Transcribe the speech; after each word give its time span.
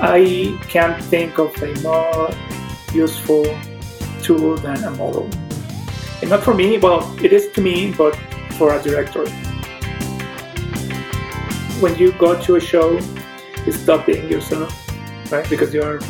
I 0.00 0.56
can't 0.68 1.02
think 1.04 1.38
of 1.38 1.60
a 1.62 1.74
more 1.80 2.30
useful 2.92 3.44
tool 4.22 4.56
than 4.56 4.84
a 4.84 4.90
model. 4.92 5.28
And 6.20 6.30
not 6.30 6.42
for 6.42 6.54
me, 6.54 6.78
well, 6.78 7.02
it 7.22 7.32
is 7.32 7.48
to 7.52 7.60
me, 7.60 7.92
but 7.92 8.14
for 8.58 8.74
a 8.74 8.82
director. 8.82 9.28
When 11.80 11.96
you 11.96 12.12
go 12.12 12.40
to 12.40 12.56
a 12.56 12.60
show, 12.60 12.98
you 13.66 13.72
stop 13.72 14.06
being 14.06 14.30
yourself, 14.30 14.72
right? 15.32 15.48
Because 15.50 15.74
you're 15.74 16.00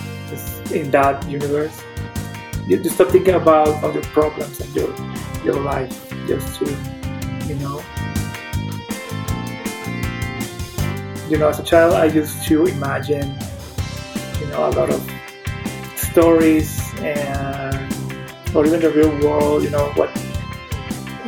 in 0.72 0.90
that 0.90 1.26
universe. 1.28 1.82
You 2.66 2.78
just 2.82 2.96
stop 2.96 3.08
thinking 3.08 3.34
about 3.34 3.68
other 3.82 4.02
problems 4.12 4.60
and 4.60 4.74
your 4.76 4.94
your 5.44 5.60
life, 5.60 6.12
just 6.26 6.58
to, 6.58 6.66
you 7.46 7.54
know. 7.56 7.82
You 11.28 11.38
know, 11.38 11.48
as 11.48 11.58
a 11.58 11.62
child, 11.62 11.94
I 11.94 12.06
used 12.06 12.46
to 12.48 12.66
imagine, 12.66 13.36
a 14.58 14.70
lot 14.70 14.90
of 14.90 15.00
stories 15.96 16.92
and 16.98 17.94
or 18.56 18.66
even 18.66 18.80
the 18.80 18.90
real 18.90 19.16
world, 19.20 19.62
you 19.62 19.70
know, 19.70 19.86
what 19.94 20.10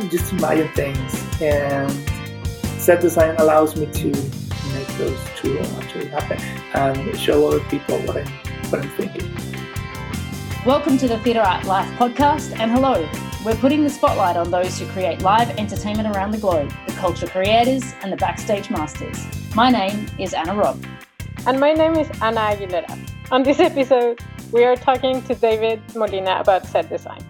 just 0.09 0.33
imagine 0.33 0.67
things 0.73 1.41
and 1.41 1.89
set 2.81 2.99
design 2.99 3.33
allows 3.37 3.77
me 3.77 3.85
to 3.85 4.07
make 4.07 4.87
those 4.97 5.17
two 5.37 5.57
actually 5.79 6.07
happen 6.07 6.37
and 6.73 7.17
show 7.17 7.47
other 7.47 7.61
people 7.69 7.97
what 7.99 8.17
I'm 8.17 8.27
what 8.69 8.81
I'm 8.81 8.89
thinking. 8.97 9.33
Welcome 10.65 10.97
to 10.97 11.07
the 11.07 11.17
Theatre 11.19 11.39
Art 11.39 11.65
Life 11.65 11.87
podcast 11.97 12.59
and 12.59 12.69
hello. 12.69 13.09
We're 13.45 13.55
putting 13.55 13.85
the 13.85 13.89
spotlight 13.89 14.35
on 14.35 14.51
those 14.51 14.77
who 14.77 14.85
create 14.87 15.21
live 15.21 15.49
entertainment 15.57 16.13
around 16.13 16.31
the 16.31 16.37
globe, 16.37 16.73
the 16.85 16.93
culture 16.93 17.27
creators 17.27 17.93
and 18.01 18.11
the 18.11 18.17
backstage 18.17 18.69
masters. 18.69 19.25
My 19.55 19.69
name 19.69 20.07
is 20.19 20.33
Anna 20.33 20.53
Robb. 20.53 20.83
And 21.47 21.59
my 21.61 21.71
name 21.71 21.95
is 21.95 22.09
Anna 22.21 22.41
Aguilera. 22.41 23.10
On 23.35 23.43
this 23.43 23.61
episode, 23.61 24.19
we 24.51 24.65
are 24.65 24.75
talking 24.75 25.21
to 25.21 25.33
David 25.33 25.81
Molina 25.95 26.37
about 26.41 26.65
set 26.65 26.89
design. 26.89 27.25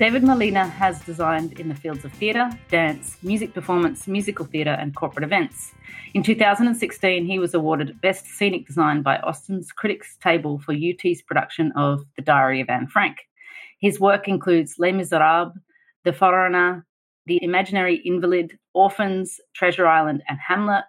David 0.00 0.24
Molina 0.24 0.66
has 0.66 1.00
designed 1.02 1.60
in 1.60 1.68
the 1.68 1.76
fields 1.76 2.04
of 2.04 2.12
theatre, 2.14 2.50
dance, 2.70 3.16
music 3.22 3.54
performance, 3.54 4.08
musical 4.08 4.44
theatre, 4.44 4.76
and 4.80 4.96
corporate 4.96 5.22
events. 5.22 5.70
In 6.14 6.24
2016, 6.24 7.24
he 7.24 7.38
was 7.38 7.54
awarded 7.54 8.00
Best 8.00 8.26
Scenic 8.26 8.66
Design 8.66 9.02
by 9.02 9.18
Austin's 9.18 9.70
Critics 9.70 10.16
Table 10.20 10.58
for 10.58 10.72
UT's 10.72 11.22
production 11.22 11.70
of 11.76 12.04
The 12.16 12.22
Diary 12.22 12.60
of 12.60 12.68
Anne 12.68 12.88
Frank. 12.88 13.18
His 13.78 14.00
work 14.00 14.26
includes 14.26 14.74
Les 14.80 14.90
Miserables, 14.90 15.52
The 16.02 16.14
Foreigner, 16.14 16.84
The 17.26 17.38
Imaginary 17.44 18.02
Invalid, 18.04 18.58
Orphans, 18.74 19.38
Treasure 19.54 19.86
Island, 19.86 20.24
and 20.28 20.38
Hamlet. 20.44 20.82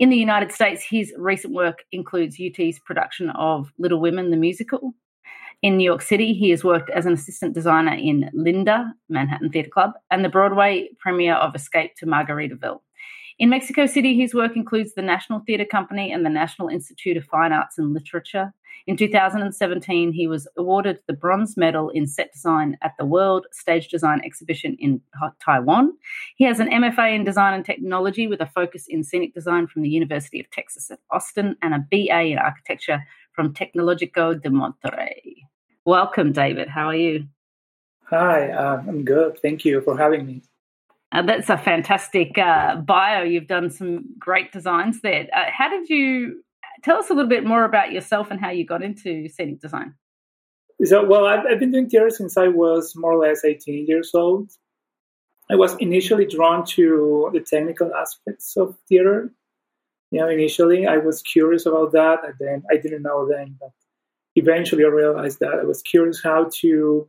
In 0.00 0.08
the 0.08 0.16
United 0.16 0.50
States, 0.50 0.82
his 0.82 1.12
recent 1.16 1.54
work 1.54 1.84
includes 1.92 2.40
UT's 2.40 2.80
production 2.80 3.30
of 3.30 3.70
Little 3.78 4.00
Women, 4.00 4.30
the 4.30 4.36
musical, 4.36 4.94
in 5.62 5.76
New 5.76 5.84
York 5.84 6.00
City, 6.00 6.32
he 6.32 6.48
has 6.50 6.64
worked 6.64 6.88
as 6.88 7.04
an 7.04 7.12
assistant 7.12 7.54
designer 7.54 7.92
in 7.92 8.30
Linda, 8.32 8.94
Manhattan 9.10 9.50
Theatre 9.50 9.68
Club, 9.68 9.92
and 10.10 10.24
the 10.24 10.30
Broadway 10.30 10.88
premiere 10.98 11.34
of 11.34 11.54
Escape 11.54 11.94
to 11.96 12.06
Margaritaville. 12.06 12.80
In 13.38 13.50
Mexico 13.50 13.84
City, 13.84 14.18
his 14.18 14.34
work 14.34 14.56
includes 14.56 14.94
the 14.94 15.02
National 15.02 15.40
Theatre 15.40 15.66
Company 15.66 16.12
and 16.12 16.24
the 16.24 16.30
National 16.30 16.68
Institute 16.68 17.18
of 17.18 17.24
Fine 17.24 17.52
Arts 17.52 17.76
and 17.76 17.92
Literature. 17.92 18.54
In 18.86 18.96
2017, 18.96 20.12
he 20.12 20.26
was 20.26 20.48
awarded 20.56 20.98
the 21.06 21.12
Bronze 21.12 21.56
Medal 21.56 21.90
in 21.90 22.06
Set 22.06 22.32
Design 22.32 22.76
at 22.82 22.92
the 22.98 23.04
World 23.04 23.46
Stage 23.52 23.88
Design 23.88 24.20
Exhibition 24.24 24.76
in 24.78 25.00
Taiwan. 25.44 25.92
He 26.36 26.44
has 26.44 26.60
an 26.60 26.68
MFA 26.68 27.14
in 27.14 27.24
Design 27.24 27.54
and 27.54 27.64
Technology 27.64 28.26
with 28.26 28.40
a 28.40 28.46
focus 28.46 28.86
in 28.88 29.04
scenic 29.04 29.34
design 29.34 29.66
from 29.66 29.82
the 29.82 29.88
University 29.88 30.40
of 30.40 30.50
Texas 30.50 30.90
at 30.90 30.98
Austin 31.10 31.56
and 31.62 31.74
a 31.74 31.86
BA 31.90 32.20
in 32.22 32.38
Architecture 32.38 33.02
from 33.32 33.54
Tecnológico 33.54 34.40
de 34.40 34.48
Monterrey. 34.48 35.42
Welcome, 35.84 36.32
David. 36.32 36.68
How 36.68 36.88
are 36.88 36.96
you? 36.96 37.26
Hi, 38.10 38.50
uh, 38.50 38.82
I'm 38.86 39.04
good. 39.04 39.38
Thank 39.40 39.64
you 39.64 39.80
for 39.82 39.96
having 39.96 40.26
me. 40.26 40.42
Uh, 41.12 41.22
that's 41.22 41.48
a 41.48 41.58
fantastic 41.58 42.38
uh, 42.38 42.76
bio. 42.76 43.22
You've 43.22 43.46
done 43.46 43.70
some 43.70 44.04
great 44.18 44.52
designs 44.52 45.00
there. 45.00 45.28
Uh, 45.34 45.44
how 45.50 45.68
did 45.68 45.88
you 45.88 46.42
tell 46.82 46.98
us 46.98 47.10
a 47.10 47.14
little 47.14 47.28
bit 47.28 47.44
more 47.44 47.64
about 47.64 47.92
yourself 47.92 48.30
and 48.30 48.40
how 48.40 48.50
you 48.50 48.64
got 48.64 48.82
into 48.82 49.28
scenic 49.28 49.60
design? 49.60 49.94
So, 50.84 51.04
well, 51.04 51.26
I've, 51.26 51.44
I've 51.46 51.60
been 51.60 51.72
doing 51.72 51.88
theater 51.90 52.10
since 52.10 52.36
I 52.36 52.48
was 52.48 52.94
more 52.96 53.12
or 53.12 53.18
less 53.18 53.44
18 53.44 53.86
years 53.86 54.12
old. 54.14 54.50
I 55.50 55.56
was 55.56 55.76
initially 55.76 56.26
drawn 56.26 56.64
to 56.76 57.30
the 57.32 57.40
technical 57.40 57.92
aspects 57.94 58.56
of 58.56 58.76
theater. 58.88 59.32
You 60.10 60.20
know, 60.20 60.28
initially 60.28 60.86
I 60.86 60.98
was 60.98 61.22
curious 61.22 61.66
about 61.66 61.92
that, 61.92 62.20
and 62.24 62.34
then 62.38 62.62
I 62.70 62.76
didn't 62.76 63.02
know 63.02 63.28
then, 63.28 63.56
but 63.60 63.72
eventually 64.36 64.84
I 64.84 64.88
realized 64.88 65.40
that 65.40 65.58
I 65.60 65.64
was 65.64 65.82
curious 65.82 66.22
how 66.22 66.50
to 66.60 67.08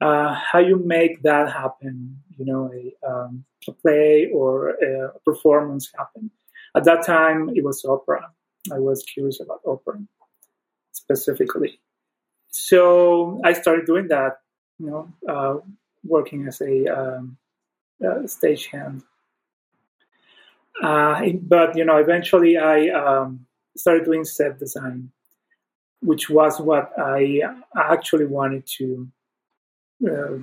uh, 0.00 0.34
how 0.34 0.58
you 0.58 0.76
make 0.76 1.22
that 1.22 1.50
happen. 1.52 2.18
You 2.36 2.44
know, 2.44 2.70
a, 2.72 3.08
um, 3.08 3.44
a 3.66 3.72
play 3.72 4.30
or 4.32 4.70
a 4.70 5.18
performance 5.24 5.90
happen. 5.96 6.30
At 6.76 6.84
that 6.84 7.06
time, 7.06 7.50
it 7.54 7.64
was 7.64 7.84
opera. 7.84 8.28
I 8.72 8.78
was 8.78 9.02
curious 9.04 9.40
about 9.40 9.60
opera 9.66 10.00
specifically. 10.92 11.80
So 12.48 13.40
I 13.44 13.52
started 13.52 13.86
doing 13.86 14.08
that. 14.08 14.38
You 14.78 14.90
know, 14.90 15.12
uh, 15.28 15.56
working 16.04 16.46
as 16.46 16.60
a 16.60 16.86
um, 16.86 17.38
uh, 18.04 18.26
stagehand. 18.26 19.02
Uh, 20.82 21.30
but 21.40 21.76
you 21.76 21.84
know, 21.84 21.96
eventually 21.96 22.58
I 22.58 22.88
um, 22.88 23.46
started 23.76 24.04
doing 24.04 24.24
set 24.24 24.58
design 24.58 25.10
which 26.00 26.28
was 26.30 26.60
what 26.60 26.92
I 26.98 27.42
actually 27.76 28.26
wanted 28.26 28.66
to 28.78 29.08
uh, 30.06 30.38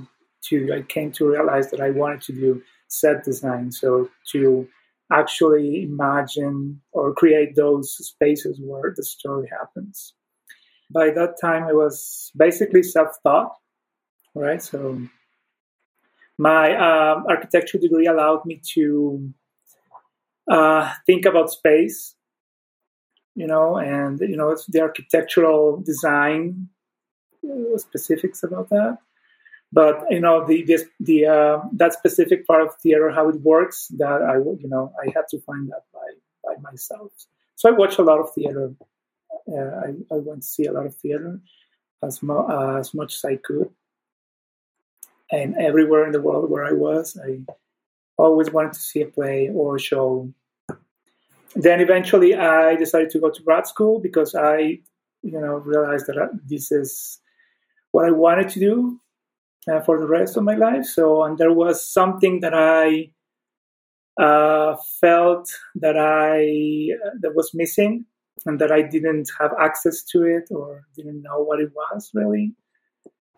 to. 0.49 0.73
I 0.73 0.81
came 0.81 1.11
to 1.13 1.29
realize 1.29 1.71
that 1.71 1.79
I 1.79 1.91
wanted 1.91 2.21
to 2.23 2.33
do 2.33 2.61
set 2.87 3.23
design, 3.23 3.71
so 3.71 4.09
to 4.31 4.67
actually 5.13 5.83
imagine 5.83 6.81
or 6.91 7.13
create 7.13 7.55
those 7.55 7.95
spaces 7.95 8.59
where 8.61 8.93
the 8.95 9.03
story 9.03 9.47
happens. 9.49 10.13
By 10.89 11.11
that 11.11 11.35
time, 11.39 11.63
I 11.63 11.73
was 11.73 12.31
basically 12.35 12.83
self-taught, 12.83 13.55
right? 14.35 14.61
So 14.61 15.01
my 16.37 16.75
um, 16.75 17.25
architecture 17.29 17.77
degree 17.77 18.07
allowed 18.07 18.45
me 18.45 18.61
to 18.73 19.33
uh, 20.49 20.93
think 21.05 21.25
about 21.25 21.51
space 21.51 22.15
you 23.35 23.47
know, 23.47 23.77
and 23.77 24.19
you 24.19 24.37
know, 24.37 24.55
the 24.67 24.81
architectural 24.81 25.81
design 25.81 26.69
uh, 27.43 27.77
specifics 27.77 28.43
about 28.43 28.69
that. 28.69 28.97
But 29.73 30.05
you 30.11 30.19
know, 30.19 30.45
the 30.45 30.63
the, 30.63 30.77
the 30.99 31.25
uh, 31.25 31.59
that 31.73 31.93
specific 31.93 32.45
part 32.45 32.61
of 32.61 32.75
theater, 32.75 33.09
how 33.09 33.27
it 33.29 33.41
works, 33.41 33.87
that 33.97 34.21
I 34.21 34.35
you 34.37 34.69
know, 34.73 34.93
I 35.01 35.11
had 35.15 35.27
to 35.29 35.41
find 35.41 35.67
that 35.69 35.83
by 35.93 36.07
by 36.45 36.61
myself. 36.61 37.11
So 37.55 37.69
I 37.69 37.71
watch 37.71 37.97
a 37.97 38.03
lot 38.03 38.19
of 38.19 38.33
theater. 38.33 38.73
Uh, 39.51 39.71
I, 39.85 39.87
I 40.15 40.17
went 40.27 40.43
to 40.43 40.47
see 40.47 40.65
a 40.65 40.71
lot 40.71 40.85
of 40.85 40.95
theater 40.95 41.39
as 42.03 42.21
mo- 42.21 42.47
uh, 42.47 42.77
as 42.79 42.93
much 42.93 43.15
as 43.15 43.25
I 43.25 43.37
could, 43.37 43.69
and 45.31 45.57
everywhere 45.57 46.05
in 46.05 46.11
the 46.11 46.21
world 46.21 46.49
where 46.51 46.65
I 46.65 46.73
was, 46.73 47.17
I 47.17 47.39
always 48.17 48.51
wanted 48.51 48.73
to 48.73 48.79
see 48.79 49.01
a 49.01 49.07
play 49.07 49.49
or 49.51 49.77
a 49.77 49.79
show 49.79 50.31
then 51.55 51.81
eventually 51.81 52.35
I 52.35 52.75
decided 52.75 53.09
to 53.11 53.19
go 53.19 53.29
to 53.29 53.43
grad 53.43 53.67
school 53.67 53.99
because 53.99 54.33
I, 54.33 54.79
you 55.21 55.39
know, 55.39 55.57
realized 55.57 56.07
that 56.07 56.39
this 56.45 56.71
is 56.71 57.19
what 57.91 58.05
I 58.05 58.11
wanted 58.11 58.49
to 58.49 58.59
do 58.59 58.99
uh, 59.71 59.81
for 59.81 59.99
the 59.99 60.07
rest 60.07 60.37
of 60.37 60.43
my 60.43 60.55
life. 60.55 60.85
So, 60.85 61.23
and 61.23 61.37
there 61.37 61.53
was 61.53 61.85
something 61.85 62.41
that 62.41 62.53
I 62.53 63.11
uh, 64.21 64.75
felt 65.01 65.49
that 65.75 65.97
I 65.97 66.89
that 67.21 67.35
was 67.35 67.51
missing, 67.53 68.05
and 68.45 68.59
that 68.59 68.71
I 68.71 68.81
didn't 68.81 69.29
have 69.39 69.51
access 69.59 70.03
to 70.11 70.23
it 70.23 70.49
or 70.51 70.83
didn't 70.95 71.21
know 71.21 71.41
what 71.41 71.59
it 71.59 71.71
was 71.75 72.11
really. 72.13 72.53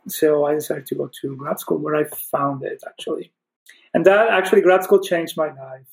So 0.08 0.46
I 0.46 0.54
decided 0.54 0.86
to 0.88 0.96
go 0.96 1.10
to 1.22 1.36
grad 1.36 1.60
school 1.60 1.80
where 1.80 1.96
I 1.96 2.04
found 2.04 2.64
it 2.64 2.84
actually, 2.86 3.32
and 3.94 4.06
that 4.06 4.30
actually 4.30 4.62
grad 4.62 4.84
school 4.84 5.00
changed 5.00 5.38
my 5.38 5.48
life 5.48 5.88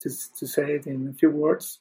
to, 0.00 0.10
to 0.38 0.46
say 0.46 0.74
it 0.76 0.86
in 0.86 1.08
a 1.08 1.12
few 1.12 1.30
words, 1.30 1.80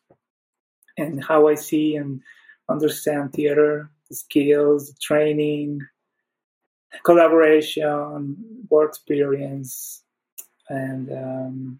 and 0.97 1.23
how 1.23 1.47
I 1.47 1.55
see 1.55 1.95
and 1.95 2.21
understand 2.69 3.33
theater, 3.33 3.91
the 4.09 4.15
skills, 4.15 4.87
the 4.87 4.97
training, 4.99 5.81
collaboration, 7.03 8.37
work 8.69 8.89
experience, 8.89 10.03
and 10.69 11.11
um, 11.11 11.79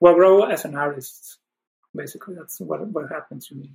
well, 0.00 0.14
grow 0.14 0.44
as 0.44 0.64
an 0.64 0.74
artist. 0.74 1.38
Basically, 1.94 2.34
that's 2.34 2.60
what 2.60 2.86
what 2.88 3.10
happened 3.10 3.42
to 3.42 3.54
me. 3.54 3.74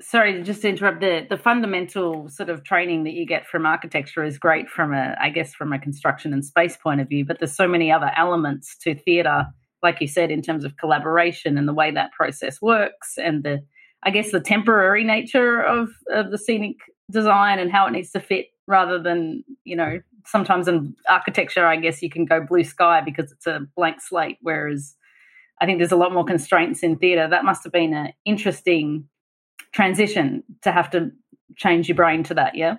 Sorry, 0.00 0.42
just 0.42 0.62
to 0.62 0.68
interrupt. 0.68 1.00
The 1.00 1.26
the 1.28 1.36
fundamental 1.36 2.28
sort 2.28 2.48
of 2.48 2.64
training 2.64 3.04
that 3.04 3.12
you 3.12 3.26
get 3.26 3.46
from 3.46 3.66
architecture 3.66 4.24
is 4.24 4.38
great 4.38 4.68
from 4.68 4.92
a, 4.92 5.16
I 5.20 5.30
guess, 5.30 5.54
from 5.54 5.72
a 5.72 5.78
construction 5.78 6.32
and 6.32 6.44
space 6.44 6.76
point 6.76 7.00
of 7.00 7.08
view. 7.08 7.24
But 7.24 7.38
there's 7.38 7.54
so 7.54 7.68
many 7.68 7.92
other 7.92 8.10
elements 8.16 8.76
to 8.78 8.94
theatre 8.94 9.46
like 9.82 10.00
you 10.00 10.08
said, 10.08 10.30
in 10.30 10.40
terms 10.40 10.64
of 10.64 10.78
collaboration 10.78 11.58
and 11.58 11.68
the 11.68 11.74
way 11.74 11.90
that 11.90 12.10
process 12.12 12.62
works 12.62 13.18
and 13.18 13.44
the 13.44 13.62
I 14.04 14.10
guess, 14.10 14.30
the 14.30 14.40
temporary 14.40 15.02
nature 15.02 15.62
of, 15.62 15.88
of 16.10 16.30
the 16.30 16.38
scenic 16.38 16.76
design 17.10 17.58
and 17.58 17.72
how 17.72 17.86
it 17.86 17.92
needs 17.92 18.10
to 18.10 18.20
fit 18.20 18.46
rather 18.66 18.98
than, 18.98 19.44
you 19.64 19.76
know, 19.76 20.00
sometimes 20.26 20.68
in 20.68 20.94
architecture, 21.08 21.66
I 21.66 21.76
guess 21.76 22.02
you 22.02 22.10
can 22.10 22.24
go 22.24 22.40
blue 22.40 22.64
sky 22.64 23.00
because 23.00 23.30
it's 23.32 23.46
a 23.46 23.66
blank 23.76 24.00
slate, 24.00 24.38
whereas 24.40 24.96
I 25.60 25.66
think 25.66 25.78
there's 25.78 25.92
a 25.92 25.96
lot 25.96 26.12
more 26.12 26.24
constraints 26.24 26.82
in 26.82 26.96
theatre. 26.96 27.28
That 27.28 27.44
must 27.44 27.64
have 27.64 27.72
been 27.72 27.94
an 27.94 28.12
interesting 28.24 29.08
transition 29.72 30.42
to 30.62 30.72
have 30.72 30.90
to 30.90 31.10
change 31.56 31.88
your 31.88 31.96
brain 31.96 32.22
to 32.24 32.34
that, 32.34 32.54
yeah? 32.54 32.76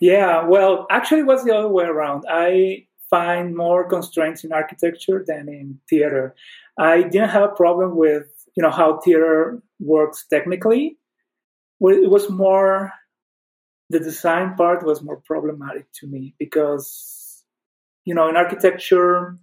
Yeah, 0.00 0.44
well, 0.44 0.86
actually, 0.90 1.20
it 1.20 1.26
was 1.26 1.44
the 1.44 1.54
other 1.54 1.68
way 1.68 1.84
around. 1.84 2.24
I 2.28 2.86
find 3.08 3.56
more 3.56 3.88
constraints 3.88 4.44
in 4.44 4.52
architecture 4.52 5.24
than 5.26 5.48
in 5.48 5.78
theater. 5.88 6.34
I 6.78 7.02
didn't 7.02 7.30
have 7.30 7.42
a 7.44 7.54
problem 7.54 7.96
with 7.96 8.26
you 8.56 8.62
know 8.62 8.70
how 8.70 8.98
theater 8.98 9.62
works 9.80 10.24
technically. 10.28 10.98
It 11.80 12.10
was 12.10 12.30
more 12.30 12.92
the 13.90 14.00
design 14.00 14.54
part 14.54 14.84
was 14.84 15.02
more 15.02 15.20
problematic 15.26 15.86
to 16.00 16.06
me 16.06 16.34
because 16.38 17.44
you 18.04 18.14
know 18.14 18.28
in 18.28 18.36
architecture, 18.36 19.38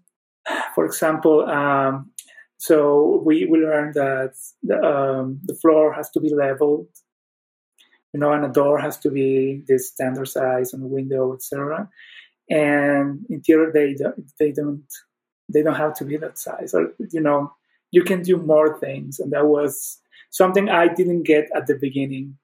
for 0.75 0.85
example, 0.85 1.41
um, 1.49 2.11
so 2.57 3.21
we 3.25 3.45
we 3.45 3.59
learned 3.59 3.95
that 3.95 4.33
the, 4.63 4.81
um, 4.81 5.39
the 5.43 5.55
floor 5.55 5.93
has 5.93 6.09
to 6.11 6.19
be 6.19 6.33
leveled 6.33 6.87
you 8.13 8.19
know, 8.19 8.33
and 8.33 8.45
a 8.45 8.49
door 8.49 8.77
has 8.79 8.97
to 8.99 9.09
be 9.09 9.63
this 9.67 9.89
standard 9.89 10.27
size 10.27 10.73
and 10.73 10.83
a 10.83 10.87
window, 10.87 11.33
etc. 11.33 11.89
And 12.49 13.25
in 13.29 13.41
theater, 13.41 13.71
they 13.73 13.95
they 14.39 14.51
don't 14.51 14.83
they 15.49 15.63
don't 15.63 15.75
have 15.75 15.95
to 15.95 16.05
be 16.05 16.17
that 16.17 16.37
size, 16.37 16.73
or 16.73 16.93
you 17.11 17.21
know, 17.21 17.53
you 17.91 18.03
can 18.03 18.21
do 18.21 18.37
more 18.37 18.77
things, 18.79 19.19
and 19.19 19.31
that 19.31 19.47
was 19.47 19.97
something 20.29 20.69
I 20.69 20.93
didn't 20.93 21.23
get 21.23 21.49
at 21.55 21.67
the 21.67 21.75
beginning. 21.75 22.37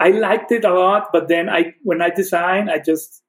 I 0.00 0.10
liked 0.10 0.52
it 0.52 0.64
a 0.64 0.74
lot, 0.74 1.10
but 1.12 1.28
then 1.28 1.48
I 1.48 1.74
when 1.82 2.02
I 2.02 2.10
designed, 2.10 2.70
I 2.70 2.78
just 2.78 3.22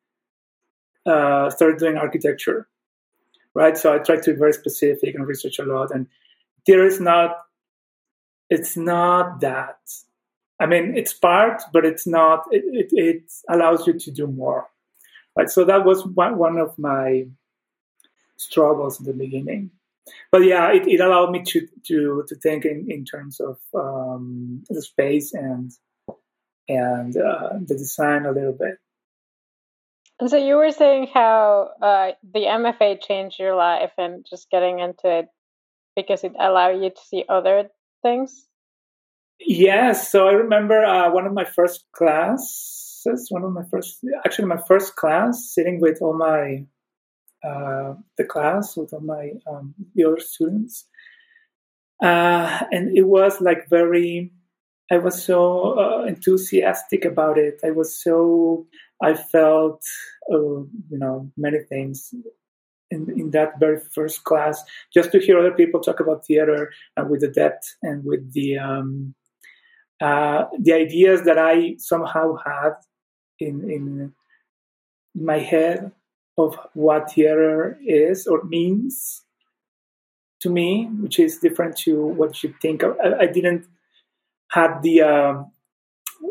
uh, 1.06 1.50
started 1.50 1.78
doing 1.78 1.98
architecture, 1.98 2.68
right? 3.54 3.78
So 3.78 3.94
I 3.94 4.00
tried 4.00 4.24
to 4.24 4.34
be 4.34 4.40
very 4.40 4.54
specific 4.54 5.16
and 5.16 5.28
research 5.28 5.60
a 5.60 5.66
lot, 5.66 5.92
and 5.92 6.08
there 6.66 6.86
is 6.86 7.00
not 7.00 7.38
it's 8.50 8.78
not 8.78 9.42
that 9.42 9.78
I 10.60 10.66
mean, 10.66 10.96
it's 10.96 11.14
part, 11.14 11.62
but 11.74 11.84
it's 11.86 12.08
not. 12.08 12.46
It, 12.52 12.64
it, 12.66 12.90
it, 12.92 13.24
allows 13.50 13.86
you 13.86 14.00
to 14.00 14.12
do 14.12 14.28
more, 14.28 14.70
right? 15.36 15.50
So 15.50 15.66
that 15.66 15.84
was 15.84 16.06
one, 16.06 16.38
one 16.38 16.58
of 16.58 16.78
my 16.80 17.26
struggles 18.38 19.00
in 19.00 19.06
the 19.06 19.14
beginning. 19.14 19.72
But 20.32 20.44
yeah, 20.44 20.72
it, 20.72 20.88
it 20.88 21.02
allowed 21.02 21.32
me 21.32 21.44
to 21.44 21.68
to 21.88 22.24
to 22.28 22.36
think 22.36 22.66
in, 22.66 22.90
in 22.90 23.04
terms 23.04 23.42
of 23.42 23.58
um, 23.74 24.64
the 24.70 24.82
space 24.82 25.34
and 25.34 25.72
and 26.68 27.16
uh, 27.16 27.50
the 27.62 27.76
design 27.76 28.26
a 28.26 28.32
little 28.32 28.54
bit. 28.54 28.78
And 30.20 30.30
so 30.30 30.38
you 30.38 30.56
were 30.56 30.72
saying 30.72 31.08
how 31.14 31.72
uh, 31.82 32.12
the 32.34 32.42
MFA 32.42 33.02
changed 33.02 33.40
your 33.40 33.56
life 33.56 33.92
and 33.98 34.26
just 34.30 34.50
getting 34.50 34.80
into 34.80 35.20
it 35.20 35.28
because 35.96 36.24
it 36.24 36.34
allowed 36.40 36.82
you 36.82 36.90
to 36.90 37.02
see 37.02 37.26
other 37.28 37.70
things. 38.02 38.48
Yes, 39.40 40.12
so 40.12 40.28
I 40.28 40.34
remember 40.34 40.84
uh, 40.84 41.12
one 41.12 41.26
of 41.26 41.34
my 41.34 41.44
first 41.44 41.86
classes, 41.92 43.28
one 43.30 43.44
of 43.44 43.52
my 43.52 43.64
first, 43.70 44.00
actually 44.26 44.48
my 44.48 44.62
first 44.68 44.96
class, 44.96 45.52
sitting 45.54 45.82
with 45.82 46.02
all 46.02 46.18
my 46.18 46.66
uh, 47.44 47.96
the 48.18 48.24
class 48.24 48.78
with 48.78 48.94
all 48.94 49.02
my 49.02 49.32
um, 49.46 49.74
the 49.96 50.06
other 50.06 50.20
students, 50.20 50.88
uh, 52.02 52.64
and 52.72 52.98
it 52.98 53.04
was 53.04 53.42
like 53.42 53.70
very. 53.70 54.32
I 54.92 54.98
was 54.98 55.24
so 55.24 55.80
uh, 55.80 56.04
enthusiastic 56.06 57.06
about 57.06 57.38
it. 57.38 57.60
I 57.64 57.72
was 57.72 58.02
so. 58.02 58.68
I 59.02 59.16
felt, 59.16 59.84
uh, 60.32 60.38
you 60.38 60.98
know, 60.98 61.30
many 61.36 61.60
things 61.60 62.14
in, 62.92 63.10
in 63.20 63.32
that 63.32 63.60
very 63.60 63.82
first 63.94 64.24
class. 64.24 64.64
Just 64.94 65.12
to 65.12 65.20
hear 65.20 65.40
other 65.40 65.52
people 65.52 65.80
talk 65.80 66.00
about 66.00 66.26
theater 66.26 66.72
and 66.96 67.10
with 67.10 67.22
the 67.22 67.28
depth 67.28 67.76
and 67.82 68.06
with 68.06 68.32
the 68.34 68.58
um, 68.58 69.14
uh, 70.02 70.46
the 70.60 70.74
ideas 70.74 71.24
that 71.24 71.38
I 71.38 71.76
somehow 71.78 72.36
had 72.46 72.74
in, 73.40 73.70
in 73.70 74.14
my 75.16 75.40
head 75.40 75.92
of 76.38 76.58
what 76.74 77.12
theater 77.12 77.78
is 77.86 78.28
or 78.28 78.44
means 78.44 79.24
to 80.42 80.50
me, 80.50 80.90
which 81.00 81.20
is 81.20 81.38
different 81.38 81.78
to 81.78 82.06
what 82.06 82.44
you 82.44 82.54
think. 82.62 82.84
I, 82.84 83.22
I 83.22 83.26
didn't 83.28 83.66
have 84.54 84.82
the 84.84 85.02
uh, 85.02 85.44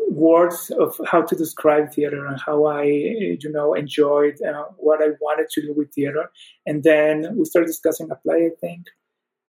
words 0.09 0.71
of 0.79 0.99
how 1.05 1.21
to 1.21 1.35
describe 1.35 1.91
theater 1.91 2.25
and 2.25 2.39
how 2.39 2.65
I, 2.65 2.83
you 2.83 3.51
know, 3.51 3.73
enjoyed 3.73 4.41
uh, 4.41 4.65
what 4.77 5.01
I 5.01 5.09
wanted 5.19 5.49
to 5.51 5.61
do 5.61 5.73
with 5.73 5.93
theater. 5.93 6.31
And 6.65 6.83
then 6.83 7.35
we 7.35 7.45
started 7.45 7.67
discussing 7.67 8.09
a 8.11 8.15
play, 8.15 8.49
I 8.51 8.55
think, 8.61 8.85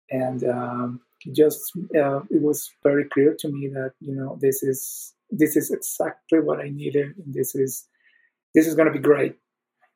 and 0.09 0.43
um, 0.45 1.01
just 1.33 1.71
uh, 1.95 2.21
it 2.29 2.41
was 2.41 2.69
very 2.83 3.05
clear 3.05 3.35
to 3.39 3.47
me 3.49 3.67
that 3.69 3.93
you 3.99 4.13
know 4.13 4.37
this 4.41 4.61
is 4.63 5.13
this 5.29 5.55
is 5.55 5.71
exactly 5.71 6.39
what 6.39 6.59
I 6.59 6.69
needed, 6.69 7.17
and 7.17 7.33
this 7.33 7.55
is 7.55 7.85
this 8.53 8.67
is 8.67 8.75
going 8.75 8.87
to 8.87 8.93
be 8.93 8.99
great. 8.99 9.35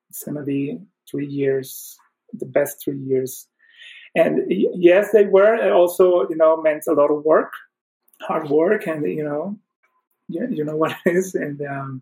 It's 0.09 0.23
going 0.23 0.37
to 0.37 0.43
be 0.43 0.79
three 1.09 1.27
years, 1.27 1.97
the 2.33 2.45
best 2.45 2.83
three 2.83 2.99
years. 2.99 3.47
And 4.15 4.41
yes, 4.49 5.11
they 5.11 5.25
were. 5.25 5.71
Also, 5.73 6.27
you 6.29 6.35
know, 6.35 6.61
meant 6.61 6.83
a 6.87 6.93
lot 6.93 7.11
of 7.11 7.23
work, 7.23 7.51
hard 8.21 8.49
work, 8.49 8.87
and 8.87 9.05
you 9.05 9.23
know, 9.23 9.57
you, 10.27 10.47
you 10.49 10.63
know 10.63 10.75
what 10.75 10.95
it 11.05 11.15
is. 11.15 11.35
And 11.35 11.61
um, 11.61 12.01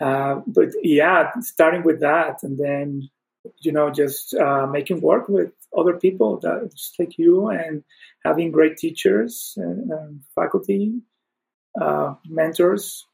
uh, 0.00 0.40
but 0.46 0.68
yeah, 0.82 1.32
starting 1.40 1.82
with 1.82 2.00
that, 2.00 2.42
and 2.42 2.58
then 2.58 3.08
you 3.60 3.72
know, 3.72 3.90
just 3.90 4.34
uh, 4.34 4.66
making 4.66 5.00
work 5.00 5.28
with 5.28 5.52
other 5.76 5.94
people 5.94 6.38
that 6.40 6.70
just 6.72 6.98
like 6.98 7.18
you 7.18 7.48
and 7.48 7.84
having 8.24 8.50
great 8.50 8.76
teachers 8.76 9.54
and, 9.56 9.90
and 9.90 10.20
faculty, 10.34 11.00
uh, 11.80 12.14
mentors. 12.28 13.06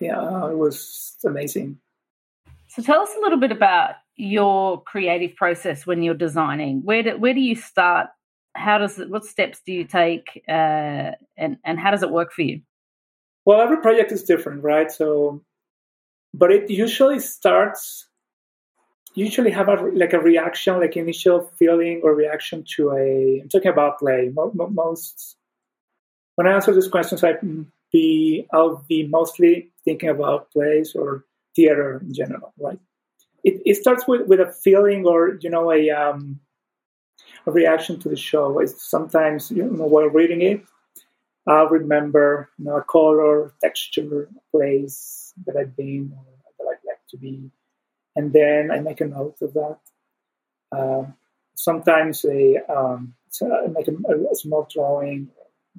Yeah, 0.00 0.50
it 0.50 0.56
was 0.56 1.16
amazing. 1.24 1.78
So 2.68 2.82
tell 2.82 3.00
us 3.00 3.10
a 3.16 3.20
little 3.20 3.38
bit 3.38 3.52
about 3.52 3.94
your 4.16 4.82
creative 4.82 5.36
process 5.36 5.86
when 5.86 6.02
you're 6.02 6.14
designing. 6.14 6.82
Where 6.84 7.02
do, 7.02 7.16
where 7.16 7.34
do 7.34 7.40
you 7.40 7.54
start? 7.54 8.08
How 8.56 8.78
does 8.78 8.98
it, 8.98 9.10
what 9.10 9.24
steps 9.24 9.60
do 9.64 9.72
you 9.72 9.84
take, 9.84 10.42
uh, 10.48 11.12
and 11.36 11.58
and 11.64 11.78
how 11.78 11.90
does 11.90 12.02
it 12.02 12.10
work 12.10 12.32
for 12.32 12.42
you? 12.42 12.62
Well, 13.44 13.60
every 13.60 13.80
project 13.80 14.10
is 14.12 14.24
different, 14.24 14.64
right? 14.64 14.90
So, 14.90 15.42
but 16.34 16.50
it 16.50 16.70
usually 16.70 17.20
starts 17.20 18.08
usually 19.14 19.50
have 19.50 19.68
a 19.68 19.74
like 19.94 20.12
a 20.12 20.20
reaction, 20.20 20.78
like 20.78 20.96
initial 20.96 21.50
feeling 21.58 22.00
or 22.04 22.14
reaction 22.14 22.64
to 22.76 22.92
a. 22.92 23.40
I'm 23.42 23.48
talking 23.48 23.70
about 23.70 23.98
play. 23.98 24.30
Most 24.34 25.36
when 26.36 26.46
I 26.46 26.52
answer 26.52 26.72
these 26.72 26.88
questions, 26.88 27.24
I 27.24 27.34
be 27.92 28.46
I'll 28.52 28.84
be 28.88 29.06
mostly 29.06 29.72
thinking 29.84 30.10
about 30.10 30.50
plays 30.52 30.94
or 30.94 31.24
theater 31.54 31.98
in 32.02 32.12
general, 32.12 32.52
right? 32.58 32.78
It, 33.42 33.62
it 33.64 33.76
starts 33.76 34.06
with, 34.06 34.26
with 34.26 34.40
a 34.40 34.52
feeling 34.52 35.06
or 35.06 35.38
you 35.40 35.50
know 35.50 35.72
a 35.72 35.90
um, 35.90 36.40
reaction 37.52 37.98
to 38.00 38.08
the 38.08 38.16
show. 38.16 38.60
is 38.60 38.80
sometimes 38.80 39.50
you 39.50 39.64
know 39.64 39.86
while 39.86 40.06
reading 40.06 40.42
it, 40.42 40.62
I'll 41.46 41.68
remember 41.68 42.50
you 42.58 42.66
know 42.66 42.76
a 42.76 42.82
color, 42.82 43.52
texture, 43.62 44.28
place 44.50 45.32
that 45.46 45.56
I've 45.56 45.76
been 45.76 46.12
or 46.16 46.24
that 46.58 46.64
I'd 46.64 46.88
like 46.88 47.00
to 47.10 47.16
be 47.18 47.50
and 48.16 48.32
then 48.32 48.70
I 48.70 48.80
make 48.80 49.00
a 49.02 49.06
note 49.06 49.36
of 49.42 49.52
that. 49.52 49.78
Uh, 50.72 51.04
sometimes 51.54 52.24
a, 52.24 52.56
um, 52.72 53.14
I 53.42 53.68
make 53.68 53.88
a, 53.88 53.92
a, 54.32 54.34
small 54.34 54.66
drawing, 54.72 55.28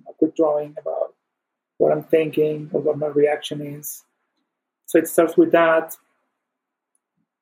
a 0.07 0.13
quick 0.13 0.35
drawing 0.35 0.75
about 0.79 1.15
what 1.79 1.91
I'm 1.91 2.03
thinking 2.03 2.69
or 2.71 2.81
what 2.81 2.99
my 2.99 3.07
reaction 3.07 3.61
is. 3.61 4.03
So 4.85 4.99
it 4.99 5.07
starts 5.09 5.35
with 5.35 5.51
that, 5.51 5.97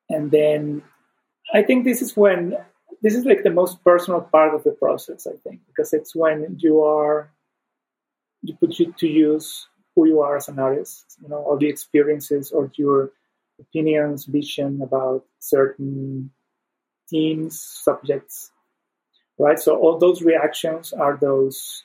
and 0.08 0.30
then 0.32 0.82
I 1.54 1.62
think 1.62 1.84
this 1.84 2.02
is 2.02 2.16
when 2.16 2.56
this 3.02 3.14
is 3.14 3.24
like 3.24 3.42
the 3.42 3.50
most 3.50 3.82
personal 3.84 4.20
part 4.20 4.54
of 4.54 4.64
the 4.64 4.72
process. 4.72 5.26
I 5.26 5.36
think 5.44 5.60
because 5.66 5.92
it's 5.92 6.14
when 6.14 6.56
you 6.58 6.82
are 6.82 7.30
you 8.42 8.54
put 8.56 8.78
you 8.78 8.94
to 8.98 9.08
use 9.08 9.66
who 9.94 10.06
you 10.06 10.20
are 10.20 10.36
as 10.36 10.48
an 10.48 10.58
artist, 10.58 11.16
you 11.22 11.28
know, 11.28 11.38
all 11.38 11.56
the 11.56 11.68
experiences 11.68 12.52
or 12.52 12.70
your 12.74 13.10
opinions, 13.58 14.26
vision 14.26 14.80
about 14.82 15.24
certain 15.38 16.30
themes, 17.08 17.60
subjects, 17.60 18.52
right? 19.38 19.58
So 19.58 19.76
all 19.76 19.98
those 19.98 20.22
reactions 20.22 20.92
are 20.92 21.18
those 21.20 21.84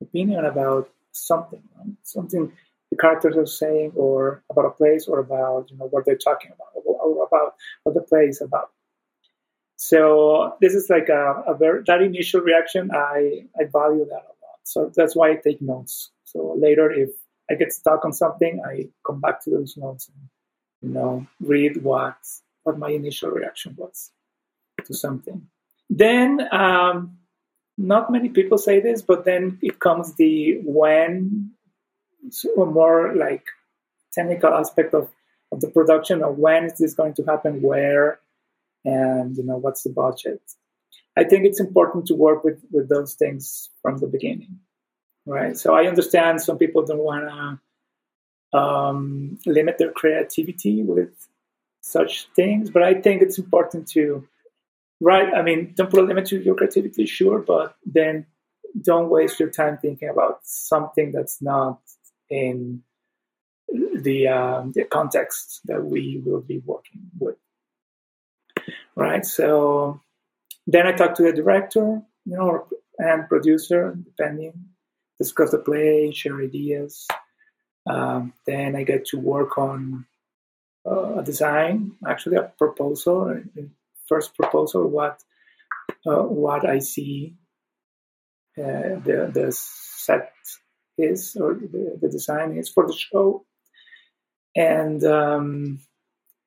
opinion 0.00 0.44
about 0.44 0.88
something, 1.12 1.62
right? 1.76 1.94
something 2.02 2.52
the 2.90 2.96
characters 2.96 3.36
are 3.36 3.46
saying, 3.46 3.92
or 3.96 4.42
about 4.50 4.66
a 4.66 4.70
place, 4.70 5.08
or 5.08 5.18
about 5.18 5.70
you 5.70 5.76
know 5.76 5.86
what 5.86 6.04
they're 6.04 6.16
talking 6.16 6.52
about, 6.54 6.68
or 6.84 7.26
about 7.26 7.54
what 7.82 7.94
the 7.94 8.00
play 8.00 8.26
is 8.26 8.40
about. 8.40 8.70
So 9.90 10.56
this 10.62 10.74
is 10.74 10.88
like 10.88 11.08
a, 11.10 11.42
a 11.46 11.54
very 11.54 11.82
that 11.86 12.00
initial 12.00 12.40
reaction. 12.40 12.90
I 12.90 13.44
I 13.60 13.64
value 13.70 14.06
that 14.06 14.24
a 14.32 14.34
lot. 14.44 14.60
So 14.62 14.90
that's 14.96 15.14
why 15.14 15.32
I 15.32 15.36
take 15.36 15.60
notes. 15.60 16.10
So 16.24 16.54
later, 16.58 16.90
if 16.90 17.10
I 17.50 17.54
get 17.54 17.70
stuck 17.72 18.04
on 18.06 18.12
something, 18.12 18.62
I 18.64 18.88
come 19.06 19.20
back 19.20 19.44
to 19.44 19.50
those 19.50 19.76
notes 19.76 20.08
and 20.08 20.28
you 20.80 20.94
know 20.96 21.26
read 21.38 21.82
what 21.82 22.16
what 22.62 22.78
my 22.78 22.90
initial 22.90 23.30
reaction 23.30 23.74
was 23.76 24.10
to 24.86 24.94
something. 24.94 25.48
Then 25.90 26.48
um, 26.50 27.18
not 27.76 28.10
many 28.10 28.30
people 28.30 28.56
say 28.56 28.80
this, 28.80 29.02
but 29.02 29.26
then 29.26 29.58
it 29.60 29.80
comes 29.80 30.14
the 30.14 30.60
when, 30.64 31.50
so 32.30 32.48
more 32.64 33.14
like 33.14 33.44
technical 34.14 34.54
aspect 34.54 34.94
of, 34.94 35.10
of 35.52 35.60
the 35.60 35.68
production 35.68 36.22
of 36.22 36.38
when 36.38 36.64
is 36.64 36.78
this 36.78 36.94
going 36.94 37.14
to 37.14 37.24
happen, 37.24 37.60
where, 37.60 38.20
and 38.84 39.36
you 39.36 39.44
know 39.44 39.56
what's 39.56 39.82
the 39.82 39.90
budget. 39.90 40.40
I 41.16 41.24
think 41.24 41.44
it's 41.44 41.60
important 41.60 42.06
to 42.06 42.14
work 42.14 42.44
with 42.44 42.62
with 42.70 42.88
those 42.88 43.14
things 43.14 43.70
from 43.82 43.98
the 43.98 44.06
beginning, 44.06 44.58
right? 45.26 45.56
So 45.56 45.74
I 45.74 45.86
understand 45.86 46.40
some 46.40 46.58
people 46.58 46.84
don't 46.84 46.98
want 46.98 47.60
to 48.52 48.58
um, 48.58 49.38
limit 49.46 49.78
their 49.78 49.92
creativity 49.92 50.82
with 50.82 51.10
such 51.80 52.28
things, 52.34 52.70
but 52.70 52.82
I 52.82 52.94
think 52.94 53.22
it's 53.22 53.38
important 53.38 53.88
to 53.88 54.26
right? 55.00 55.34
I 55.34 55.42
mean, 55.42 55.74
don't 55.76 55.90
put 55.90 56.00
a 56.00 56.02
limit 56.02 56.26
to 56.26 56.40
your 56.40 56.54
creativity, 56.54 57.06
sure, 57.06 57.40
but 57.40 57.76
then 57.84 58.26
don't 58.80 59.10
waste 59.10 59.38
your 59.38 59.50
time 59.50 59.78
thinking 59.78 60.08
about 60.08 60.40
something 60.42 61.12
that's 61.12 61.40
not 61.40 61.80
in 62.30 62.82
the 63.68 64.28
um, 64.28 64.72
the 64.72 64.84
context 64.84 65.60
that 65.66 65.84
we 65.84 66.22
will 66.24 66.40
be 66.40 66.58
working 66.58 67.02
with, 67.18 67.36
right? 68.96 69.24
So 69.24 70.00
then 70.66 70.86
I 70.86 70.92
talk 70.92 71.14
to 71.16 71.22
the 71.22 71.32
director, 71.32 72.02
you 72.24 72.36
know, 72.36 72.66
and 72.98 73.28
producer, 73.28 73.96
depending, 74.02 74.52
discuss 75.18 75.50
the 75.50 75.58
play, 75.58 76.12
share 76.12 76.40
ideas. 76.40 77.06
Um, 77.86 78.32
then 78.46 78.76
I 78.76 78.84
get 78.84 79.06
to 79.06 79.18
work 79.18 79.58
on 79.58 80.06
uh, 80.86 81.18
a 81.18 81.22
design, 81.22 81.92
actually 82.06 82.36
a 82.36 82.52
proposal, 82.56 83.42
first 84.06 84.34
proposal 84.34 84.88
what 84.88 85.22
uh, 86.06 86.22
what 86.22 86.66
I 86.68 86.78
see 86.78 87.36
uh, 88.58 89.00
the 89.04 89.30
the 89.32 89.52
set 89.52 90.32
is 90.96 91.36
or 91.36 91.54
the, 91.54 91.98
the, 92.00 92.08
design 92.08 92.56
is 92.56 92.68
for 92.68 92.86
the 92.86 92.92
show, 92.92 93.44
and 94.54 95.02
um, 95.04 95.80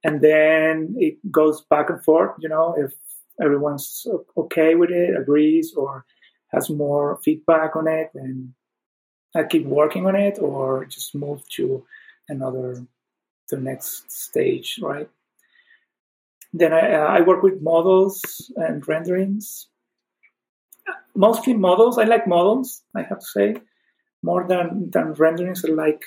and 0.07 0.21
then 0.21 0.95
it 0.97 1.15
goes 1.29 1.61
back 1.69 1.89
and 1.89 2.01
forth. 2.01 2.31
You 2.39 2.47
know, 2.47 2.73
if 2.77 2.93
everyone's 3.43 4.07
okay 4.37 4.73
with 4.73 4.89
it, 4.89 5.19
agrees, 5.19 5.73
or 5.75 6.05
has 6.53 6.69
more 6.69 7.19
feedback 7.23 7.75
on 7.75 7.89
it, 7.89 8.11
and 8.15 8.53
I 9.35 9.43
keep 9.43 9.65
working 9.65 10.07
on 10.07 10.15
it, 10.15 10.39
or 10.39 10.85
just 10.85 11.13
move 11.13 11.47
to 11.57 11.85
another 12.29 12.87
the 13.49 13.57
next 13.57 14.09
stage, 14.09 14.79
right? 14.81 15.09
Then 16.53 16.71
I, 16.71 16.93
uh, 16.93 17.07
I 17.07 17.21
work 17.21 17.43
with 17.43 17.61
models 17.61 18.49
and 18.55 18.87
renderings. 18.87 19.67
Mostly 21.15 21.53
models. 21.53 21.97
I 21.97 22.05
like 22.05 22.27
models, 22.27 22.81
I 22.95 23.01
have 23.01 23.19
to 23.19 23.25
say, 23.25 23.55
more 24.23 24.47
than, 24.47 24.89
than 24.89 25.13
renderings. 25.13 25.65
I 25.65 25.69
like 25.73 26.03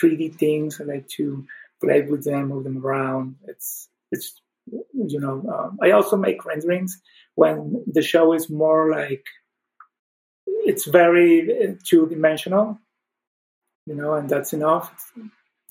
3D 0.00 0.36
things. 0.36 0.80
I 0.80 0.84
like 0.84 1.08
to 1.18 1.46
play 1.82 2.02
with 2.02 2.24
them, 2.24 2.48
move 2.48 2.64
them 2.64 2.84
around. 2.84 3.36
It's, 3.46 3.88
it's 4.10 4.40
you 4.66 5.20
know, 5.20 5.44
um, 5.52 5.78
I 5.82 5.90
also 5.90 6.16
make 6.16 6.44
renderings 6.44 7.00
when 7.34 7.82
the 7.86 8.02
show 8.02 8.32
is 8.32 8.48
more 8.48 8.90
like, 8.90 9.24
it's 10.46 10.86
very 10.86 11.50
uh, 11.64 11.74
two 11.84 12.06
dimensional, 12.08 12.78
you 13.86 13.94
know, 13.94 14.14
and 14.14 14.28
that's 14.28 14.52
enough 14.52 15.12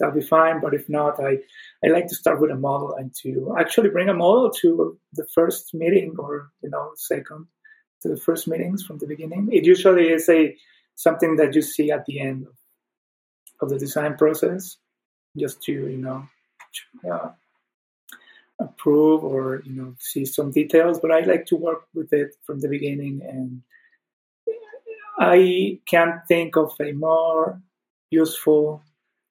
that'll 0.02 0.16
be 0.16 0.22
fine. 0.22 0.60
But 0.60 0.74
if 0.74 0.90
not, 0.90 1.24
I, 1.24 1.38
I 1.86 1.90
like 1.90 2.08
to 2.08 2.16
start 2.16 2.42
with 2.42 2.52
a 2.52 2.56
model 2.56 2.96
and 2.96 3.14
to 3.22 3.56
actually 3.58 3.90
bring 3.90 4.10
a 4.10 4.14
model 4.14 4.52
to 4.62 4.98
the 5.14 5.28
first 5.34 5.74
meeting 5.74 6.16
or, 6.18 6.50
you 6.62 6.70
know, 6.70 6.92
second 6.96 7.46
to 8.02 8.10
the 8.10 8.18
first 8.18 8.48
meetings 8.48 8.84
from 8.84 8.98
the 8.98 9.08
beginning. 9.08 9.50
It 9.52 9.64
usually 9.64 10.10
is 10.10 10.28
a 10.28 10.58
something 10.96 11.36
that 11.38 11.56
you 11.56 11.62
see 11.62 11.92
at 11.92 12.06
the 12.06 12.20
end 12.20 12.48
of 13.62 13.70
the 13.70 13.78
design 13.78 14.18
process, 14.18 14.78
just 15.38 15.62
to, 15.64 15.72
you 15.72 15.98
know, 15.98 16.28
uh, 17.10 17.30
approve 18.60 19.24
or, 19.24 19.62
you 19.66 19.74
know, 19.74 19.96
see 20.00 20.26
some 20.26 20.52
details. 20.52 21.00
But 21.00 21.12
I 21.12 21.22
like 21.22 21.46
to 21.48 21.56
work 21.56 21.88
with 21.94 22.14
it 22.14 22.36
from 22.44 22.60
the 22.60 22.68
beginning 22.68 23.22
and 23.28 23.62
I 25.18 25.80
can't 25.86 26.26
think 26.28 26.56
of 26.58 26.74
a 26.80 26.94
more 26.94 27.62
useful 28.10 28.84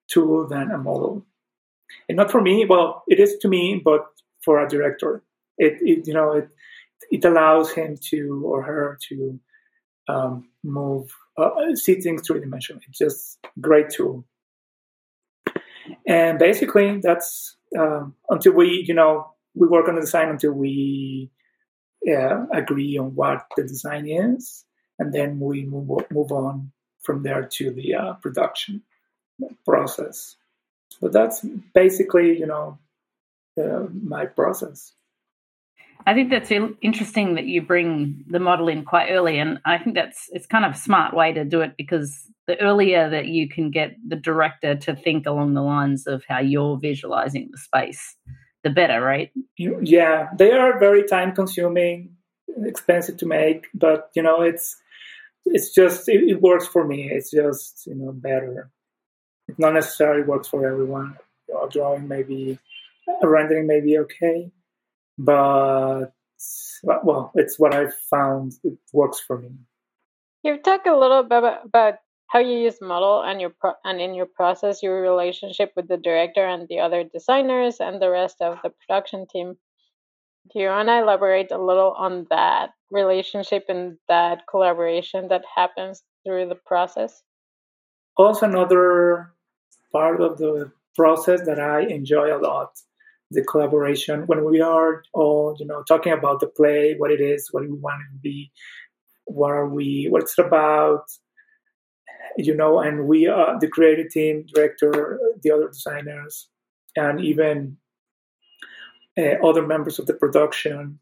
tool 0.09 0.47
than 0.47 0.71
a 0.71 0.79
model. 0.79 1.27
And 2.09 2.17
not 2.17 2.31
for 2.31 2.41
me, 2.41 2.65
well, 2.65 3.03
it 3.09 3.19
is 3.19 3.37
to 3.39 3.49
me, 3.49 3.81
but 3.85 4.07
for 4.41 4.65
a 4.65 4.69
director. 4.69 5.23
It, 5.59 5.79
it 5.81 6.07
you 6.07 6.15
know, 6.15 6.33
it, 6.33 6.49
it 7.11 7.25
allows 7.25 7.73
him 7.73 7.99
to 8.11 8.43
or 8.45 8.63
her 8.63 8.99
to 9.09 9.41
um, 10.09 10.49
move, 10.63 11.13
uh, 11.37 11.75
see 11.75 12.01
things 12.01 12.23
three 12.27 12.41
dimensionally. 12.41 12.83
It's 12.89 12.99
just 12.99 13.39
great 13.61 13.91
tool. 13.91 14.25
And 16.07 16.39
basically, 16.39 17.01
that's 17.01 17.57
um, 17.79 18.15
until 18.29 18.53
we, 18.53 18.85
you 18.87 18.95
know, 18.95 19.33
we 19.55 19.69
work 19.69 19.89
on 19.89 19.95
the 19.95 20.01
design 20.01 20.29
until 20.29 20.53
we 20.53 21.31
uh, 22.09 22.47
agree 22.53 22.99
on 22.99 23.15
what 23.15 23.47
the 23.57 23.63
design 23.63 24.09
is, 24.09 24.65
and 24.99 25.13
then 25.13 25.39
we 25.39 25.65
move 25.65 26.05
move 26.11 26.33
on 26.33 26.73
from 27.03 27.23
there 27.23 27.45
to 27.45 27.71
the 27.73 27.95
uh, 27.95 28.13
production 28.15 28.83
process. 29.65 30.37
But 31.01 31.13
that's 31.13 31.45
basically, 31.75 32.39
you 32.39 32.47
know, 32.47 32.79
uh, 33.61 33.87
my 33.93 34.27
process. 34.27 34.93
I 36.07 36.15
think 36.15 36.31
that's 36.31 36.51
interesting 36.51 37.35
that 37.35 37.45
you 37.45 37.63
bring 37.63 38.25
the 38.29 38.41
model 38.41 38.69
in 38.69 38.85
quite 38.85 39.11
early, 39.11 39.39
and 39.39 39.61
I 39.65 39.79
think 39.79 39.95
that's 39.95 40.29
it's 40.33 40.47
kind 40.47 40.65
of 40.65 40.73
a 40.73 40.79
smart 40.79 41.15
way 41.15 41.33
to 41.33 41.45
do 41.45 41.61
it 41.61 41.75
because 41.77 42.27
the 42.47 42.61
earlier 42.61 43.09
that 43.11 43.27
you 43.27 43.49
can 43.49 43.71
get 43.71 43.97
the 44.07 44.17
director 44.17 44.75
to 44.75 44.97
think 44.97 45.27
along 45.27 45.55
the 45.55 45.63
lines 45.63 46.07
of 46.07 46.25
how 46.29 46.41
you're 46.41 46.79
visualizing 46.79 47.49
the 47.53 47.59
space, 47.59 48.17
the 48.65 48.71
better, 48.71 49.01
right? 49.01 49.31
Yeah, 49.57 50.29
they 50.37 50.53
are 50.53 50.79
very 50.79 51.05
time 51.05 51.35
consuming, 51.35 52.17
expensive 52.65 53.19
to 53.19 53.27
make, 53.27 53.67
but 53.75 54.11
you 54.15 54.23
know 54.23 54.43
it's 54.43 54.77
it's 55.45 55.75
just 55.75 56.09
it, 56.09 56.29
it 56.29 56.41
works 56.41 56.67
for 56.67 56.87
me. 56.87 57.11
It's 57.11 57.31
just 57.31 57.87
you 57.87 57.95
know 57.95 58.13
better 58.13 58.53
it 59.51 59.59
not 59.59 59.75
necessarily 59.75 60.23
works 60.23 60.49
for 60.49 60.67
everyone. 60.67 61.17
Drawing 61.71 62.07
maybe, 62.07 62.59
rendering 63.23 63.67
may 63.67 63.81
be 63.81 63.99
okay, 63.99 64.51
but 65.25 66.13
well, 66.83 67.31
it's 67.35 67.59
what 67.59 67.75
I've 67.75 67.95
found. 68.11 68.55
It 68.65 68.79
works 68.93 69.21
for 69.21 69.39
me. 69.39 69.51
You've 70.43 70.63
talked 70.63 70.87
a 70.87 70.99
little 70.99 71.23
bit 71.23 71.39
about, 71.39 71.67
about 71.67 71.95
how 72.29 72.39
you 72.39 72.57
use 72.57 72.79
model 72.81 73.23
and 73.23 73.41
your 73.41 73.51
pro- 73.51 73.75
and 73.85 74.01
in 74.01 74.15
your 74.15 74.27
process, 74.27 74.83
your 74.83 75.03
relationship 75.03 75.73
with 75.77 75.89
the 75.89 75.99
director 75.99 76.47
and 76.47 76.67
the 76.69 76.81
other 76.81 77.05
designers 77.05 77.77
and 77.81 78.01
the 78.01 78.11
rest 78.11 78.37
of 78.41 78.59
the 78.63 78.71
production 78.71 79.27
team. 79.31 79.57
Do 80.53 80.61
you 80.61 80.69
want 80.69 80.89
to 80.89 81.03
elaborate 81.03 81.53
a 81.53 81.63
little 81.63 81.93
on 81.93 82.27
that 82.31 82.71
relationship 82.91 83.65
and 83.69 83.99
that 84.09 84.47
collaboration 84.49 85.29
that 85.29 85.45
happens 85.55 86.03
through 86.25 86.49
the 86.49 86.55
process? 86.55 87.23
Also, 88.17 88.47
another 88.47 89.35
part 89.93 90.21
of 90.21 90.39
the 90.39 90.73
process 90.97 91.45
that 91.47 91.61
I 91.61 91.83
enjoy 91.83 92.35
a 92.35 92.41
lot. 92.41 92.71
The 93.31 93.43
collaboration 93.43 94.27
when 94.27 94.45
we 94.45 94.61
are 94.61 95.05
all, 95.15 95.57
you 95.59 95.67
know, 95.67 95.83
talking 95.85 96.13
about 96.13 96.41
the 96.41 96.49
play, 96.49 96.95
what 96.97 97.13
it 97.13 97.21
is, 97.21 97.49
what 97.53 97.63
we 97.63 97.73
want 97.73 98.03
to 98.13 98.19
be, 98.19 98.51
what 99.27 99.53
are 99.53 99.69
we, 99.69 100.09
what's 100.11 100.37
it 100.37 100.45
about, 100.45 101.05
you 102.37 102.55
know, 102.55 102.81
and 102.81 103.07
we 103.07 103.27
are 103.27 103.59
the 103.59 103.69
creative 103.69 104.11
team, 104.11 104.47
director, 104.53 105.19
the 105.43 105.51
other 105.51 105.69
designers, 105.69 106.49
and 106.97 107.21
even 107.21 107.77
uh, 109.19 109.47
other 109.47 109.67
members 109.67 109.99
of 109.99 110.07
the 110.07 110.15
production. 110.15 110.99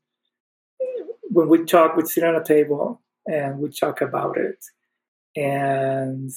When 1.31 1.49
we 1.49 1.65
talk, 1.65 1.97
we 1.97 2.05
sit 2.05 2.25
on 2.25 2.35
a 2.35 2.45
table 2.45 3.01
and 3.27 3.59
we 3.59 3.71
talk 3.71 4.01
about 4.01 4.37
it, 4.39 4.65
and 5.37 6.31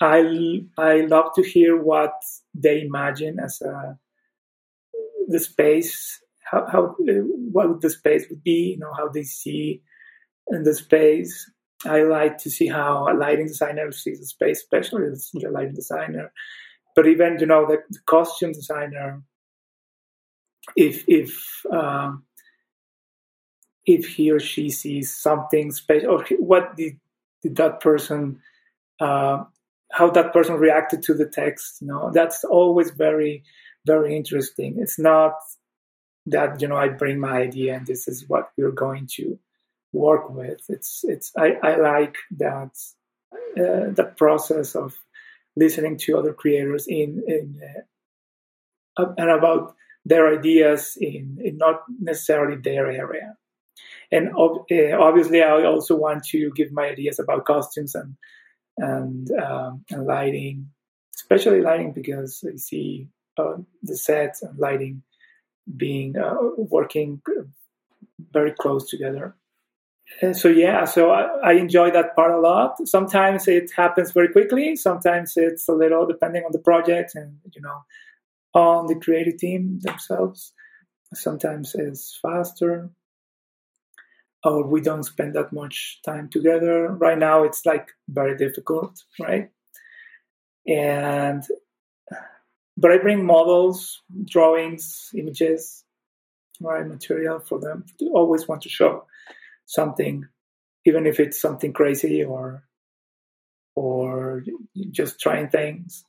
I 0.00 0.64
I 0.76 1.00
love 1.02 1.32
to 1.36 1.42
hear 1.42 1.80
what 1.80 2.14
they 2.54 2.82
imagine 2.82 3.38
as 3.40 3.60
a 3.62 3.98
the 5.34 5.40
space 5.40 6.20
how 6.50 6.62
how 6.72 6.82
what 7.54 7.80
the 7.80 7.90
space 7.90 8.24
would 8.28 8.42
be 8.42 8.60
you 8.74 8.78
know 8.78 8.92
how 8.98 9.08
they 9.08 9.24
see 9.24 9.82
in 10.48 10.62
the 10.62 10.74
space. 10.74 11.50
I 11.86 12.02
like 12.02 12.38
to 12.38 12.50
see 12.50 12.68
how 12.68 13.08
a 13.10 13.14
lighting 13.14 13.46
designer 13.46 13.92
sees 13.92 14.20
the 14.20 14.26
space 14.26 14.58
especially 14.58 15.08
the 15.10 15.50
lighting 15.50 15.74
designer. 15.74 16.32
But 16.96 17.06
even 17.06 17.38
you 17.40 17.46
know 17.46 17.66
the, 17.66 17.78
the 17.90 17.98
costume 18.06 18.52
designer 18.52 19.22
if 20.76 21.04
if 21.08 21.36
um, 21.70 22.24
if 23.84 24.06
he 24.06 24.30
or 24.30 24.40
she 24.40 24.70
sees 24.70 25.14
something 25.14 25.72
special 25.72 26.10
or 26.10 26.24
what 26.38 26.76
the 26.76 26.96
did 27.42 27.56
that 27.56 27.80
person 27.80 28.40
uh, 29.00 29.44
how 29.92 30.08
that 30.10 30.32
person 30.32 30.54
reacted 30.54 31.02
to 31.02 31.14
the 31.14 31.26
text 31.26 31.82
you 31.82 31.88
know 31.88 32.10
that's 32.14 32.44
always 32.44 32.90
very 32.90 33.42
very 33.86 34.16
interesting. 34.16 34.76
It's 34.78 34.98
not 34.98 35.34
that 36.26 36.60
you 36.60 36.68
know 36.68 36.76
i 36.76 36.88
bring 36.88 37.20
my 37.20 37.36
idea 37.36 37.74
and 37.74 37.86
this 37.86 38.08
is 38.08 38.26
what 38.28 38.50
we're 38.56 38.70
going 38.70 39.06
to 39.16 39.38
work 39.92 40.30
with. 40.30 40.60
It's 40.68 41.04
it's 41.04 41.32
i, 41.36 41.56
I 41.62 41.76
like 41.76 42.16
that 42.38 42.70
uh, 43.56 43.92
that 43.92 44.14
process 44.16 44.74
of 44.74 44.94
listening 45.56 45.98
to 45.98 46.18
other 46.18 46.32
creators 46.32 46.86
in 46.86 47.22
in 47.26 47.60
uh, 48.96 49.12
and 49.18 49.30
about 49.30 49.74
their 50.06 50.32
ideas 50.38 50.98
in, 51.00 51.38
in 51.42 51.56
not 51.56 51.82
necessarily 52.00 52.56
their 52.56 52.90
area. 52.90 53.36
And 54.12 54.34
ob- 54.36 54.66
uh, 54.70 54.96
obviously 54.98 55.42
i 55.42 55.64
also 55.64 55.96
want 55.96 56.24
to 56.26 56.50
give 56.56 56.72
my 56.72 56.88
ideas 56.88 57.18
about 57.18 57.44
costumes 57.44 57.94
and 57.94 58.16
and, 58.76 59.30
um, 59.30 59.84
and 59.90 60.04
lighting, 60.04 60.70
especially 61.14 61.60
lighting 61.60 61.92
because 61.92 62.44
I 62.44 62.56
see 62.56 63.08
the 63.36 63.96
sets 63.96 64.42
and 64.42 64.58
lighting 64.58 65.02
being 65.76 66.16
uh, 66.16 66.34
working 66.56 67.20
very 68.32 68.52
close 68.52 68.88
together. 68.88 69.34
And 70.20 70.36
so 70.36 70.48
yeah, 70.48 70.84
so 70.84 71.10
I, 71.10 71.22
I, 71.42 71.52
enjoy 71.52 71.90
that 71.92 72.14
part 72.14 72.30
a 72.30 72.38
lot. 72.38 72.76
Sometimes 72.86 73.48
it 73.48 73.70
happens 73.74 74.12
very 74.12 74.28
quickly. 74.28 74.76
Sometimes 74.76 75.32
it's 75.36 75.66
a 75.66 75.72
little 75.72 76.06
depending 76.06 76.44
on 76.44 76.52
the 76.52 76.58
project 76.58 77.14
and 77.14 77.38
you 77.54 77.62
know 77.62 77.84
on 78.52 78.86
the 78.86 78.96
creative 78.96 79.38
team 79.38 79.80
themselves. 79.82 80.52
Sometimes 81.14 81.74
it's 81.74 82.18
faster 82.20 82.90
or 84.44 84.66
we 84.66 84.80
don't 84.80 85.04
spend 85.04 85.34
that 85.34 85.52
much 85.52 86.00
time 86.04 86.28
together. 86.28 86.88
Right 86.88 87.18
now, 87.18 87.44
it's 87.44 87.64
like 87.64 87.88
very 88.08 88.36
difficult, 88.36 89.02
right? 89.18 89.50
And 90.66 91.42
but 92.76 92.90
I 92.90 92.98
bring 92.98 93.24
models, 93.24 94.02
drawings, 94.24 95.10
images, 95.14 95.84
right, 96.60 96.86
material 96.86 97.38
for 97.38 97.60
them. 97.60 97.84
They 98.00 98.06
always 98.06 98.48
want 98.48 98.62
to 98.62 98.68
show 98.68 99.06
something, 99.66 100.24
even 100.84 101.06
if 101.06 101.20
it's 101.20 101.40
something 101.40 101.72
crazy 101.72 102.24
or 102.24 102.64
or 103.76 104.44
just 104.90 105.18
trying 105.20 105.48
things. 105.48 106.04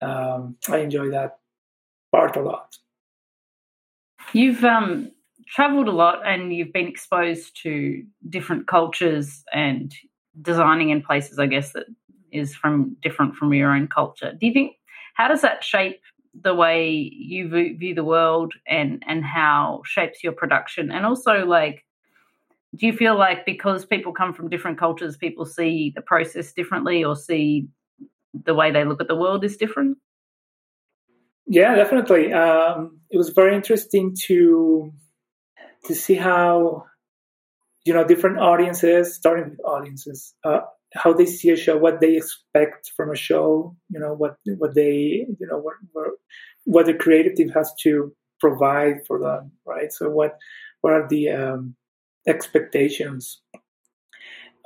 Um, 0.00 0.56
I 0.68 0.78
enjoy 0.78 1.10
that 1.10 1.38
part 2.10 2.36
a 2.36 2.40
lot. 2.40 2.76
You've 4.32 4.64
um, 4.64 5.12
traveled 5.46 5.88
a 5.88 5.92
lot 5.92 6.26
and 6.26 6.52
you've 6.52 6.72
been 6.72 6.88
exposed 6.88 7.60
to 7.62 8.02
different 8.28 8.66
cultures 8.66 9.44
and 9.52 9.94
designing 10.40 10.90
in 10.90 11.02
places, 11.02 11.38
I 11.38 11.46
guess, 11.46 11.72
that 11.72 11.86
is 12.32 12.54
from 12.54 12.96
different 13.02 13.36
from 13.36 13.52
your 13.52 13.72
own 13.72 13.88
culture. 13.88 14.32
Do 14.32 14.46
you 14.46 14.52
think 14.54 14.72
how 15.14 15.28
does 15.28 15.42
that 15.42 15.64
shape 15.64 16.00
the 16.40 16.54
way 16.54 16.90
you 16.90 17.48
view 17.48 17.94
the 17.94 18.04
world 18.04 18.54
and 18.66 19.02
and 19.06 19.24
how 19.24 19.82
shapes 19.84 20.22
your 20.24 20.32
production? 20.32 20.90
And 20.90 21.04
also 21.06 21.44
like 21.44 21.84
do 22.74 22.86
you 22.86 22.92
feel 22.94 23.18
like 23.18 23.44
because 23.44 23.84
people 23.84 24.12
come 24.12 24.32
from 24.32 24.48
different 24.48 24.78
cultures 24.78 25.16
people 25.16 25.44
see 25.44 25.92
the 25.94 26.00
process 26.00 26.52
differently 26.52 27.04
or 27.04 27.14
see 27.14 27.68
the 28.32 28.54
way 28.54 28.70
they 28.70 28.84
look 28.84 29.00
at 29.00 29.08
the 29.08 29.16
world 29.16 29.44
is 29.44 29.56
different? 29.56 29.98
Yeah 31.46 31.74
definitely. 31.74 32.32
Um, 32.32 33.00
it 33.10 33.18
was 33.18 33.30
very 33.30 33.54
interesting 33.54 34.16
to 34.26 34.92
to 35.86 35.94
see 35.94 36.14
how 36.14 36.86
you 37.84 37.92
know 37.92 38.04
different 38.04 38.38
audiences, 38.38 39.14
starting 39.14 39.50
with 39.50 39.60
audiences, 39.64 40.34
uh, 40.44 40.60
how 40.94 41.12
they 41.12 41.26
see 41.26 41.50
a 41.50 41.56
show, 41.56 41.76
what 41.76 42.00
they 42.00 42.16
expect 42.16 42.92
from 42.96 43.10
a 43.10 43.16
show, 43.16 43.76
you 43.88 43.98
know, 43.98 44.14
what 44.14 44.36
what 44.58 44.74
they 44.74 45.26
you 45.38 45.46
know 45.46 45.58
what 45.58 45.74
what, 46.64 46.86
the 46.86 46.94
creative 46.94 47.34
team 47.34 47.48
has 47.50 47.72
to 47.82 48.14
provide 48.40 49.06
for 49.06 49.18
them, 49.18 49.52
right? 49.66 49.92
So 49.92 50.10
what 50.10 50.38
what 50.80 50.92
are 50.92 51.08
the 51.08 51.30
um, 51.30 51.76
expectations? 52.26 53.40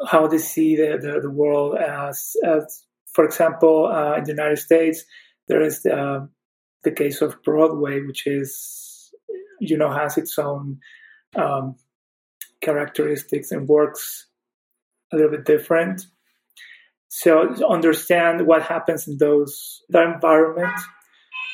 How 0.08 0.26
they 0.26 0.38
see 0.38 0.76
the, 0.76 0.98
the, 1.00 1.20
the 1.22 1.30
world 1.30 1.78
as, 1.78 2.36
as, 2.44 2.84
for 3.14 3.24
example, 3.24 3.86
uh, 3.86 4.16
in 4.16 4.24
the 4.24 4.32
United 4.32 4.58
States, 4.58 5.04
there 5.48 5.62
is 5.62 5.82
the, 5.82 6.28
the 6.84 6.90
case 6.90 7.22
of 7.22 7.42
Broadway, 7.42 8.02
which 8.02 8.26
is 8.26 9.12
you 9.60 9.76
know 9.76 9.90
has 9.90 10.18
its 10.18 10.38
own 10.38 10.78
um, 11.34 11.76
characteristics 12.60 13.50
and 13.52 13.68
works 13.68 14.26
a 15.12 15.16
little 15.16 15.30
bit 15.30 15.44
different. 15.44 16.06
So 17.08 17.54
understand 17.64 18.46
what 18.46 18.62
happens 18.62 19.08
in 19.08 19.18
those 19.18 19.82
that 19.90 20.06
environment, 20.06 20.74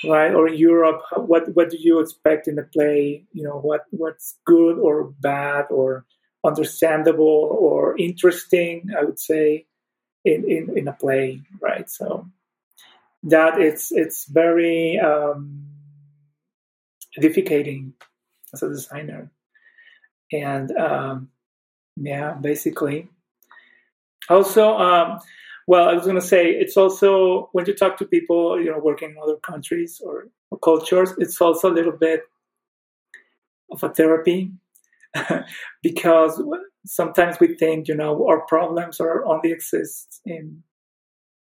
right? 0.08 0.34
Or 0.34 0.48
in 0.48 0.54
Europe, 0.54 1.02
what 1.16 1.54
what 1.54 1.70
do 1.70 1.76
you 1.78 2.00
expect 2.00 2.48
in 2.48 2.56
the 2.56 2.62
play? 2.62 3.24
You 3.32 3.44
know, 3.44 3.58
what 3.58 3.82
what's 3.90 4.38
good 4.44 4.78
or 4.78 5.12
bad 5.20 5.66
or 5.70 6.04
understandable 6.44 7.56
or 7.58 7.96
interesting? 7.98 8.88
I 8.98 9.04
would 9.04 9.20
say 9.20 9.66
in 10.24 10.44
in, 10.50 10.78
in 10.78 10.88
a 10.88 10.92
play, 10.92 11.42
right? 11.60 11.88
So 11.88 12.26
that 13.24 13.60
it's 13.60 13.92
it's 13.92 14.26
very 14.26 14.98
um, 14.98 15.66
edificating 17.16 17.94
as 18.52 18.62
a 18.62 18.68
designer 18.68 19.30
and 20.32 20.70
um, 20.76 21.28
yeah, 21.96 22.32
basically. 22.32 23.08
Also, 24.28 24.76
um, 24.78 25.18
well, 25.66 25.88
I 25.88 25.94
was 25.94 26.04
going 26.04 26.16
to 26.16 26.26
say 26.26 26.50
it's 26.50 26.76
also 26.76 27.48
when 27.52 27.66
you 27.66 27.74
talk 27.74 27.96
to 27.98 28.04
people, 28.04 28.60
you 28.60 28.70
know, 28.70 28.78
working 28.78 29.10
in 29.10 29.16
other 29.22 29.36
countries 29.36 30.00
or, 30.04 30.28
or 30.50 30.58
cultures, 30.58 31.12
it's 31.18 31.40
also 31.40 31.70
a 31.70 31.74
little 31.74 31.92
bit 31.92 32.22
of 33.70 33.82
a 33.82 33.88
therapy. 33.88 34.50
Because 35.82 36.42
sometimes 36.86 37.38
we 37.38 37.54
think, 37.56 37.88
you 37.88 37.94
know, 37.94 38.26
our 38.26 38.40
problems 38.46 39.00
are 39.00 39.24
only 39.26 39.52
exist 39.52 40.20
in 40.24 40.62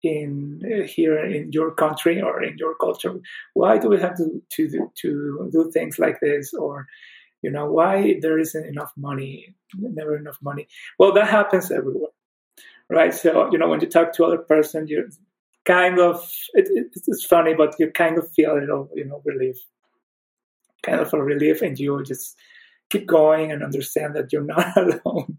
in 0.04 0.60
uh, 0.64 0.86
here 0.86 1.18
in 1.18 1.50
your 1.50 1.72
country 1.74 2.22
or 2.22 2.42
in 2.42 2.56
your 2.56 2.74
culture. 2.76 3.14
Why 3.54 3.78
do 3.78 3.88
we 3.88 4.00
have 4.00 4.16
to 4.16 4.42
to 4.50 4.68
do, 4.68 4.92
to 5.02 5.50
do 5.52 5.70
things 5.72 5.98
like 5.98 6.20
this? 6.20 6.54
Or 6.54 6.86
you 7.42 7.50
know 7.50 7.70
why 7.70 8.18
there 8.22 8.38
isn't 8.38 8.66
enough 8.66 8.92
money? 8.96 9.54
Never 9.76 10.16
enough 10.16 10.38
money. 10.40 10.68
Well 10.98 11.12
that 11.12 11.28
happens 11.28 11.70
everywhere 11.70 12.12
right? 12.90 13.14
So 13.14 13.51
you 13.53 13.59
know 13.59 13.68
when 13.68 13.81
you 13.81 13.88
talk 13.88 14.12
to 14.14 14.24
other 14.24 14.38
person 14.38 14.87
you 14.87 15.09
kind 15.64 15.98
of 15.98 16.16
it, 16.55 16.68
it, 16.70 16.87
it's 16.94 17.24
funny 17.24 17.55
but 17.55 17.74
you 17.79 17.90
kind 17.90 18.16
of 18.18 18.31
feel 18.33 18.53
a 18.53 18.61
little 18.61 18.88
you 18.94 19.05
know 19.05 19.20
relief 19.24 19.57
kind 20.83 21.01
of 21.01 21.12
a 21.12 21.22
relief 21.22 21.61
and 21.61 21.79
you 21.79 22.03
just 22.05 22.37
keep 22.90 23.07
going 23.07 23.53
and 23.53 23.62
understand 23.62 24.16
that 24.16 24.33
you're 24.33 24.42
not 24.57 24.77
alone 24.77 25.38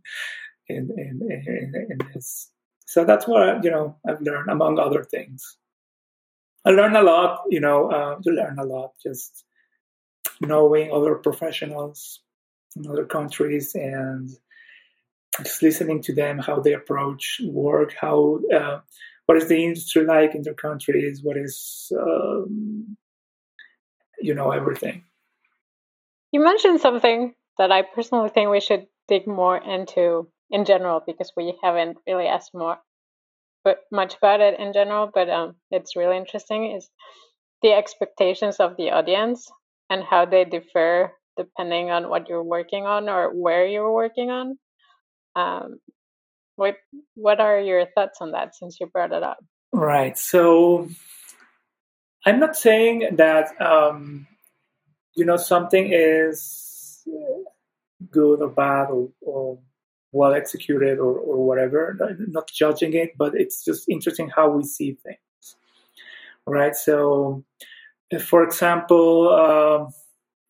in 0.67 0.89
in, 0.97 1.19
in, 1.29 1.73
in 1.89 1.97
this. 2.13 2.51
So 2.85 3.05
that's 3.05 3.27
what 3.27 3.63
you 3.63 3.71
know 3.71 3.97
i've 4.07 4.21
learned 4.21 4.49
among 4.49 4.79
other 4.79 5.03
things. 5.03 5.57
I 6.65 6.71
learned 6.71 6.97
a 6.97 7.03
lot 7.03 7.41
you 7.49 7.59
know 7.59 7.89
uh, 7.91 8.15
to 8.21 8.29
learn 8.29 8.59
a 8.59 8.65
lot 8.65 8.91
just 9.01 9.45
knowing 10.41 10.91
other 10.91 11.15
professionals 11.15 12.21
in 12.75 12.89
other 12.89 13.05
countries 13.05 13.75
and 13.75 14.29
just 15.37 15.61
listening 15.61 16.01
to 16.01 16.13
them 16.13 16.39
how 16.39 16.59
they 16.59 16.73
approach 16.73 17.41
work 17.45 17.93
how 17.99 18.39
uh, 18.53 18.79
what 19.25 19.37
is 19.37 19.47
the 19.47 19.63
industry 19.63 20.05
like 20.05 20.35
in 20.35 20.41
their 20.41 20.53
countries 20.53 21.21
what 21.23 21.37
is 21.37 21.91
um, 21.99 22.97
you 24.19 24.33
know 24.33 24.51
everything 24.51 25.03
you 26.31 26.43
mentioned 26.43 26.79
something 26.81 27.33
that 27.57 27.71
i 27.71 27.81
personally 27.81 28.29
think 28.29 28.49
we 28.49 28.59
should 28.59 28.87
dig 29.07 29.27
more 29.27 29.57
into 29.57 30.27
in 30.49 30.65
general 30.65 31.01
because 31.05 31.31
we 31.37 31.57
haven't 31.63 31.97
really 32.07 32.27
asked 32.27 32.51
more 32.53 32.77
but 33.63 33.79
much 33.91 34.15
about 34.15 34.41
it 34.41 34.59
in 34.59 34.73
general 34.73 35.09
but 35.13 35.29
um, 35.29 35.55
it's 35.71 35.95
really 35.95 36.17
interesting 36.17 36.75
is 36.75 36.89
the 37.61 37.73
expectations 37.73 38.57
of 38.59 38.77
the 38.77 38.91
audience 38.91 39.51
and 39.89 40.03
how 40.03 40.25
they 40.25 40.45
differ 40.45 41.13
depending 41.37 41.89
on 41.89 42.09
what 42.09 42.27
you're 42.29 42.43
working 42.43 42.85
on 42.85 43.09
or 43.09 43.29
where 43.33 43.65
you're 43.65 43.93
working 43.93 44.29
on. 44.29 44.57
Um, 45.35 45.79
what 46.55 46.75
what 47.15 47.39
are 47.39 47.59
your 47.59 47.85
thoughts 47.95 48.19
on 48.21 48.31
that 48.31 48.55
since 48.55 48.79
you 48.79 48.87
brought 48.87 49.13
it 49.13 49.23
up? 49.23 49.37
Right. 49.71 50.17
So 50.17 50.89
I'm 52.25 52.39
not 52.39 52.55
saying 52.55 53.15
that 53.15 53.59
um, 53.61 54.27
you 55.15 55.25
know 55.25 55.37
something 55.37 55.91
is 55.91 57.07
good 58.11 58.41
or 58.41 58.49
bad 58.49 58.89
or, 58.89 59.09
or 59.21 59.59
well 60.11 60.33
executed 60.33 60.99
or, 60.99 61.17
or 61.17 61.45
whatever. 61.45 61.97
Not 62.27 62.49
judging 62.53 62.93
it, 62.93 63.17
but 63.17 63.35
it's 63.35 63.63
just 63.63 63.87
interesting 63.87 64.29
how 64.29 64.49
we 64.49 64.63
see 64.63 64.97
things. 65.03 65.55
Right. 66.45 66.75
So 66.75 67.45
for 68.25 68.43
example, 68.43 69.29
uh, 69.29 69.91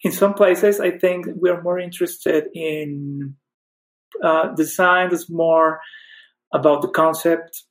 in 0.02 0.12
some 0.12 0.34
places, 0.34 0.80
I 0.80 0.98
think 0.98 1.28
we 1.36 1.50
are 1.50 1.62
more 1.62 1.78
interested 1.78 2.46
in 2.54 3.36
uh, 4.24 4.54
design 4.56 5.10
that's 5.10 5.30
more 5.30 5.80
about 6.54 6.82
the 6.82 6.88
concept, 6.88 7.64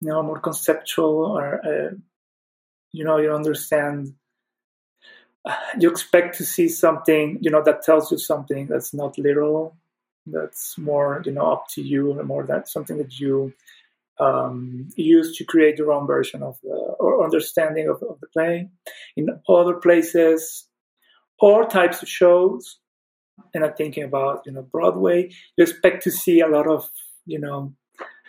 you 0.00 0.08
know, 0.08 0.22
more 0.22 0.40
conceptual, 0.40 1.26
or 1.26 1.60
uh, 1.64 1.94
you 2.92 3.04
know, 3.04 3.18
you 3.18 3.32
understand. 3.32 4.14
You 5.78 5.90
expect 5.90 6.36
to 6.36 6.44
see 6.44 6.68
something, 6.68 7.38
you 7.40 7.50
know, 7.50 7.62
that 7.62 7.82
tells 7.82 8.12
you 8.12 8.18
something 8.18 8.66
that's 8.66 8.92
not 8.92 9.16
literal, 9.16 9.74
that's 10.26 10.76
more, 10.76 11.22
you 11.24 11.32
know, 11.32 11.50
up 11.50 11.66
to 11.70 11.82
you, 11.82 12.18
or 12.18 12.24
more 12.24 12.44
that 12.44 12.68
something 12.68 12.98
that 12.98 13.18
you 13.18 13.54
um, 14.18 14.90
use 14.96 15.36
to 15.38 15.44
create 15.44 15.78
your 15.78 15.92
own 15.92 16.06
version 16.06 16.42
of 16.42 16.58
the 16.62 16.68
or 16.68 17.24
understanding 17.24 17.88
of, 17.88 18.02
of 18.02 18.20
the 18.20 18.26
play. 18.26 18.68
In 19.16 19.40
other 19.48 19.74
places, 19.74 20.66
or 21.38 21.66
types 21.66 22.02
of 22.02 22.08
shows, 22.08 22.78
and 23.54 23.64
I'm 23.64 23.74
thinking 23.74 24.04
about 24.04 24.42
you 24.46 24.52
know 24.52 24.62
Broadway, 24.62 25.30
you 25.56 25.62
expect 25.62 26.02
to 26.04 26.10
see 26.10 26.40
a 26.40 26.48
lot 26.48 26.66
of 26.66 26.90
you 27.26 27.38
know 27.38 27.74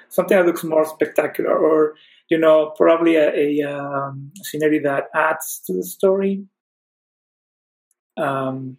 something 0.09 0.37
that 0.37 0.45
looks 0.45 0.63
more 0.63 0.85
spectacular, 0.85 1.57
or 1.57 1.95
you 2.29 2.37
know 2.37 2.73
probably 2.77 3.15
a, 3.15 3.61
a 3.61 3.61
um, 3.63 4.31
scenery 4.43 4.79
that 4.79 5.05
adds 5.15 5.61
to 5.67 5.73
the 5.73 5.83
story. 5.83 6.45
Um, 8.17 8.77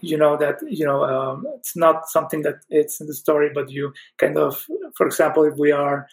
you 0.00 0.16
know 0.16 0.36
that 0.36 0.56
you 0.68 0.86
know 0.86 1.04
um, 1.04 1.46
it's 1.58 1.76
not 1.76 2.08
something 2.08 2.42
that 2.42 2.56
it's 2.70 3.00
in 3.00 3.06
the 3.06 3.14
story, 3.14 3.50
but 3.54 3.70
you 3.70 3.92
kind 4.18 4.38
of, 4.38 4.64
for 4.96 5.06
example, 5.06 5.44
if 5.44 5.58
we 5.58 5.72
are 5.72 6.06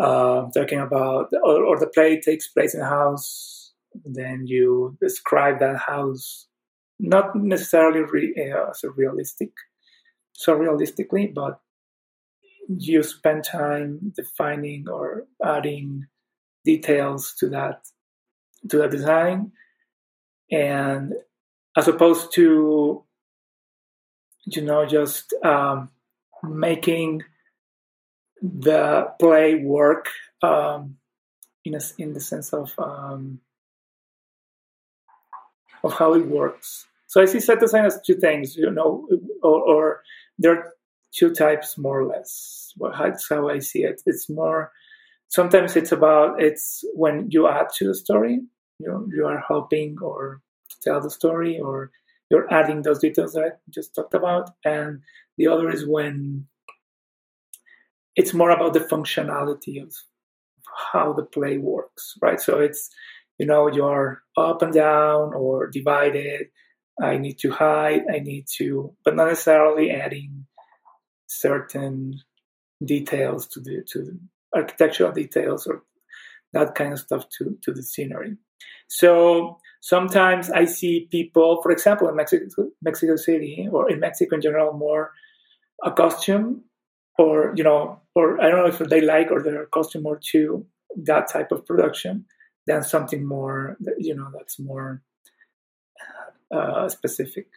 uh, 0.00 0.48
talking 0.54 0.80
about 0.80 1.28
or, 1.44 1.64
or 1.64 1.78
the 1.78 1.86
play 1.86 2.20
takes 2.20 2.48
place 2.48 2.74
in 2.74 2.80
a 2.80 2.88
house, 2.88 3.72
then 4.04 4.46
you 4.46 4.96
describe 5.00 5.58
that 5.60 5.78
house 5.78 6.46
not 7.02 7.34
necessarily 7.34 8.00
re, 8.00 8.52
uh, 8.54 8.72
realistic, 8.96 9.50
so 10.32 10.54
realistically, 10.54 11.26
but 11.26 11.60
you 12.68 13.02
spend 13.02 13.44
time 13.44 14.12
defining 14.16 14.88
or 14.88 15.26
adding 15.44 16.06
details 16.64 17.34
to 17.38 17.48
that 17.48 17.82
to 18.70 18.78
the 18.78 18.88
design 18.88 19.50
and 20.52 21.14
as 21.76 21.88
opposed 21.88 22.32
to 22.32 23.04
you 24.44 24.62
know 24.62 24.86
just 24.86 25.34
um, 25.44 25.90
making 26.44 27.22
the 28.40 29.08
play 29.18 29.56
work 29.56 30.08
um, 30.42 30.96
in 31.64 31.74
a, 31.74 31.80
in 31.98 32.12
the 32.12 32.20
sense 32.20 32.52
of 32.52 32.72
um, 32.78 33.40
of 35.82 35.94
how 35.94 36.14
it 36.14 36.26
works. 36.26 36.86
So 37.12 37.20
I 37.20 37.26
see 37.26 37.40
set 37.40 37.60
design 37.60 37.84
as 37.84 38.00
two 38.00 38.14
things, 38.14 38.56
you 38.56 38.70
know, 38.70 39.06
or, 39.42 39.60
or 39.60 40.02
there 40.38 40.56
are 40.56 40.72
two 41.14 41.34
types 41.34 41.76
more 41.76 42.00
or 42.00 42.06
less. 42.06 42.72
That's 42.80 43.28
how 43.28 43.50
I 43.50 43.58
see 43.58 43.82
it. 43.82 44.00
It's 44.06 44.30
more 44.30 44.72
sometimes 45.28 45.76
it's 45.76 45.92
about 45.92 46.42
it's 46.42 46.82
when 46.94 47.26
you 47.28 47.48
add 47.48 47.66
to 47.76 47.88
the 47.88 47.94
story, 47.94 48.40
you 48.78 48.88
know, 48.88 49.06
you 49.14 49.26
are 49.26 49.44
helping 49.46 49.98
or 50.00 50.40
tell 50.80 51.02
the 51.02 51.10
story, 51.10 51.60
or 51.60 51.90
you're 52.30 52.50
adding 52.50 52.80
those 52.80 53.00
details 53.00 53.34
that 53.34 53.44
I 53.44 53.50
just 53.68 53.94
talked 53.94 54.14
about, 54.14 54.48
and 54.64 55.02
the 55.36 55.48
other 55.48 55.68
is 55.68 55.86
when 55.86 56.46
it's 58.16 58.32
more 58.32 58.50
about 58.50 58.72
the 58.72 58.80
functionality 58.80 59.82
of 59.82 59.92
how 60.92 61.12
the 61.12 61.24
play 61.24 61.58
works, 61.58 62.14
right? 62.22 62.40
So 62.40 62.58
it's 62.58 62.88
you 63.36 63.44
know 63.44 63.70
you're 63.70 64.22
up 64.34 64.62
and 64.62 64.72
down 64.72 65.34
or 65.34 65.66
divided. 65.66 66.46
I 67.00 67.16
need 67.18 67.38
to 67.38 67.50
hide. 67.50 68.02
I 68.12 68.18
need 68.18 68.46
to, 68.58 68.94
but 69.04 69.16
not 69.16 69.28
necessarily 69.28 69.90
adding 69.90 70.46
certain 71.26 72.20
details 72.84 73.46
to 73.48 73.60
the 73.60 73.82
to 73.88 74.02
the 74.02 74.18
architectural 74.54 75.12
details 75.12 75.66
or 75.66 75.82
that 76.52 76.74
kind 76.74 76.92
of 76.92 76.98
stuff 76.98 77.28
to 77.38 77.58
to 77.62 77.72
the 77.72 77.82
scenery. 77.82 78.36
So 78.88 79.58
sometimes 79.80 80.50
I 80.50 80.66
see 80.66 81.08
people, 81.10 81.62
for 81.62 81.70
example, 81.70 82.08
in 82.08 82.16
Mexico, 82.16 82.44
Mexico 82.82 83.16
City 83.16 83.68
or 83.70 83.90
in 83.90 84.00
Mexico 84.00 84.36
in 84.36 84.42
general, 84.42 84.72
more 84.74 85.12
a 85.82 85.90
costume 85.90 86.64
or 87.18 87.52
you 87.56 87.64
know, 87.64 88.00
or 88.14 88.40
I 88.40 88.50
don't 88.50 88.58
know 88.58 88.66
if 88.66 88.78
they 88.78 89.00
like 89.00 89.30
or 89.30 89.42
they're 89.42 89.62
accustomed 89.62 90.04
more 90.04 90.20
to 90.32 90.66
that 90.96 91.28
type 91.28 91.52
of 91.52 91.64
production 91.64 92.26
than 92.66 92.82
something 92.82 93.26
more, 93.26 93.76
you 93.98 94.14
know, 94.14 94.28
that's 94.36 94.58
more 94.58 95.02
uh, 96.52 96.88
specific 96.88 97.48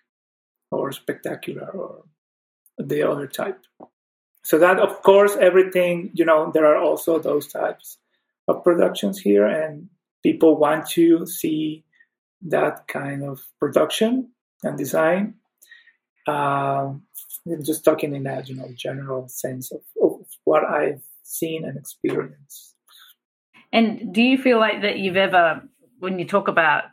or 0.72 0.92
spectacular 0.92 1.68
or 1.68 2.04
the 2.78 3.04
other 3.04 3.28
type. 3.28 3.62
So 4.44 4.60
that, 4.60 4.80
of 4.80 5.02
course, 5.02 5.36
everything, 5.36 6.12
you 6.14 6.26
know, 6.26 6.52
there 6.54 6.66
are 6.66 6.78
also 6.78 7.20
those 7.20 7.48
types 7.48 7.98
of 8.48 8.64
productions 8.64 9.20
here, 9.20 9.48
and 9.48 9.90
people 10.22 10.58
want 10.58 10.88
to 10.90 11.26
see 11.26 11.84
that 12.44 12.88
kind 12.88 13.24
of 13.24 13.42
production 13.60 14.32
and 14.64 14.78
design. 14.78 15.36
Um, 16.28 17.04
just 17.64 17.86
talking 17.86 18.16
in 18.16 18.24
that, 18.24 18.50
you 18.50 18.56
know, 18.56 18.70
general 18.76 19.28
sense 19.28 19.72
of, 19.72 19.82
of 20.02 20.26
what 20.44 20.64
I've 20.64 21.02
seen 21.24 21.64
and 21.66 21.78
experienced. 21.78 22.76
And 23.72 24.14
do 24.14 24.22
you 24.22 24.38
feel 24.38 24.60
like 24.60 24.82
that 24.82 25.00
you've 25.00 25.18
ever, 25.18 25.62
when 26.00 26.18
you 26.20 26.26
talk 26.26 26.48
about 26.48 26.84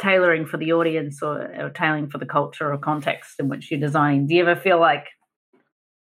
tailoring 0.00 0.46
for 0.46 0.56
the 0.56 0.72
audience 0.72 1.22
or, 1.22 1.42
or 1.58 1.70
tailoring 1.70 2.08
for 2.08 2.18
the 2.18 2.26
culture 2.26 2.72
or 2.72 2.78
context 2.78 3.38
in 3.38 3.48
which 3.48 3.70
you're 3.70 3.80
designing, 3.80 4.26
do 4.26 4.34
you 4.34 4.42
ever 4.46 4.60
feel 4.60 4.80
like 4.80 5.06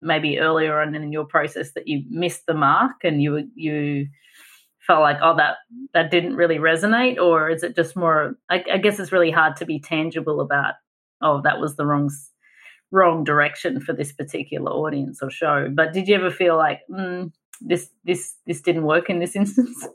maybe 0.01 0.39
earlier 0.39 0.79
on 0.81 0.95
in 0.95 1.11
your 1.11 1.25
process 1.25 1.73
that 1.73 1.87
you 1.87 2.03
missed 2.09 2.45
the 2.47 2.53
mark 2.53 3.03
and 3.03 3.21
you 3.21 3.49
you 3.55 4.07
felt 4.85 5.01
like 5.01 5.17
oh 5.23 5.35
that 5.35 5.55
that 5.93 6.11
didn't 6.11 6.35
really 6.35 6.57
resonate 6.59 7.17
or 7.17 7.49
is 7.49 7.63
it 7.63 7.75
just 7.75 7.95
more 7.95 8.35
I, 8.47 8.63
I 8.71 8.77
guess 8.77 8.99
it's 8.99 9.11
really 9.11 9.31
hard 9.31 9.55
to 9.55 9.65
be 9.65 9.79
tangible 9.79 10.39
about 10.39 10.75
oh 11.21 11.41
that 11.41 11.59
was 11.59 11.75
the 11.75 11.85
wrong 11.85 12.11
wrong 12.91 13.23
direction 13.23 13.79
for 13.79 13.93
this 13.93 14.11
particular 14.11 14.71
audience 14.71 15.19
or 15.21 15.29
show. 15.29 15.69
But 15.73 15.93
did 15.93 16.07
you 16.07 16.15
ever 16.15 16.31
feel 16.31 16.57
like 16.57 16.81
mm, 16.89 17.31
this 17.61 17.89
this 18.05 18.35
this 18.45 18.61
didn't 18.61 18.83
work 18.83 19.09
in 19.09 19.19
this 19.19 19.35
instance? 19.41 19.87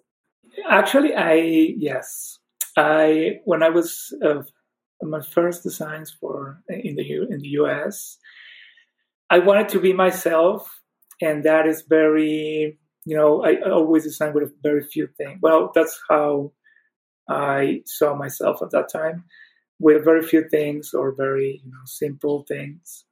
Actually, 0.69 1.15
I 1.15 1.35
yes, 1.35 2.39
I 2.77 3.41
when 3.45 3.63
I 3.63 3.71
was 3.71 4.15
uh, 4.25 4.43
my 5.03 5.21
first 5.21 5.63
designs 5.63 6.11
for 6.11 6.63
in 6.69 6.97
the 6.97 7.27
in 7.31 7.41
the 7.41 7.49
US, 7.61 8.19
I 9.31 9.39
wanted 9.39 9.69
to 9.71 9.81
be 9.81 9.93
myself, 9.93 10.81
and 11.21 11.45
that 11.45 11.67
is 11.67 11.83
very 11.89 12.79
you 13.05 13.17
know 13.17 13.45
I, 13.45 13.55
I 13.67 13.71
always 13.71 14.05
design 14.05 14.35
with 14.35 14.53
very 14.63 14.85
few 14.85 15.09
things. 15.19 15.39
Well, 15.43 15.71
that's 15.75 15.99
how 16.09 16.53
I 17.29 17.83
saw 17.87 18.15
myself 18.15 18.63
at 18.63 18.71
that 18.71 18.89
time 18.93 19.25
with 19.83 20.05
very 20.05 20.23
few 20.23 20.49
things 20.49 20.95
or 20.95 21.15
very 21.15 21.61
you 21.65 21.71
know 21.71 21.85
simple 21.85 22.45
things 22.49 23.05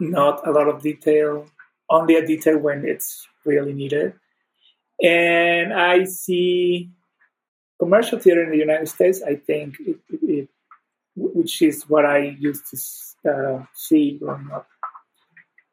not 0.00 0.46
a 0.46 0.50
lot 0.50 0.68
of 0.68 0.82
detail 0.82 1.46
only 1.90 2.16
a 2.16 2.26
detail 2.26 2.58
when 2.58 2.84
it's 2.84 3.26
really 3.44 3.72
needed 3.72 4.14
and 5.02 5.72
i 5.72 6.04
see 6.04 6.90
commercial 7.78 8.18
theater 8.18 8.42
in 8.42 8.50
the 8.50 8.58
united 8.58 8.88
states 8.88 9.22
i 9.22 9.34
think 9.34 9.76
it, 9.80 9.98
it, 10.10 10.20
it, 10.22 10.48
which 11.16 11.62
is 11.62 11.84
what 11.88 12.04
i 12.04 12.18
used 12.38 12.64
to 12.70 12.76
uh, 13.30 13.64
see 13.74 14.18
growing 14.18 14.50
up 14.52 14.68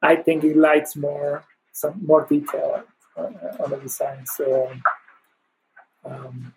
i 0.02 0.16
think 0.16 0.44
it 0.44 0.58
lights 0.58 0.96
more 0.96 1.44
some 1.72 2.00
more 2.06 2.26
detail 2.26 2.84
uh, 3.18 3.64
on 3.64 3.70
the 3.70 3.78
design 3.78 4.26
so 4.26 4.72
um, 6.06 6.54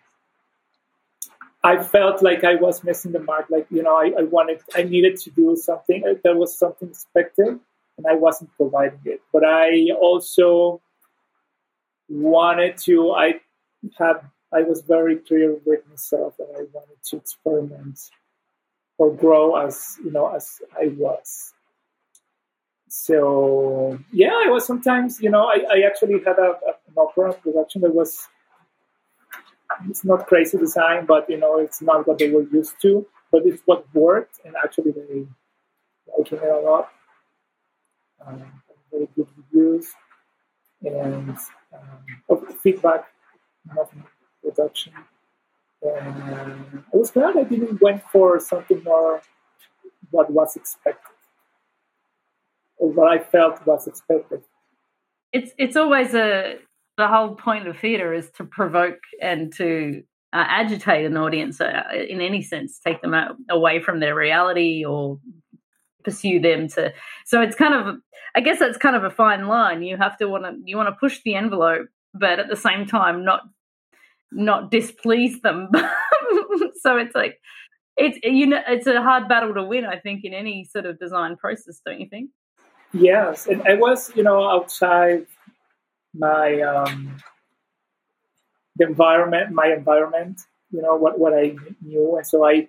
I 1.63 1.83
felt 1.83 2.21
like 2.21 2.43
I 2.43 2.55
was 2.55 2.83
missing 2.83 3.11
the 3.11 3.19
mark. 3.19 3.47
Like 3.49 3.67
you 3.69 3.83
know, 3.83 3.95
I, 3.95 4.13
I 4.17 4.23
wanted, 4.23 4.61
I 4.75 4.83
needed 4.83 5.17
to 5.21 5.29
do 5.31 5.55
something. 5.57 6.03
Uh, 6.05 6.13
there 6.23 6.35
was 6.35 6.57
something 6.57 6.89
expected, 6.89 7.59
and 7.97 8.07
I 8.09 8.15
wasn't 8.15 8.55
providing 8.55 9.01
it. 9.05 9.21
But 9.33 9.43
I 9.45 9.89
also 9.99 10.81
wanted 12.07 12.77
to. 12.85 13.11
I 13.11 13.41
had. 13.97 14.21
I 14.51 14.63
was 14.63 14.81
very 14.81 15.17
clear 15.17 15.55
with 15.65 15.87
myself 15.89 16.37
that 16.37 16.47
I 16.57 16.63
wanted 16.73 17.01
to 17.05 17.17
experiment 17.17 17.99
or 18.97 19.13
grow 19.13 19.55
as 19.55 19.97
you 20.03 20.11
know 20.11 20.27
as 20.27 20.59
I 20.79 20.87
was. 20.87 21.53
So 22.87 23.99
yeah, 24.11 24.33
I 24.33 24.49
was 24.49 24.65
sometimes 24.65 25.21
you 25.21 25.29
know 25.29 25.45
I, 25.45 25.59
I 25.71 25.79
actually 25.81 26.19
had 26.25 26.39
a, 26.39 26.51
a, 26.67 26.71
an 26.87 26.95
opera 26.97 27.33
production 27.33 27.81
that 27.81 27.93
was 27.93 28.27
it's 29.87 30.03
not 30.03 30.27
crazy 30.27 30.57
design, 30.57 31.05
but 31.05 31.29
you 31.29 31.37
know, 31.37 31.59
it's 31.59 31.81
not 31.81 32.07
what 32.07 32.17
they 32.17 32.29
were 32.29 32.43
used 32.43 32.81
to. 32.81 33.05
But 33.31 33.45
it's 33.45 33.61
what 33.65 33.85
worked, 33.93 34.39
and 34.43 34.55
actually 34.61 34.91
they 34.91 35.27
liking 36.17 36.39
it 36.39 36.51
a 36.51 36.59
lot. 36.59 36.89
Um, 38.25 38.61
very 38.91 39.07
good 39.15 39.27
reviews 39.37 39.91
and 40.83 41.37
um, 42.29 42.47
feedback, 42.63 43.05
not 43.75 43.91
production. 44.43 44.93
And 45.81 46.83
I 46.93 46.97
was 46.97 47.11
glad 47.11 47.37
I 47.37 47.43
didn't 47.43 47.81
went 47.81 48.03
for 48.11 48.39
something 48.39 48.83
more 48.83 49.21
what 50.11 50.31
was 50.31 50.55
expected, 50.55 51.15
or 52.77 52.91
what 52.91 53.07
I 53.11 53.23
felt 53.23 53.65
was 53.65 53.87
expected. 53.87 54.41
it's 55.31 55.51
it's 55.57 55.75
always 55.75 56.13
a 56.13 56.57
the 56.97 57.07
whole 57.07 57.35
point 57.35 57.67
of 57.67 57.77
theatre 57.77 58.13
is 58.13 58.29
to 58.31 58.43
provoke 58.43 58.99
and 59.21 59.53
to 59.53 60.03
uh, 60.33 60.45
agitate 60.47 61.05
an 61.05 61.17
audience 61.17 61.61
uh, 61.61 61.83
in 61.93 62.21
any 62.21 62.41
sense, 62.41 62.79
take 62.79 63.01
them 63.01 63.13
out, 63.13 63.37
away 63.49 63.81
from 63.81 63.99
their 63.99 64.13
reality 64.13 64.83
or 64.85 65.19
pursue 66.03 66.39
them 66.39 66.67
to. 66.67 66.93
So 67.25 67.41
it's 67.41 67.55
kind 67.55 67.73
of, 67.73 67.95
I 68.35 68.41
guess 68.41 68.59
that's 68.59 68.77
kind 68.77 68.95
of 68.95 69.03
a 69.03 69.09
fine 69.09 69.47
line. 69.47 69.81
You 69.81 69.97
have 69.97 70.17
to 70.17 70.27
want 70.27 70.43
to 70.43 70.57
you 70.65 70.77
want 70.77 70.89
to 70.89 70.99
push 70.99 71.21
the 71.23 71.35
envelope, 71.35 71.87
but 72.13 72.39
at 72.39 72.49
the 72.49 72.55
same 72.55 72.85
time 72.85 73.23
not 73.23 73.41
not 74.31 74.71
displease 74.71 75.41
them. 75.41 75.69
so 76.81 76.97
it's 76.97 77.15
like 77.15 77.39
it's 77.97 78.17
you 78.23 78.47
know 78.47 78.61
it's 78.67 78.87
a 78.87 79.01
hard 79.01 79.27
battle 79.27 79.53
to 79.53 79.63
win. 79.63 79.85
I 79.85 79.97
think 79.97 80.23
in 80.23 80.33
any 80.33 80.65
sort 80.65 80.85
of 80.85 80.99
design 80.99 81.35
process, 81.35 81.81
don't 81.85 81.99
you 81.99 82.07
think? 82.07 82.29
Yes, 82.93 83.47
and 83.47 83.61
I 83.67 83.75
was 83.75 84.11
you 84.15 84.23
know 84.23 84.49
outside 84.49 85.25
my 86.15 86.61
um, 86.61 87.17
the 88.77 88.85
environment, 88.85 89.51
my 89.51 89.67
environment, 89.67 90.41
you 90.71 90.81
know 90.81 90.95
what 90.95 91.19
what 91.19 91.33
I 91.33 91.55
knew, 91.81 92.17
and 92.17 92.25
so 92.25 92.45
I 92.45 92.67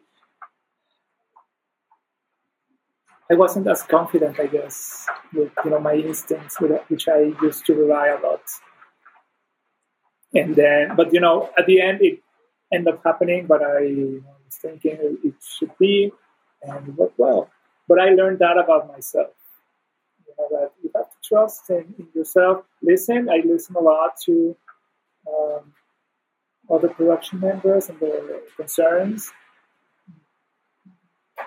I 3.30 3.34
wasn't 3.34 3.68
as 3.68 3.82
confident, 3.84 4.40
I 4.40 4.46
guess, 4.46 5.06
with 5.32 5.52
you 5.64 5.70
know 5.70 5.78
my 5.78 5.94
instincts, 5.94 6.60
which 6.60 7.08
I 7.08 7.32
used 7.40 7.64
to 7.66 7.74
rely 7.74 8.08
a 8.08 8.20
lot. 8.20 8.42
And 10.34 10.54
then, 10.54 10.94
but 10.96 11.12
you 11.12 11.20
know, 11.20 11.50
at 11.58 11.66
the 11.66 11.80
end, 11.80 12.00
it 12.02 12.20
ended 12.72 12.94
up 12.94 13.02
happening. 13.04 13.46
But 13.46 13.62
I 13.62 13.80
was 13.80 14.56
thinking 14.60 14.98
it 15.24 15.34
should 15.42 15.76
be, 15.78 16.12
and 16.62 16.88
it 16.88 16.94
worked 16.94 17.18
well. 17.18 17.50
But 17.88 17.98
I 17.98 18.10
learned 18.10 18.38
that 18.38 18.56
about 18.58 18.88
myself. 18.88 19.34
You 20.26 20.34
know 20.38 20.48
that 20.60 20.72
you 20.82 20.90
have 20.94 21.10
to 21.10 21.16
trust 21.22 21.70
in, 21.70 21.94
in 21.98 22.08
yourself. 22.14 22.64
Listen. 22.82 23.28
I 23.28 23.42
listen 23.44 23.74
a 23.74 23.80
lot 23.80 24.16
to 24.26 24.56
um, 25.28 25.72
other 26.70 26.88
production 26.88 27.40
members 27.40 27.88
and 27.88 27.98
their 27.98 28.22
concerns, 28.56 29.32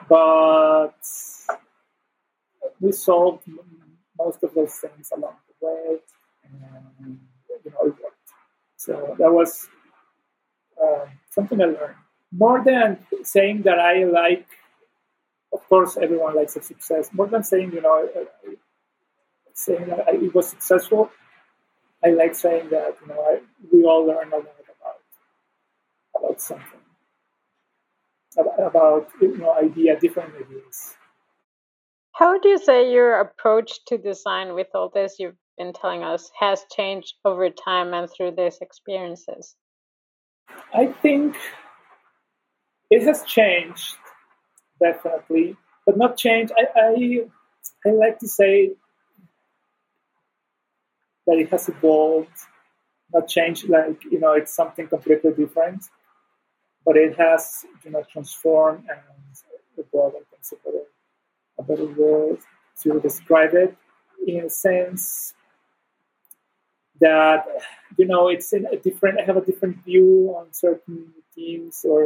but 0.10 0.96
we 2.82 2.92
solved 2.92 3.48
most 4.18 4.44
of 4.44 4.54
those 4.54 4.74
things 4.74 5.10
along 5.16 5.36
the 5.48 5.66
way, 5.66 6.00
and 6.44 7.20
you 7.64 7.72
know 7.72 7.88
it 7.88 7.96
worked. 8.04 8.13
So 8.84 9.16
that 9.18 9.32
was 9.32 9.70
uh, 10.84 11.06
something 11.30 11.62
I 11.62 11.66
learned. 11.66 11.96
More 12.34 12.62
than 12.62 13.00
saying 13.24 13.62
that 13.62 13.80
I 13.80 14.04
like, 14.04 14.46
of 15.54 15.62
course, 15.70 15.96
everyone 15.96 16.36
likes 16.36 16.58
a 16.58 16.62
success. 16.62 17.10
More 17.14 17.28
than 17.28 17.44
saying 17.44 17.72
you 17.72 17.82
know, 17.82 18.10
saying 19.54 19.88
that 19.88 20.06
it 20.10 20.36
was 20.36 20.50
successful, 20.50 21.12
I 22.04 22.10
like 22.10 22.36
saying 22.36 22.72
that 22.72 22.98
you 23.02 23.08
know 23.08 23.22
I, 23.22 23.40
we 23.72 23.84
all 23.86 24.06
learn 24.06 24.34
a 24.34 24.38
lot 24.38 24.60
about 24.76 25.00
about 26.18 26.42
something 26.42 26.84
about 28.60 29.08
you 29.22 29.38
know 29.38 29.54
idea 29.54 29.98
different 29.98 30.34
ideas. 30.36 30.96
How 32.12 32.34
would 32.34 32.44
you 32.44 32.58
say 32.58 32.92
your 32.92 33.22
approach 33.22 33.86
to 33.86 33.98
design 33.98 34.54
with 34.56 34.68
all 34.76 34.90
this 34.90 35.16
you've 35.20 35.43
been 35.58 35.74
telling 35.74 36.04
us 36.04 36.32
has 36.40 36.64
changed 36.76 37.16
over 37.26 37.50
time 37.50 37.94
and 37.94 38.10
through 38.10 38.32
these 38.32 38.58
experiences? 38.62 39.56
I 40.74 40.88
think 40.88 41.36
it 42.90 43.04
has 43.04 43.24
changed 43.24 43.96
definitely, 44.80 45.56
but 45.86 45.98
not 45.98 46.18
changed. 46.18 46.54
I, 46.58 46.80
I, 46.80 47.26
I 47.86 47.92
like 47.92 48.20
to 48.20 48.28
say 48.28 48.72
that 51.28 51.38
it 51.38 51.50
has 51.50 51.70
evolved, 51.70 52.30
not 53.14 53.28
changed. 53.28 53.70
Like 53.70 54.04
you 54.10 54.20
know, 54.20 54.34
it's 54.34 54.56
something 54.56 54.88
completely 54.88 55.32
different, 55.32 55.86
but 56.86 56.98
it 56.98 57.18
has 57.18 57.66
you 57.84 57.92
know 57.92 58.04
transformed 58.12 58.86
and 58.90 59.00
evolved. 59.78 60.16
I 60.16 60.24
think 60.30 60.44
so 60.44 60.58
a 61.60 61.64
better 61.64 61.86
word 61.86 62.40
to 62.82 63.00
describe 63.00 63.54
it 63.54 63.76
in 64.28 64.46
a 64.46 64.50
sense 64.50 65.34
that 67.08 67.46
you 67.98 68.06
know 68.12 68.24
it's 68.34 68.50
in 68.58 68.66
a 68.76 68.78
different 68.88 69.20
i 69.20 69.24
have 69.30 69.38
a 69.44 69.46
different 69.50 69.78
view 69.84 70.36
on 70.38 70.46
certain 70.66 71.00
teams 71.36 71.86
or 71.92 72.00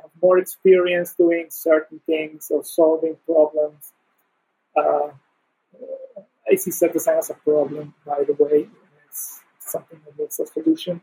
have 0.00 0.12
more 0.22 0.38
experience 0.38 1.14
doing 1.24 1.46
certain 1.50 1.98
things 2.06 2.50
or 2.50 2.62
solving 2.64 3.16
problems. 3.26 3.92
Uh, 4.80 5.08
i 6.50 6.54
see 6.62 6.70
set 6.70 6.92
design 6.92 7.18
as 7.18 7.30
a 7.30 7.38
problem 7.48 7.94
by 8.06 8.20
the 8.28 8.36
way. 8.44 8.68
It's 9.06 9.40
something 9.60 10.00
that 10.04 10.18
needs 10.18 10.38
a 10.40 10.46
solution. 10.46 11.00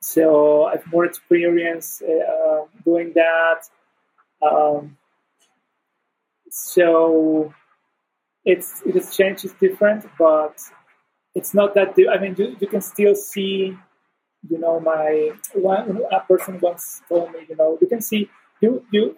So 0.00 0.64
i 0.68 0.72
have 0.76 0.86
more 0.94 1.04
experience 1.04 2.02
uh, 2.02 2.60
doing 2.84 3.12
that. 3.22 3.60
Um, 4.48 4.96
so 6.50 7.52
it's 8.44 8.82
it 8.86 8.94
has 8.94 9.14
changed. 9.16 9.44
It's 9.44 9.54
different, 9.66 10.06
but 10.18 10.56
it's 11.34 11.54
not 11.54 11.74
that. 11.74 11.94
I 12.10 12.18
mean, 12.18 12.34
you, 12.38 12.56
you 12.60 12.66
can 12.66 12.80
still 12.80 13.14
see. 13.14 13.76
You 14.48 14.58
know, 14.58 14.78
my 14.78 15.32
one 15.54 16.00
a 16.12 16.20
person 16.20 16.60
once 16.60 17.02
told 17.08 17.32
me. 17.32 17.40
You 17.48 17.56
know, 17.56 17.78
you 17.80 17.86
can 17.86 18.00
see 18.00 18.30
you 18.60 18.84
you. 18.92 19.16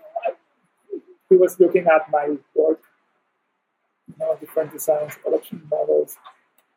He 1.28 1.36
was 1.36 1.60
looking 1.60 1.86
at 1.86 2.10
my 2.10 2.36
work. 2.54 2.80
You 4.08 4.14
know, 4.18 4.36
different 4.40 4.72
designs, 4.72 5.14
collection 5.22 5.62
models. 5.70 6.16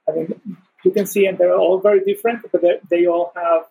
I 0.07 0.11
mean, 0.11 0.57
you 0.83 0.91
can 0.91 1.05
see, 1.05 1.25
and 1.25 1.37
they're 1.37 1.55
all 1.55 1.79
very 1.79 2.01
different, 2.03 2.45
but 2.51 2.61
they 2.89 3.07
all 3.07 3.31
have. 3.35 3.63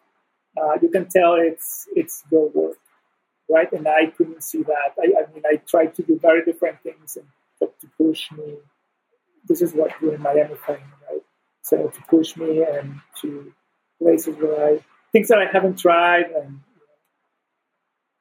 Uh, 0.57 0.79
you 0.83 0.89
can 0.91 1.09
tell 1.09 1.35
it's 1.35 1.87
it's 1.95 2.25
your 2.31 2.49
work 2.51 2.79
right? 3.53 3.71
And 3.73 3.87
I 3.87 4.07
couldn't 4.07 4.43
see 4.43 4.63
that. 4.63 4.95
I, 4.99 5.23
I 5.23 5.33
mean, 5.33 5.43
I 5.47 5.57
tried 5.57 5.95
to 5.97 6.03
do 6.03 6.19
very 6.21 6.45
different 6.45 6.83
things 6.83 7.17
and 7.17 7.27
to 7.61 7.89
push 7.97 8.31
me. 8.33 8.57
This 9.47 9.63
is 9.63 9.73
what 9.73 9.93
doing 10.01 10.21
Miami 10.21 10.55
thing? 10.67 10.83
So 11.63 11.89
to 11.89 12.03
push 12.09 12.37
me 12.37 12.63
and 12.63 13.01
to 13.21 13.53
places 14.01 14.37
where 14.37 14.75
I 14.75 14.85
things 15.13 15.29
that 15.29 15.39
I 15.39 15.47
haven't 15.47 15.79
tried 15.79 16.27
and 16.31 16.61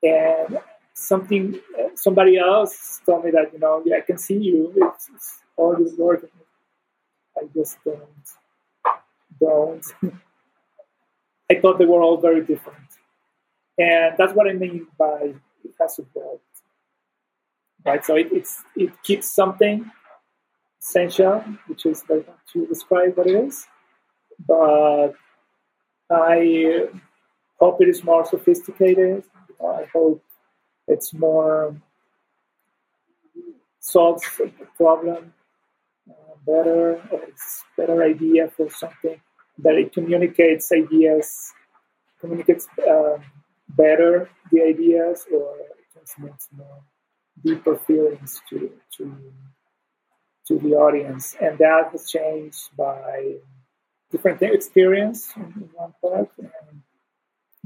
and 0.03 0.59
something 0.93 1.59
somebody 1.95 2.37
else 2.37 3.01
told 3.05 3.25
me 3.25 3.31
that 3.31 3.51
you 3.53 3.59
know 3.59 3.81
yeah 3.85 3.97
I 3.97 4.01
can 4.01 4.17
see 4.17 4.37
you 4.37 4.73
it's, 4.75 5.09
it's 5.13 5.39
all 5.57 5.75
this 5.75 5.93
work 5.97 6.29
I 7.37 7.43
just 7.53 7.77
don't 7.83 8.27
don't 9.39 9.85
I 11.51 11.59
thought 11.59 11.79
they 11.79 11.85
were 11.85 12.01
all 12.01 12.17
very 12.17 12.41
different 12.41 12.91
and 13.77 14.15
that's 14.17 14.33
what 14.33 14.47
I 14.47 14.53
mean 14.53 14.87
by 14.97 15.33
it 15.63 15.73
has 15.79 15.99
evolved. 15.99 16.41
Right? 17.85 18.05
So 18.05 18.15
it, 18.15 18.27
it's 18.31 18.61
it 18.75 18.91
keeps 19.03 19.29
something 19.29 19.89
essential, 20.81 21.43
which 21.67 21.85
is 21.85 22.03
very 22.03 22.23
hard 22.23 22.39
to 22.53 22.65
describe 22.67 23.17
what 23.17 23.27
it 23.27 23.35
is. 23.35 23.67
But 24.47 25.13
I 26.09 26.87
hope 27.59 27.81
it 27.81 27.89
is 27.89 28.03
more 28.03 28.25
sophisticated. 28.25 29.23
I 29.63 29.85
hope 29.93 30.23
it's 30.87 31.13
more 31.13 31.75
solves 33.79 34.23
the 34.37 34.51
problem 34.77 35.33
uh, 36.09 36.35
better, 36.45 37.01
or 37.11 37.23
it's 37.27 37.63
better 37.77 38.03
idea 38.03 38.47
for 38.49 38.69
something 38.69 39.19
that 39.59 39.75
it 39.75 39.93
communicates 39.93 40.71
ideas, 40.71 41.51
communicates 42.19 42.67
um, 42.89 43.23
better 43.69 44.29
the 44.51 44.61
ideas 44.61 45.25
or 45.33 45.55
it 45.59 45.85
transmits 45.93 46.49
more 46.55 46.83
deeper 47.43 47.77
feelings 47.77 48.41
to 48.49 48.71
to 48.97 49.15
to 50.51 50.59
the 50.59 50.75
audience, 50.75 51.35
and 51.39 51.57
that 51.59 51.89
has 51.93 52.11
changed 52.11 52.75
by 52.75 53.35
different 54.11 54.41
experience 54.41 55.31
in 55.37 55.69
one 55.73 55.93
part 56.01 56.29
and 56.37 56.81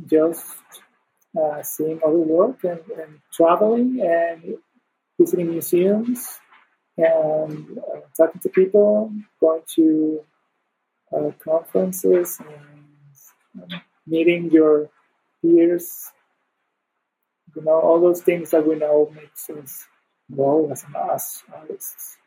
just 0.08 0.46
uh, 1.36 1.64
seeing 1.64 2.00
other 2.06 2.26
work 2.38 2.64
and, 2.64 2.82
and, 3.02 3.20
traveling 3.34 4.00
and 4.02 4.58
visiting 5.20 5.50
museums 5.50 6.40
and 6.98 7.80
uh, 7.80 8.02
talking 8.16 8.40
to 8.40 8.50
people, 8.50 9.12
going 9.40 9.64
to 9.76 10.22
uh, 11.12 11.32
conferences 11.44 12.40
and 12.40 13.64
um, 13.74 13.82
meeting 14.06 14.52
your 14.52 14.90
peers, 15.42 16.12
you 17.56 17.64
know, 17.64 17.80
all 17.82 18.00
those 18.00 18.22
things 18.22 18.52
that 18.52 18.66
we 18.66 18.76
know 18.76 19.12
makes 19.16 19.50
us 19.50 19.88
grow 20.32 20.70
as 20.72 20.86
us 20.96 21.44
artists. 21.52 22.18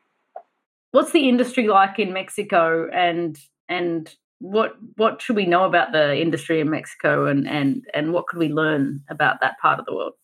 What's 0.92 1.12
the 1.12 1.28
industry 1.28 1.68
like 1.68 1.98
in 1.98 2.12
Mexico, 2.12 2.88
and 2.92 3.38
and 3.68 4.12
what 4.40 4.76
what 4.96 5.20
should 5.20 5.36
we 5.36 5.46
know 5.46 5.64
about 5.64 5.92
the 5.92 6.20
industry 6.20 6.60
in 6.60 6.70
Mexico, 6.70 7.26
and 7.26 7.46
and 7.48 7.86
and 7.92 8.12
what 8.12 8.26
could 8.26 8.38
we 8.38 8.48
learn 8.48 9.02
about 9.10 9.40
that 9.40 9.58
part 9.60 9.78
of 9.78 9.86
the 9.86 9.94
world? 9.94 10.14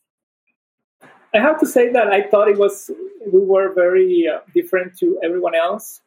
I 1.34 1.38
have 1.38 1.58
to 1.60 1.66
say 1.66 1.90
that 1.92 2.08
I 2.08 2.28
thought 2.28 2.48
it 2.48 2.58
was 2.58 2.90
we 3.32 3.40
were 3.44 3.72
very 3.74 4.28
uh, 4.28 4.40
different 4.54 4.96
to 4.98 5.18
everyone 5.22 5.54
else. 5.54 6.00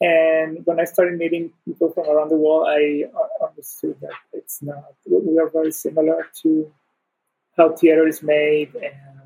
And 0.00 0.58
when 0.66 0.78
I 0.78 0.84
started 0.84 1.18
meeting 1.18 1.52
people 1.64 1.90
from 1.90 2.06
around 2.06 2.28
the 2.28 2.36
world, 2.36 2.66
I 2.68 3.04
understood 3.42 3.96
that 4.02 4.10
it's 4.34 4.62
not. 4.62 4.94
We 5.06 5.38
are 5.38 5.48
very 5.48 5.72
similar 5.72 6.28
to 6.42 6.70
how 7.56 7.70
theater 7.74 8.06
is 8.06 8.22
made, 8.22 8.74
and 8.74 9.25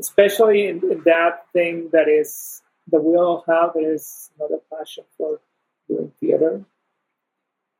especially 0.00 0.68
in, 0.68 0.78
in 0.90 1.02
that 1.04 1.46
thing 1.52 1.90
that 1.92 2.08
is 2.08 2.62
that 2.90 3.00
we 3.00 3.16
all 3.16 3.44
have 3.46 3.70
is 3.76 4.30
another 4.38 4.60
passion 4.72 5.04
for 5.16 5.40
doing 5.88 6.12
theater, 6.20 6.64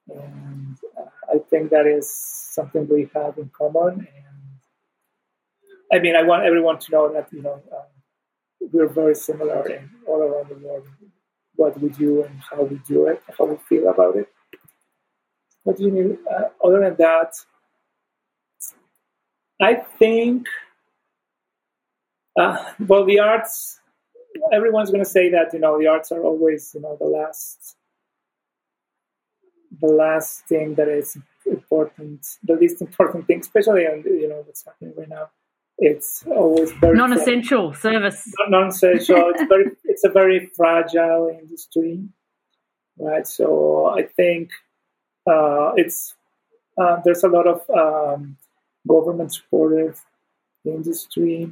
and 0.08 0.76
uh, 0.98 1.34
I 1.34 1.38
think 1.50 1.70
that 1.70 1.86
is 1.86 2.10
something 2.10 2.88
we 2.88 3.10
have 3.14 3.38
in 3.38 3.50
common. 3.56 4.06
And 4.06 4.60
I 5.92 5.98
mean, 5.98 6.16
I 6.16 6.22
want 6.22 6.44
everyone 6.44 6.78
to 6.80 6.92
know 6.92 7.12
that 7.12 7.32
you 7.32 7.42
know. 7.42 7.62
Um, 7.72 7.82
we're 8.72 8.88
very 8.88 9.14
similar 9.14 9.66
in 9.68 9.88
all 10.06 10.20
around 10.20 10.48
the 10.50 10.56
world 10.56 10.86
what 11.58 11.80
we 11.80 11.88
do 11.88 12.22
and 12.22 12.38
how 12.38 12.62
we 12.62 12.80
do 12.86 13.08
it, 13.08 13.20
how 13.36 13.44
we 13.44 13.56
feel 13.68 13.88
about 13.88 14.16
it. 14.16 14.28
Do 15.66 15.82
you 15.82 15.90
mean? 15.90 16.18
Uh, 16.30 16.44
other 16.64 16.80
than 16.80 16.96
that, 16.96 17.32
I 19.60 19.74
think, 19.74 20.46
uh, 22.38 22.64
well, 22.86 23.04
the 23.04 23.18
arts, 23.18 23.80
everyone's 24.52 24.90
going 24.90 25.04
to 25.04 25.10
say 25.10 25.30
that, 25.30 25.52
you 25.52 25.58
know, 25.58 25.78
the 25.78 25.86
arts 25.86 26.12
are 26.12 26.22
always, 26.22 26.72
you 26.74 26.80
know, 26.80 26.96
the 26.98 27.06
last, 27.06 27.76
the 29.80 29.88
last 29.88 30.46
thing 30.46 30.74
that 30.76 30.88
is 30.88 31.16
important, 31.46 32.26
the 32.42 32.54
least 32.54 32.80
important 32.80 33.26
thing, 33.26 33.40
especially 33.40 33.86
on, 33.86 34.02
you 34.04 34.28
know, 34.28 34.42
what's 34.46 34.64
happening 34.64 34.94
right 34.96 35.08
now 35.08 35.30
it's 35.78 36.24
always 36.26 36.72
very 36.72 36.96
non-essential 36.96 37.72
service. 37.72 38.24
Non-essential. 38.48 39.32
it's 39.34 39.44
very. 39.48 39.70
It's 39.84 40.04
a 40.04 40.08
very 40.08 40.50
fragile 40.56 41.28
industry, 41.28 42.04
right? 42.98 43.26
So 43.26 43.86
I 43.86 44.02
think 44.02 44.50
uh, 45.26 45.72
it's 45.76 46.14
uh, 46.80 47.00
there's 47.04 47.22
a 47.22 47.28
lot 47.28 47.46
of 47.46 47.62
um, 47.70 48.36
government 48.86 49.32
supported 49.32 49.94
industry. 50.64 51.50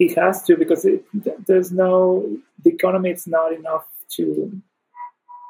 It 0.00 0.16
has 0.16 0.42
to 0.44 0.56
because 0.56 0.84
it, 0.84 1.04
there's 1.46 1.70
no 1.70 2.38
the 2.64 2.70
economy. 2.70 3.10
It's 3.10 3.28
not 3.28 3.52
enough 3.52 3.86
to 4.16 4.60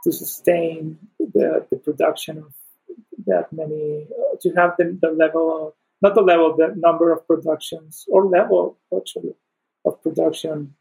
to 0.04 0.12
sustain 0.12 0.98
the, 1.18 1.66
the 1.70 1.76
production 1.76 2.38
of 2.38 2.52
that 3.26 3.52
many 3.52 4.06
to 4.40 4.50
have 4.56 4.74
the, 4.76 4.98
the 5.00 5.10
level 5.10 5.68
of 5.68 5.72
not 6.02 6.14
the 6.14 6.22
level, 6.22 6.56
the 6.56 6.74
number 6.76 7.12
of 7.12 7.26
productions 7.26 8.06
or 8.08 8.26
level 8.26 8.78
actually 8.96 9.34
of 9.84 10.02
production 10.02 10.74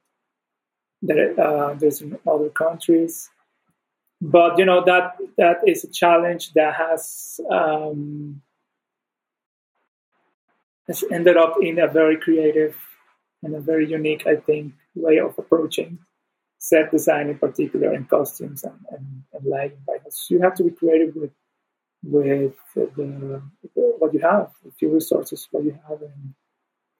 that 1.01 1.37
uh, 1.37 1.73
there's 1.75 2.01
in 2.01 2.17
other 2.27 2.49
countries. 2.49 3.29
But 4.21 4.57
you 4.57 4.65
know 4.65 4.83
that 4.83 5.15
that 5.37 5.57
is 5.65 5.83
a 5.83 5.91
challenge 5.91 6.53
that 6.53 6.73
has 6.75 7.39
um, 7.49 8.41
has 10.87 11.03
ended 11.11 11.37
up 11.37 11.55
in 11.61 11.79
a 11.79 11.87
very 11.87 12.17
creative 12.17 12.75
and 13.43 13.55
a 13.55 13.59
very 13.59 13.87
unique, 13.89 14.27
I 14.27 14.35
think, 14.35 14.73
way 14.95 15.19
of 15.19 15.37
approaching 15.37 15.99
set 16.57 16.91
design 16.91 17.29
in 17.29 17.39
particular 17.39 17.93
and 17.93 18.09
costumes 18.09 18.63
and, 18.63 18.79
and, 18.91 19.23
and 19.33 19.45
lighting. 19.45 19.79
Right? 19.87 20.01
So 20.09 20.35
you 20.35 20.41
have 20.41 20.55
to 20.55 20.63
be 20.63 20.71
creative 20.71 21.15
with 21.15 21.31
with 22.01 22.55
the, 22.75 22.89
the, 22.95 23.41
what 23.73 24.13
you 24.13 24.21
have, 24.21 24.51
a 24.65 24.71
few 24.77 24.89
resources, 24.93 25.49
what 25.51 25.65
you 25.65 25.77
have, 25.89 26.01
and 26.01 26.33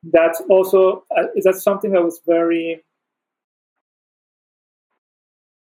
that's 0.03 0.41
also 0.49 1.05
uh, 1.15 1.27
is 1.35 1.45
that 1.45 1.55
something 1.55 1.91
that 1.91 2.03
was 2.03 2.21
very 2.25 2.83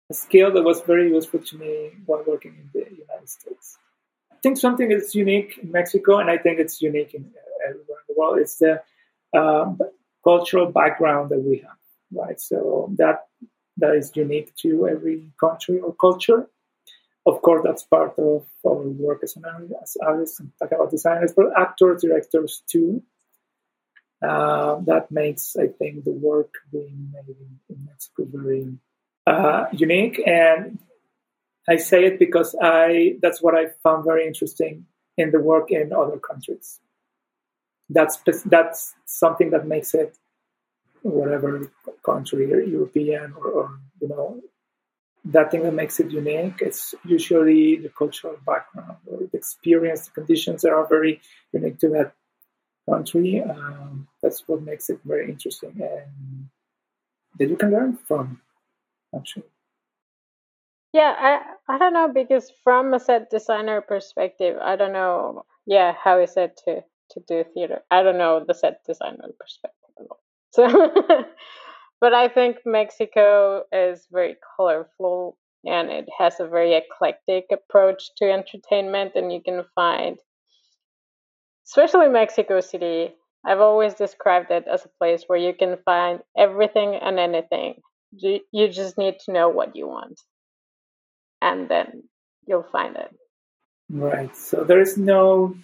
a 0.10 0.14
skill 0.14 0.52
that 0.54 0.64
was 0.64 0.82
very 0.82 1.10
useful 1.10 1.40
to 1.40 1.58
me 1.58 1.92
while 2.06 2.24
working 2.26 2.56
in 2.60 2.70
the 2.74 2.90
United 2.90 3.30
States. 3.30 3.78
I 4.32 4.36
think 4.42 4.58
something 4.58 4.90
is 4.92 5.14
unique 5.14 5.60
in 5.62 5.72
Mexico, 5.72 6.18
and 6.20 6.30
I 6.30 6.38
think 6.38 6.60
it's 6.60 6.82
unique 6.82 7.14
in 7.14 7.24
uh, 7.24 7.70
everywhere 7.70 7.98
in 8.08 8.16
the 8.16 8.20
world. 8.20 8.40
It's 8.40 8.58
the 8.58 8.82
um, 9.38 9.80
cultural 10.30 10.68
background 10.80 11.26
that 11.32 11.42
we 11.50 11.56
have, 11.68 11.82
right? 12.22 12.40
So 12.40 12.60
that 13.02 13.18
that 13.82 13.94
is 13.96 14.08
unique 14.16 14.50
to 14.64 14.88
every 14.94 15.20
country 15.40 15.78
or 15.80 15.92
culture 16.08 16.42
of 17.30 17.42
course, 17.42 17.62
that's 17.64 17.84
part 17.84 18.18
of 18.18 18.46
our 18.66 18.88
work 19.06 19.20
as 19.24 19.36
an 19.36 19.44
as 19.82 19.98
artists 20.02 20.40
and 20.40 20.52
talk 20.58 20.72
about 20.72 20.92
designers, 20.92 21.34
but 21.34 21.48
actors, 21.58 22.02
directors 22.02 22.64
too. 22.68 23.04
Uh, 24.22 24.80
that 24.86 25.12
makes, 25.12 25.56
I 25.56 25.68
think, 25.68 26.04
the 26.04 26.12
work 26.12 26.54
being 26.72 27.12
made 27.14 27.36
in, 27.36 27.60
in 27.70 27.86
Mexico 27.86 28.26
very 28.26 28.78
uh, 29.26 29.66
unique. 29.72 30.22
And 30.26 30.80
I 31.68 31.78
say 31.78 32.06
it 32.06 32.20
because 32.20 32.56
I 32.62 33.18
that's 33.22 33.42
what 33.42 33.56
I 33.56 33.68
found 33.84 34.06
very 34.06 34.26
interesting 34.26 34.86
in 35.16 35.32
the 35.32 35.40
work 35.40 35.72
in 35.72 35.94
other 35.94 36.18
countries. 36.18 36.80
That's 37.90 38.18
that's 38.46 38.94
something 39.06 39.50
that 39.52 39.68
makes 39.68 39.94
it 39.94 40.18
whatever 41.02 41.72
country, 42.06 42.54
or 42.54 42.62
European 42.62 43.34
or, 43.34 43.48
or 43.48 43.80
you 44.02 44.08
know 44.10 44.42
that 45.26 45.52
thing 45.52 45.64
that 45.64 45.74
makes 45.74 46.00
it 46.00 46.12
unique 46.12 46.62
is 46.62 46.96
usually 47.04 47.78
the 47.78 47.90
cultural 47.90 48.38
background 48.46 48.98
or 49.06 49.20
the 49.20 49.38
experience, 49.38 50.06
the 50.06 50.12
conditions 50.12 50.62
that 50.62 50.72
are 50.72 50.88
very 50.88 51.22
unique 51.52 51.78
to 51.80 51.90
that 51.90 52.14
country. 52.90 53.42
Um, 53.42 54.08
that's 54.22 54.48
what 54.48 54.62
makes 54.62 54.90
it 54.90 55.00
very 55.06 55.30
interesting 55.30 55.74
and 55.82 56.50
that 57.38 57.50
you 57.50 57.58
can 57.58 57.72
learn 57.72 57.98
from, 58.08 58.42
actually. 59.16 59.46
Yeah, 60.94 61.14
I 61.18 61.76
I 61.76 61.78
don't 61.78 61.94
know 61.94 62.12
because 62.12 62.52
from 62.64 62.94
a 62.94 63.00
set 63.00 63.30
designer 63.30 63.82
perspective, 63.82 64.58
I 64.60 64.76
don't 64.76 64.94
know. 64.94 65.46
Yeah, 65.68 65.94
how 65.94 66.20
is 66.20 66.36
it 66.36 66.60
to 66.66 66.84
to 67.12 67.22
do 67.28 67.44
theater? 67.54 67.82
I 67.92 68.04
don't 68.04 68.18
know 68.18 68.44
the 68.46 68.54
set 68.54 68.82
designer 68.86 69.30
perspective 69.40 69.90
at 70.00 70.06
all. 70.10 70.22
So 70.52 71.26
But 72.02 72.14
I 72.14 72.30
think 72.30 72.60
Mexico 72.66 73.64
is 73.72 74.08
very 74.12 74.38
colorful 74.56 75.38
and 75.66 75.90
it 75.90 76.08
has 76.18 76.40
a 76.40 76.48
very 76.48 76.74
eclectic 76.74 77.46
approach 77.52 78.12
to 78.18 78.32
entertainment, 78.32 79.12
and 79.16 79.34
you 79.34 79.42
can 79.44 79.66
find, 79.76 80.18
especially 81.68 82.08
Mexico 82.08 82.62
City, 82.62 83.14
I've 83.46 83.60
always 83.60 83.94
described 83.94 84.52
it 84.52 84.66
as 84.72 84.86
a 84.86 84.98
place 84.98 85.26
where 85.28 85.38
you 85.38 85.54
can 85.54 85.78
find 85.84 86.22
everything 86.38 86.96
and 86.96 87.20
anything. 87.20 87.82
You, 88.12 88.40
you 88.54 88.70
just 88.70 88.98
need 88.98 89.16
to 89.26 89.34
know 89.34 89.50
what 89.50 89.76
you 89.76 89.88
want, 89.88 90.22
and 91.42 91.68
then 91.68 92.04
you'll 92.48 92.68
find 92.72 92.96
it. 92.96 93.14
Right. 93.90 94.34
So 94.38 94.64
there 94.64 94.80
is 94.80 94.98
no 94.98 95.56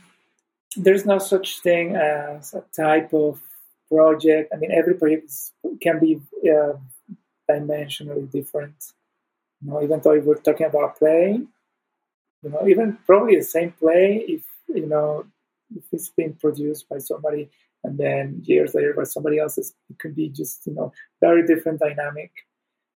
there's 0.76 1.06
no 1.06 1.20
such 1.20 1.60
thing 1.62 1.96
as 1.96 2.54
a 2.54 2.64
type 2.76 3.14
of 3.14 3.42
project. 3.92 4.52
I 4.54 4.58
mean, 4.58 4.72
every 4.72 4.96
project 4.96 5.32
can 5.82 6.00
be 6.00 6.22
uh, 6.50 6.74
dimensionally 7.50 8.30
different. 8.32 8.76
You 9.62 9.72
know, 9.72 9.84
even 9.84 10.00
though 10.02 10.20
we're 10.20 10.36
talking 10.36 10.68
about 10.68 10.96
a 10.96 11.00
play, 11.00 11.40
you 12.44 12.50
know, 12.50 12.68
even 12.68 12.98
probably 13.06 13.36
the 13.38 13.44
same 13.44 13.72
play, 13.72 14.24
if 14.28 14.46
you 14.68 14.88
know, 14.88 15.26
if 15.76 15.84
it's 15.92 16.10
been 16.10 16.34
produced 16.34 16.88
by 16.90 17.00
somebody 17.00 17.50
and 17.84 17.98
then 17.98 18.42
years 18.44 18.74
later 18.74 18.94
by 18.94 19.04
somebody 19.04 19.40
else, 19.40 19.58
it 19.58 19.68
could 20.00 20.16
be 20.16 20.30
just 20.30 20.66
you 20.66 20.74
know 20.74 20.92
very 21.22 21.46
different 21.46 21.80
dynamic. 21.80 22.32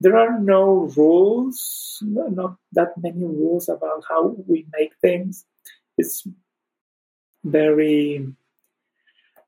There 0.02 0.18
are 0.18 0.40
no 0.40 0.92
rules, 0.98 2.00
not 2.02 2.58
that 2.74 2.98
many 2.98 3.24
rules 3.24 3.70
about 3.70 4.04
how 4.08 4.36
we 4.48 4.68
make 4.78 4.94
things. 5.02 5.46
It's 5.98 6.28
very 7.46 8.36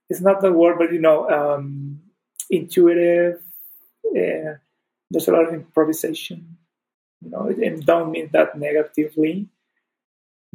it's 0.09 0.21
not 0.21 0.41
the 0.41 0.53
word, 0.53 0.77
but 0.77 0.93
you 0.93 0.99
know, 0.99 1.29
um, 1.29 2.01
intuitive. 2.49 3.41
Uh, 4.05 4.55
there's 5.11 5.27
a 5.27 5.31
lot 5.31 5.47
of 5.47 5.53
improvisation, 5.53 6.57
you 7.21 7.29
know, 7.29 7.47
and 7.47 7.85
don't 7.85 8.11
mean 8.11 8.29
that 8.31 8.57
negatively, 8.57 9.47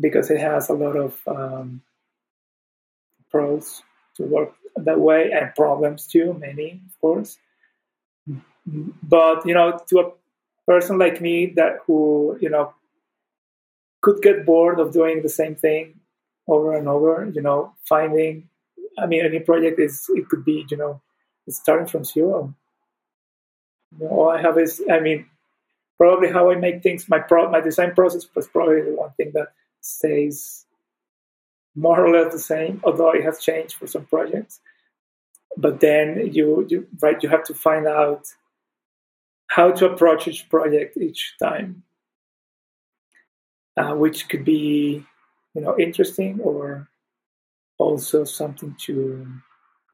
because 0.01 0.31
it 0.31 0.41
has 0.41 0.69
a 0.69 0.75
lot 0.75 0.97
of 0.97 1.21
um, 1.27 1.83
pros 3.31 3.83
to 4.17 4.25
work 4.25 4.55
that 4.77 4.99
way 4.99 5.31
and 5.33 5.55
problems 5.55 6.07
too, 6.07 6.35
many 6.35 6.81
of 6.87 7.01
course. 7.01 7.39
But 9.03 9.45
you 9.47 9.55
know, 9.55 9.79
to 9.89 9.99
a 10.01 10.13
person 10.67 10.99
like 10.99 11.21
me 11.21 11.53
that 11.57 11.79
who 11.87 12.39
you 12.41 12.49
know 12.49 12.73
could 14.01 14.23
get 14.23 14.47
bored 14.47 14.81
of 14.81 14.93
doing 14.93 15.23
the 15.23 15.29
same 15.29 15.57
thing 15.57 16.01
over 16.53 16.77
and 16.77 16.89
over, 16.89 17.31
you 17.35 17.43
know, 17.43 17.75
finding 17.85 18.49
I 18.99 19.07
mean, 19.07 19.25
any 19.25 19.41
project 19.41 19.81
is 19.81 20.07
it 20.11 20.29
could 20.29 20.45
be 20.45 20.67
you 20.71 20.77
know 20.77 21.01
starting 21.49 21.87
from 21.87 22.05
zero. 22.05 22.55
You 23.99 24.05
know, 24.05 24.11
all 24.11 24.31
I 24.31 24.41
have 24.41 24.59
is 24.59 24.83
I 24.91 25.01
mean, 25.01 25.27
probably 25.99 26.31
how 26.31 26.51
I 26.51 26.57
make 26.57 26.83
things. 26.83 27.09
My 27.09 27.19
pro 27.19 27.51
my 27.51 27.61
design 27.61 27.95
process 27.95 28.27
was 28.35 28.49
probably 28.49 28.83
the 28.83 28.95
one 28.95 29.13
thing 29.17 29.33
that 29.35 29.49
stays 29.81 30.67
more 31.75 32.05
or 32.05 32.11
less 32.11 32.33
the 32.33 32.39
same, 32.39 32.81
although 32.85 33.13
it 33.13 33.25
has 33.25 33.41
changed 33.41 33.75
for 33.75 33.87
some 33.87 34.05
projects. 34.05 34.61
But 35.57 35.81
then 35.81 36.31
you, 36.33 36.67
you 36.69 36.87
right 37.01 37.23
you 37.23 37.29
have 37.29 37.45
to 37.45 37.55
find 37.55 37.87
out 37.87 38.27
how 39.49 39.71
to 39.73 39.91
approach 39.91 40.29
each 40.29 40.49
project 40.49 40.97
each 40.97 41.35
time, 41.43 41.83
uh, 43.77 43.95
which 43.95 44.29
could 44.29 44.45
be 44.45 45.05
you 45.55 45.63
know 45.63 45.79
interesting 45.79 46.41
or 46.41 46.89
also 47.79 48.25
something 48.25 48.75
to 48.87 49.27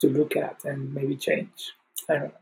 to 0.00 0.08
look 0.08 0.36
at 0.36 0.64
and 0.64 0.92
maybe 0.94 1.16
change. 1.16 1.72
I 2.08 2.14
don't 2.14 2.22
know. 2.24 2.32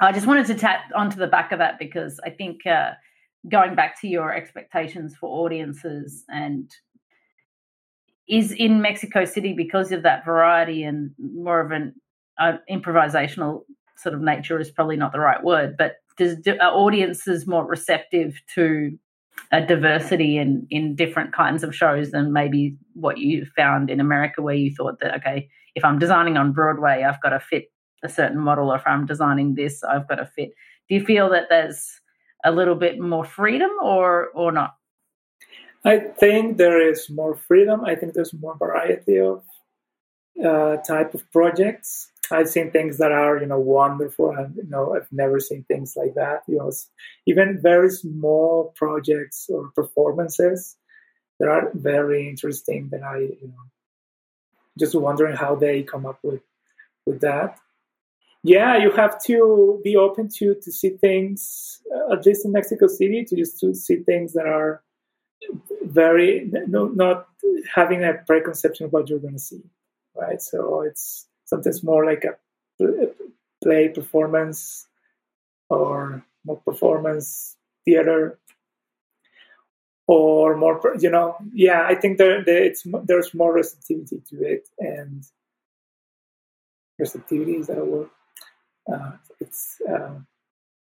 I 0.00 0.12
just 0.12 0.26
wanted 0.26 0.46
to 0.46 0.54
tap 0.54 0.90
onto 0.94 1.16
the 1.16 1.26
back 1.26 1.52
of 1.52 1.58
that 1.58 1.78
because 1.78 2.20
I 2.24 2.30
think 2.30 2.66
uh, 2.66 2.92
going 3.48 3.74
back 3.74 4.00
to 4.00 4.08
your 4.08 4.32
expectations 4.32 5.16
for 5.16 5.44
audiences 5.44 6.24
and 6.28 6.70
is 8.28 8.52
in 8.52 8.80
Mexico 8.80 9.24
City 9.24 9.54
because 9.54 9.90
of 9.90 10.02
that 10.02 10.24
variety 10.24 10.82
and 10.82 11.12
more 11.18 11.60
of 11.60 11.70
an 11.72 11.94
uh, 12.38 12.58
improvisational 12.70 13.62
sort 13.96 14.14
of 14.14 14.20
nature 14.20 14.60
is 14.60 14.70
probably 14.70 14.96
not 14.96 15.12
the 15.12 15.20
right 15.20 15.42
word, 15.42 15.76
but 15.76 15.96
does 16.16 16.36
do, 16.36 16.56
are 16.60 16.72
audiences 16.72 17.46
more 17.46 17.66
receptive 17.66 18.40
to 18.54 18.96
a 19.52 19.64
diversity 19.64 20.38
in 20.38 20.66
in 20.70 20.94
different 20.94 21.32
kinds 21.32 21.62
of 21.62 21.74
shows 21.74 22.10
than 22.10 22.32
maybe 22.32 22.76
what 22.94 23.18
you 23.18 23.46
found 23.56 23.90
in 23.90 24.00
America, 24.00 24.42
where 24.42 24.54
you 24.54 24.74
thought 24.74 25.00
that 25.00 25.14
okay, 25.16 25.48
if 25.74 25.84
I'm 25.84 25.98
designing 25.98 26.36
on 26.36 26.52
Broadway, 26.52 27.04
I've 27.04 27.22
got 27.22 27.30
to 27.30 27.40
fit 27.40 27.70
a 28.02 28.08
certain 28.08 28.38
model, 28.38 28.70
or 28.70 28.76
if 28.76 28.86
I'm 28.86 29.06
designing 29.06 29.54
this, 29.54 29.82
I've 29.82 30.08
got 30.08 30.16
to 30.16 30.26
fit. 30.26 30.50
Do 30.88 30.94
you 30.94 31.04
feel 31.04 31.30
that 31.30 31.44
there's 31.48 32.00
a 32.44 32.52
little 32.52 32.74
bit 32.74 32.98
more 32.98 33.24
freedom, 33.24 33.70
or 33.82 34.28
or 34.34 34.52
not? 34.52 34.74
I 35.84 35.98
think 35.98 36.56
there 36.58 36.80
is 36.80 37.08
more 37.08 37.36
freedom. 37.36 37.84
I 37.84 37.94
think 37.94 38.14
there's 38.14 38.34
more 38.34 38.56
variety 38.56 39.18
of 39.20 39.42
uh, 40.44 40.76
type 40.78 41.14
of 41.14 41.30
projects. 41.32 42.10
I've 42.30 42.48
seen 42.48 42.70
things 42.70 42.98
that 42.98 43.12
are, 43.12 43.38
you 43.38 43.46
know, 43.46 43.58
wonderful, 43.58 44.30
and 44.30 44.56
you 44.56 44.68
know, 44.68 44.94
I've 44.94 45.10
never 45.12 45.40
seen 45.40 45.64
things 45.64 45.94
like 45.96 46.14
that. 46.14 46.42
You 46.46 46.58
know, 46.58 46.72
even 47.26 47.60
very 47.62 47.90
small 47.90 48.72
projects 48.76 49.48
or 49.48 49.70
performances 49.74 50.76
that 51.38 51.48
are 51.48 51.70
very 51.74 52.28
interesting. 52.28 52.88
That 52.90 53.02
I, 53.02 53.18
you 53.18 53.48
know, 53.48 53.64
just 54.78 54.94
wondering 54.94 55.36
how 55.36 55.54
they 55.54 55.82
come 55.82 56.06
up 56.06 56.18
with 56.22 56.42
with 57.06 57.20
that. 57.20 57.58
Yeah, 58.44 58.76
you 58.78 58.92
have 58.92 59.22
to 59.24 59.80
be 59.82 59.96
open 59.96 60.28
to 60.38 60.54
to 60.54 60.72
see 60.72 60.90
things, 60.90 61.80
uh, 61.94 62.14
at 62.14 62.24
least 62.24 62.44
in 62.44 62.52
Mexico 62.52 62.86
City, 62.86 63.24
to 63.24 63.36
just 63.36 63.58
to 63.60 63.74
see 63.74 63.96
things 63.96 64.32
that 64.34 64.46
are 64.46 64.82
very 65.82 66.50
no, 66.66 66.86
not 66.86 67.26
having 67.74 68.04
a 68.04 68.14
preconception 68.26 68.86
of 68.86 68.92
what 68.92 69.08
you're 69.08 69.18
going 69.18 69.34
to 69.34 69.38
see, 69.38 69.62
right? 70.14 70.40
So 70.42 70.82
it's 70.82 71.27
sometimes 71.48 71.82
more 71.82 72.04
like 72.04 72.24
a 72.24 72.36
play 73.62 73.88
performance 73.88 74.86
or 75.68 76.24
more 76.44 76.60
performance 76.64 77.56
theater 77.84 78.38
or 80.06 80.56
more 80.56 80.80
you 81.00 81.10
know 81.10 81.36
yeah 81.52 81.84
i 81.86 81.94
think 81.94 82.18
there, 82.18 82.44
there 82.44 82.72
there's 83.04 83.34
more 83.34 83.52
receptivity 83.52 84.22
to 84.28 84.42
it 84.42 84.68
and 84.78 85.24
receptivity 86.98 87.52
is 87.52 87.68
that 87.68 87.78
a 87.78 87.84
word? 87.84 88.08
Uh, 88.92 89.12
it's 89.38 89.76
uh, 89.88 90.14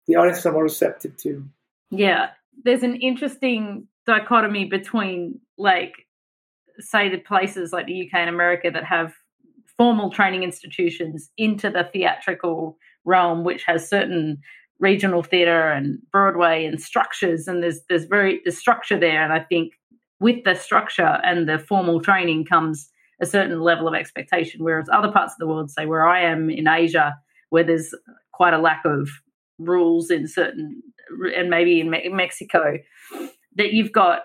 the 0.07 0.15
audience 0.15 0.45
are 0.45 0.53
more 0.53 0.63
receptive 0.63 1.15
to. 1.17 1.45
Yeah 1.89 2.29
there's 2.63 2.83
an 2.83 2.95
interesting 2.95 3.87
dichotomy 4.05 4.65
between 4.65 5.39
like 5.57 5.93
say 6.79 7.09
the 7.09 7.17
places 7.17 7.71
like 7.71 7.85
the 7.85 8.07
UK 8.07 8.13
and 8.13 8.29
America 8.29 8.69
that 8.71 8.83
have 8.83 9.13
formal 9.77 10.09
training 10.09 10.43
institutions 10.43 11.29
into 11.37 11.69
the 11.69 11.87
theatrical 11.91 12.77
realm 13.05 13.43
which 13.43 13.63
has 13.65 13.87
certain 13.87 14.37
regional 14.79 15.23
theater 15.23 15.69
and 15.69 15.99
Broadway 16.11 16.65
and 16.65 16.81
structures 16.81 17.47
and 17.47 17.63
there's 17.63 17.81
there's 17.89 18.05
very 18.05 18.41
the 18.45 18.51
structure 18.51 18.99
there 18.99 19.23
and 19.23 19.33
I 19.33 19.39
think 19.39 19.73
with 20.19 20.43
the 20.43 20.55
structure 20.55 21.19
and 21.23 21.47
the 21.47 21.59
formal 21.59 22.01
training 22.01 22.45
comes 22.45 22.89
a 23.21 23.25
certain 23.25 23.59
level 23.61 23.87
of 23.87 23.93
expectation 23.93 24.63
whereas 24.63 24.89
other 24.91 25.11
parts 25.11 25.33
of 25.33 25.39
the 25.39 25.47
world 25.47 25.69
say 25.69 25.85
where 25.85 26.07
I 26.07 26.21
am 26.21 26.49
in 26.49 26.67
Asia 26.67 27.15
where 27.49 27.63
there's 27.63 27.93
quite 28.31 28.53
a 28.53 28.59
lack 28.59 28.83
of 28.85 29.09
rules 29.59 30.09
in 30.09 30.27
certain 30.27 30.81
and 31.35 31.49
maybe 31.49 31.79
in 31.79 32.15
Mexico 32.15 32.77
that 33.55 33.73
you've 33.73 33.91
got 33.91 34.21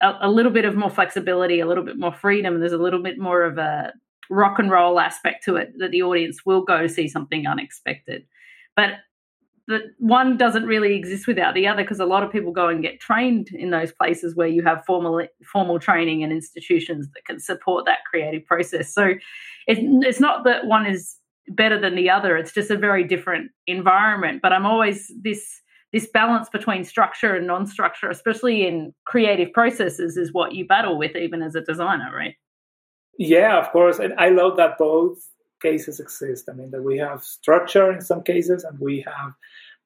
a, 0.00 0.12
a, 0.22 0.30
little 0.30 0.52
bit 0.52 0.64
of 0.64 0.76
more 0.76 0.90
flexibility, 0.90 1.60
a 1.60 1.66
little 1.66 1.84
bit 1.84 1.98
more 1.98 2.12
freedom. 2.12 2.60
There's 2.60 2.72
a 2.72 2.78
little 2.78 3.02
bit 3.02 3.18
more 3.18 3.42
of 3.42 3.58
a 3.58 3.92
rock 4.30 4.58
and 4.58 4.70
roll 4.70 5.00
aspect 5.00 5.44
to 5.44 5.56
it 5.56 5.72
that 5.78 5.90
the 5.90 6.02
audience 6.02 6.44
will 6.44 6.62
go 6.62 6.82
to 6.82 6.88
see 6.88 7.08
something 7.08 7.46
unexpected. 7.46 8.24
But 8.76 8.90
the 9.68 9.80
one 9.98 10.38
doesn't 10.38 10.64
really 10.64 10.94
exist 10.94 11.26
without 11.26 11.54
the 11.54 11.66
other 11.66 11.82
because 11.82 12.00
a 12.00 12.06
lot 12.06 12.22
of 12.22 12.32
people 12.32 12.52
go 12.52 12.68
and 12.68 12.82
get 12.82 13.00
trained 13.00 13.50
in 13.52 13.70
those 13.70 13.92
places 13.92 14.34
where 14.34 14.48
you 14.48 14.62
have 14.64 14.82
formal 14.86 15.26
formal 15.44 15.78
training 15.78 16.24
and 16.24 16.32
institutions 16.32 17.06
that 17.14 17.26
can 17.26 17.38
support 17.38 17.84
that 17.84 17.98
creative 18.10 18.44
process. 18.46 18.92
So 18.92 19.14
it, 19.66 19.78
it's 20.06 20.20
not 20.20 20.44
that 20.44 20.66
one 20.66 20.86
is 20.86 21.16
better 21.48 21.78
than 21.78 21.96
the 21.96 22.08
other. 22.08 22.36
It's 22.36 22.52
just 22.52 22.70
a 22.70 22.78
very 22.78 23.04
different 23.04 23.50
environment. 23.66 24.40
But 24.42 24.52
I'm 24.54 24.66
always 24.66 25.12
this 25.22 25.60
this 25.92 26.06
balance 26.06 26.48
between 26.50 26.84
structure 26.84 27.34
and 27.34 27.46
non-structure, 27.46 28.10
especially 28.10 28.66
in 28.66 28.94
creative 29.06 29.52
processes, 29.52 30.16
is 30.16 30.32
what 30.32 30.54
you 30.54 30.66
battle 30.66 30.98
with 30.98 31.16
even 31.16 31.42
as 31.42 31.54
a 31.54 31.62
designer, 31.62 32.10
right? 32.14 32.34
Yeah, 33.18 33.58
of 33.58 33.70
course. 33.72 33.98
And 33.98 34.14
I 34.18 34.30
love 34.30 34.56
that 34.56 34.78
both 34.78 35.18
cases 35.60 35.98
exist. 36.00 36.48
I 36.48 36.54
mean 36.54 36.70
that 36.70 36.82
we 36.82 36.98
have 36.98 37.24
structure 37.24 37.92
in 37.92 38.00
some 38.00 38.22
cases 38.22 38.64
and 38.64 38.78
we 38.78 39.00
have 39.06 39.32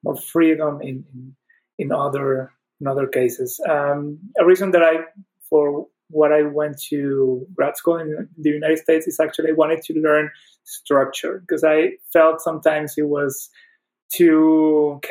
more 0.03 0.15
freedom 0.17 0.81
in 0.81 1.05
in, 1.13 1.35
in 1.79 1.91
other 1.91 2.51
in 2.79 2.87
other 2.87 3.07
cases. 3.07 3.59
Um, 3.67 4.19
a 4.39 4.45
reason 4.45 4.71
that 4.71 4.83
I 4.83 5.05
for 5.49 5.87
what 6.09 6.31
I 6.31 6.43
went 6.43 6.79
to 6.89 7.47
grad 7.55 7.75
school 7.77 7.97
in 7.97 8.29
the 8.37 8.51
United 8.51 8.79
States 8.79 9.07
is 9.07 9.19
actually 9.19 9.49
I 9.49 9.53
wanted 9.53 9.81
to 9.83 9.93
learn 9.99 10.29
structure 10.63 11.39
because 11.39 11.63
I 11.63 11.93
felt 12.13 12.41
sometimes 12.41 12.95
it 12.97 13.07
was 13.07 13.49
too 14.11 15.01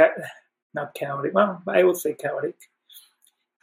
not 0.75 0.95
chaotic. 0.95 1.35
Well, 1.35 1.63
I 1.69 1.83
would 1.83 1.97
say 1.97 2.15
chaotic. 2.15 2.57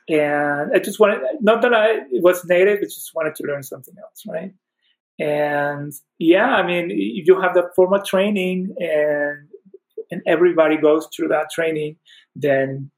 And 0.10 0.72
I 0.74 0.80
just 0.80 1.00
wanted, 1.00 1.22
not 1.40 1.62
that 1.62 1.74
I 1.74 2.00
was 2.14 2.44
native, 2.46 2.80
I 2.80 2.86
just 2.86 3.12
wanted 3.14 3.36
to 3.36 3.44
learn 3.44 3.64
something 3.64 3.94
else, 4.02 4.24
right? 4.28 4.52
And 5.20 5.94
yeah, 6.18 6.56
I 6.56 6.66
mean, 6.66 6.90
you 6.90 7.40
have 7.42 7.54
the 7.54 7.70
formal 7.76 8.02
training 8.02 8.76
and 8.80 9.48
and 10.12 10.22
everybody 10.26 10.76
goes 10.78 11.08
through 11.16 11.28
that 11.28 11.52
training, 11.52 11.98
then 12.36 12.90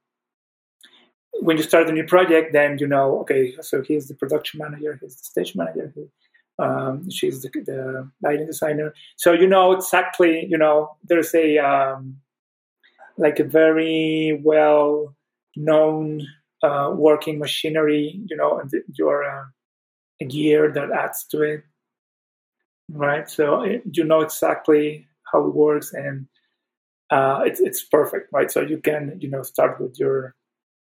when 1.41 1.57
you 1.57 1.64
start 1.64 1.89
a 1.89 1.91
new 1.91 2.05
project, 2.05 2.53
then 2.53 2.78
you 2.80 2.88
know, 2.88 3.20
okay, 3.20 3.53
so 3.62 3.82
he's 3.82 4.07
the 4.07 4.14
production 4.14 4.59
manager, 4.59 4.97
he's 5.01 5.18
the 5.18 5.24
stage 5.24 5.55
manager, 5.55 5.91
he, 5.95 6.05
um, 6.59 7.09
she's 7.09 7.41
the, 7.41 7.49
the, 7.49 8.09
lighting 8.22 8.45
designer. 8.45 8.93
So 9.18 9.34
you 9.34 9.47
know 9.47 9.72
exactly, 9.72 10.45
you 10.49 10.57
know, 10.57 10.95
there's 11.03 11.34
a 11.34 11.57
um, 11.57 12.18
like 13.18 13.39
a 13.39 13.43
very 13.43 14.39
well 14.43 15.16
known 15.55 16.28
uh, 16.64 16.91
working 16.95 17.39
machinery, 17.39 18.20
you 18.28 18.36
know, 18.36 18.59
and 18.59 18.72
your 18.93 19.24
uh, 19.24 19.43
gear 20.28 20.72
that 20.72 20.91
adds 20.91 21.26
to 21.32 21.41
it, 21.41 21.64
right? 22.89 23.30
So 23.30 23.62
it, 23.62 23.84
you 23.91 24.03
know 24.03 24.22
exactly 24.22 25.07
how 25.32 25.45
it 25.45 25.55
works, 25.55 25.93
and 25.93 26.28
uh, 27.09 27.41
it's 27.45 27.59
it's 27.59 27.84
perfect, 27.84 28.30
right? 28.32 28.51
So 28.51 28.62
you 28.62 28.78
can 28.78 29.18
you 29.20 29.30
know 29.30 29.43
start 29.43 29.80
with 29.82 29.99
your 29.99 30.36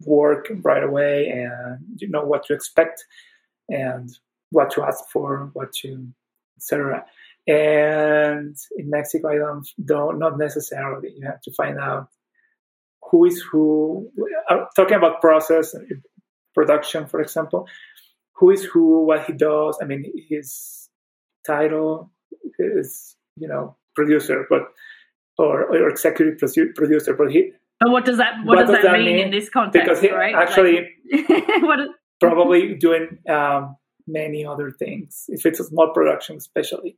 work 0.05 0.51
right 0.63 0.84
away, 0.84 1.30
and 1.30 1.80
you 1.97 2.09
know 2.09 2.23
what 2.23 2.45
to 2.45 2.53
expect, 2.53 3.05
and 3.69 4.09
what 4.51 4.71
to 4.71 4.84
ask 4.84 5.03
for, 5.11 5.49
what 5.53 5.73
to, 5.73 6.07
etc. 6.57 7.05
And 7.47 8.57
in 8.75 8.89
Mexico, 8.89 9.30
I 9.30 9.36
don't, 9.36 9.67
don't 9.86 10.19
not 10.19 10.38
necessarily. 10.38 11.13
You 11.15 11.25
have 11.25 11.41
to 11.41 11.53
find 11.53 11.80
out 11.80 12.09
who 13.10 13.26
is 13.26 13.43
who. 13.51 14.10
Uh, 14.49 14.66
talking 14.76 14.97
about 14.97 15.22
process 15.22 15.76
production, 16.53 17.05
for 17.05 17.22
example, 17.22 17.68
who 18.36 18.51
is 18.51 18.64
who, 18.64 19.05
what 19.05 19.26
he 19.26 19.34
does. 19.34 19.78
I 19.82 19.86
mean, 19.86 20.05
his 20.30 20.89
title 21.45 22.12
is 22.60 23.16
you 23.36 23.47
know 23.47 23.76
producer, 23.95 24.45
but 24.49 24.64
or, 25.38 25.66
or 25.66 25.89
executive 25.89 26.38
producer, 26.76 27.14
but 27.14 27.32
he. 27.32 27.51
But 27.80 27.91
what 27.91 28.05
does 28.05 28.18
that 28.18 28.34
what, 28.43 28.58
what 28.58 28.68
does, 28.68 28.76
does, 28.76 28.84
that, 28.84 28.93
mean, 28.93 29.05
mean, 29.05 29.20
in 29.26 29.32
this 29.32 29.49
context? 29.49 29.86
Because 29.86 30.01
he 30.01 30.12
right? 30.12 30.34
actually, 30.34 30.89
like, 31.12 31.80
is, 31.80 31.89
probably 32.20 32.74
doing 32.74 33.20
um, 33.30 33.76
many 34.08 34.45
other 34.45 34.72
things. 34.72 35.26
If 35.28 35.45
it's 35.45 35.60
a 35.60 35.64
small 35.64 35.91
production, 35.93 36.38
especially, 36.38 36.97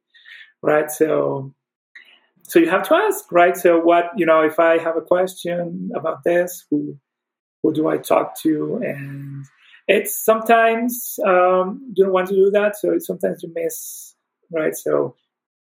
right? 0.61 0.89
So 0.89 1.53
so 2.49 2.59
you 2.59 2.69
have 2.69 2.87
to 2.89 2.95
ask, 2.95 3.31
right? 3.31 3.55
So 3.55 3.79
what 3.79 4.11
you 4.17 4.25
know, 4.25 4.41
if 4.41 4.59
I 4.59 4.77
have 4.77 4.97
a 4.97 5.01
question 5.01 5.91
about 5.95 6.23
this, 6.23 6.65
who 6.69 6.97
who 7.63 7.73
do 7.73 7.87
I 7.87 7.97
talk 7.97 8.39
to? 8.41 8.81
And 8.83 9.45
it's 9.87 10.15
sometimes 10.23 11.19
um, 11.25 11.93
you 11.95 12.03
don't 12.03 12.13
want 12.13 12.27
to 12.29 12.35
do 12.35 12.51
that, 12.51 12.77
so 12.77 12.97
sometimes 12.99 13.43
you 13.43 13.51
miss, 13.53 14.15
right? 14.51 14.75
So 14.75 15.15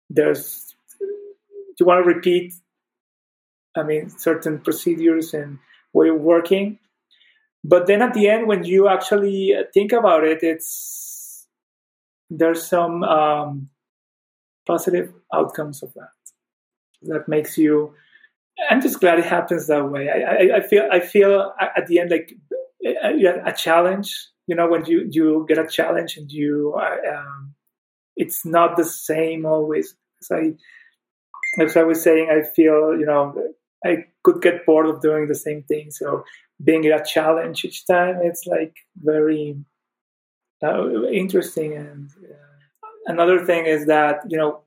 there's 0.10 0.76
you 1.80 1.86
want 1.86 2.04
to 2.04 2.08
repeat 2.08 2.54
I 3.76 3.84
mean, 3.84 4.10
certain 4.10 4.60
procedures 4.60 5.34
and 5.34 5.60
way 5.94 6.10
of 6.10 6.20
working. 6.20 6.80
But 7.64 7.88
then 7.88 8.02
at 8.02 8.14
the 8.14 8.28
end, 8.28 8.48
when 8.48 8.64
you 8.64 8.88
actually 8.88 9.56
think 9.74 9.92
about 9.92 10.24
it, 10.24 10.40
it's 10.42 11.48
there's 12.30 12.66
some 12.66 13.04
um, 13.04 13.70
positive 14.66 15.14
outcomes 15.34 15.84
of 15.84 15.94
that. 15.94 16.10
That 17.04 17.28
makes 17.28 17.58
you. 17.58 17.94
I'm 18.70 18.82
just 18.82 19.00
glad 19.00 19.20
it 19.20 19.26
happens 19.26 19.68
that 19.68 19.90
way. 19.90 20.10
I, 20.10 20.20
I, 20.20 20.58
I 20.58 20.62
feel 20.62 20.88
I 20.92 21.00
feel 21.00 21.54
at 21.60 21.88
the 21.88 22.00
end 22.00 22.12
like 22.12 22.34
a 23.46 23.54
challenge. 23.54 24.14
You 24.48 24.56
know, 24.56 24.68
when 24.68 24.86
you 24.86 25.08
you 25.10 25.46
get 25.48 25.58
a 25.58 25.68
challenge 25.68 26.18
and 26.18 26.32
you, 26.32 26.76
um, 26.78 27.54
it's 28.16 28.46
not 28.46 28.78
the 28.78 28.84
same 28.84 29.46
always. 29.46 29.96
As 30.22 30.32
I 30.32 30.54
as 31.62 31.78
I 31.78 31.84
was 31.84 32.04
saying, 32.04 32.30
I 32.30 32.44
feel 32.56 32.98
you 32.98 33.06
know 33.06 33.36
I 33.86 34.06
could 34.24 34.42
get 34.42 34.66
bored 34.66 34.88
of 34.88 35.02
doing 35.02 35.28
the 35.28 35.36
same 35.36 35.64
thing. 35.64 35.92
So 35.92 36.24
being 36.64 36.86
a 36.86 37.04
challenge 37.04 37.66
each 37.66 37.88
time, 37.88 38.20
it's 38.22 38.46
like 38.46 38.76
very 38.98 39.58
uh, 40.64 41.08
interesting. 41.08 41.74
And 41.74 42.10
uh, 42.24 42.88
another 43.08 43.46
thing 43.46 43.66
is 43.66 43.88
that 43.88 44.22
you 44.28 44.38
know 44.38 44.62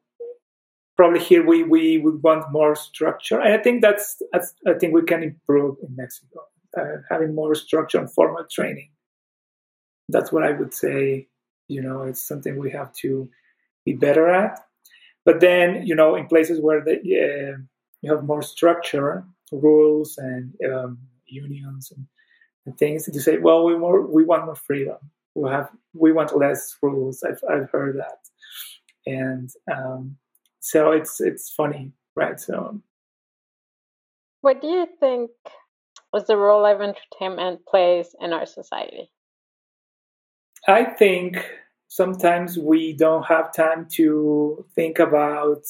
probably 0.97 1.21
here 1.21 1.45
we 1.45 1.63
we 1.63 1.99
would 1.99 2.23
want 2.23 2.53
more 2.53 2.77
structure, 2.77 3.41
and 3.41 3.53
I 3.53 3.63
think 3.63 3.83
that's, 3.83 4.23
that's 4.33 4.55
I 4.67 4.75
think 4.75 4.95
we 4.95 5.03
can 5.03 5.23
improve 5.23 5.77
in 5.83 5.95
Mexico, 5.97 6.41
uh, 6.77 6.99
having 7.11 7.35
more 7.35 7.55
structure 7.55 7.99
and 7.99 8.13
formal 8.13 8.45
training. 8.51 8.91
That's 10.09 10.31
what 10.33 10.45
I 10.45 10.53
would 10.53 10.75
say. 10.75 11.29
You 11.69 11.83
know, 11.83 12.03
it's 12.03 12.21
something 12.21 12.59
we 12.59 12.71
have 12.73 12.93
to 12.97 13.31
be 13.85 13.95
better 13.95 14.29
at. 14.29 14.61
But 15.25 15.41
then, 15.41 15.87
you 15.87 15.95
know, 15.95 16.15
in 16.17 16.27
places 16.27 16.61
where 16.61 16.85
the, 16.85 16.97
uh, 16.97 17.59
you 18.03 18.15
have 18.15 18.25
more 18.25 18.43
structure, 18.43 19.25
rules, 19.51 20.19
and 20.19 20.55
um, 20.71 20.99
unions 21.27 21.91
and, 21.97 22.07
and, 22.67 22.77
things, 22.77 23.07
and 23.07 23.15
you 23.15 23.23
say, 23.23 23.39
well, 23.39 23.65
we 23.65 23.77
more 23.77 24.07
we 24.07 24.25
want 24.25 24.45
more 24.45 24.55
freedom. 24.55 24.99
We 25.35 25.49
have 25.51 25.71
we 25.95 26.13
want 26.13 26.37
less 26.37 26.77
rules. 26.83 27.25
I've 27.25 27.43
I've 27.51 27.71
heard 27.71 27.97
that, 27.99 28.19
and 29.07 29.51
um, 29.73 30.17
so 30.65 30.93
it's 30.93 31.21
it's 31.21 31.51
funny, 31.51 31.93
right? 32.17 32.41
So, 32.41 32.81
what 34.41 34.63
do 34.63 34.67
you 34.67 34.87
think 34.99 35.31
is 36.17 36.25
the 36.25 36.39
role 36.39 36.65
of 36.65 36.81
entertainment 36.81 37.67
plays 37.67 38.17
in 38.19 38.33
our 38.33 38.47
society? 38.47 39.11
I 40.67 40.85
think 40.85 41.37
sometimes 41.89 42.57
we 42.59 42.95
don't 42.95 43.27
have 43.27 43.53
time 43.53 43.89
to 43.97 44.65
think 44.75 45.01
about 45.01 45.65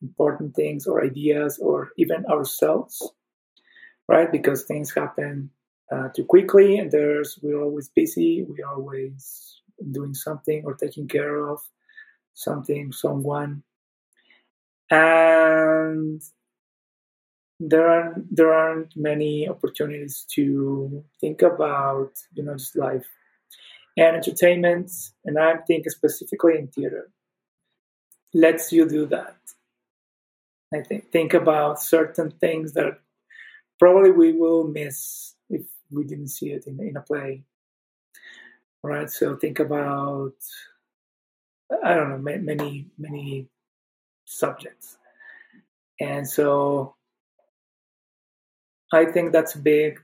important 0.00 0.54
things 0.54 0.86
or 0.86 1.04
ideas 1.04 1.58
or 1.58 1.90
even 1.98 2.24
ourselves, 2.26 3.02
right? 4.06 4.30
Because 4.30 4.62
things 4.62 4.94
happen 4.94 5.50
uh, 5.90 6.08
too 6.14 6.24
quickly 6.24 6.78
and 6.78 6.92
there's 6.92 7.36
we're 7.42 7.60
always 7.60 7.88
busy, 7.88 8.46
we're 8.48 8.68
always 8.68 9.60
doing 9.90 10.14
something 10.14 10.62
or 10.64 10.74
taking 10.74 11.08
care 11.08 11.48
of 11.48 11.58
something, 12.34 12.92
someone. 12.92 13.64
And 14.90 16.20
there 17.60 17.88
are 17.88 18.14
there 18.30 18.52
aren't 18.52 18.96
many 18.96 19.48
opportunities 19.48 20.26
to 20.34 21.04
think 21.20 21.42
about, 21.42 22.12
you 22.34 22.42
know, 22.42 22.54
just 22.54 22.76
life 22.76 23.06
and 23.96 24.16
entertainment, 24.16 24.90
and 25.24 25.38
I'm 25.38 25.62
thinking 25.66 25.90
specifically 25.90 26.56
in 26.56 26.68
theater, 26.68 27.10
lets 28.32 28.72
you 28.72 28.88
do 28.88 29.06
that. 29.06 29.36
I 30.72 30.80
think 30.80 31.12
think 31.12 31.34
about 31.34 31.82
certain 31.82 32.30
things 32.30 32.72
that 32.72 32.98
probably 33.78 34.12
we 34.12 34.32
will 34.32 34.64
miss 34.68 35.34
if 35.50 35.62
we 35.90 36.04
didn't 36.04 36.28
see 36.28 36.50
it 36.50 36.66
in, 36.66 36.80
in 36.80 36.96
a 36.96 37.02
play. 37.02 37.42
Right? 38.82 39.10
So 39.10 39.36
think 39.36 39.58
about 39.58 40.34
I 41.84 41.94
don't 41.94 42.08
know 42.08 42.18
many 42.18 42.86
many 42.98 43.48
subjects, 44.30 44.98
and 46.00 46.28
so 46.28 46.94
I 48.92 49.04
think 49.04 49.32
that's 49.32 49.54
a 49.54 49.58
big 49.58 50.00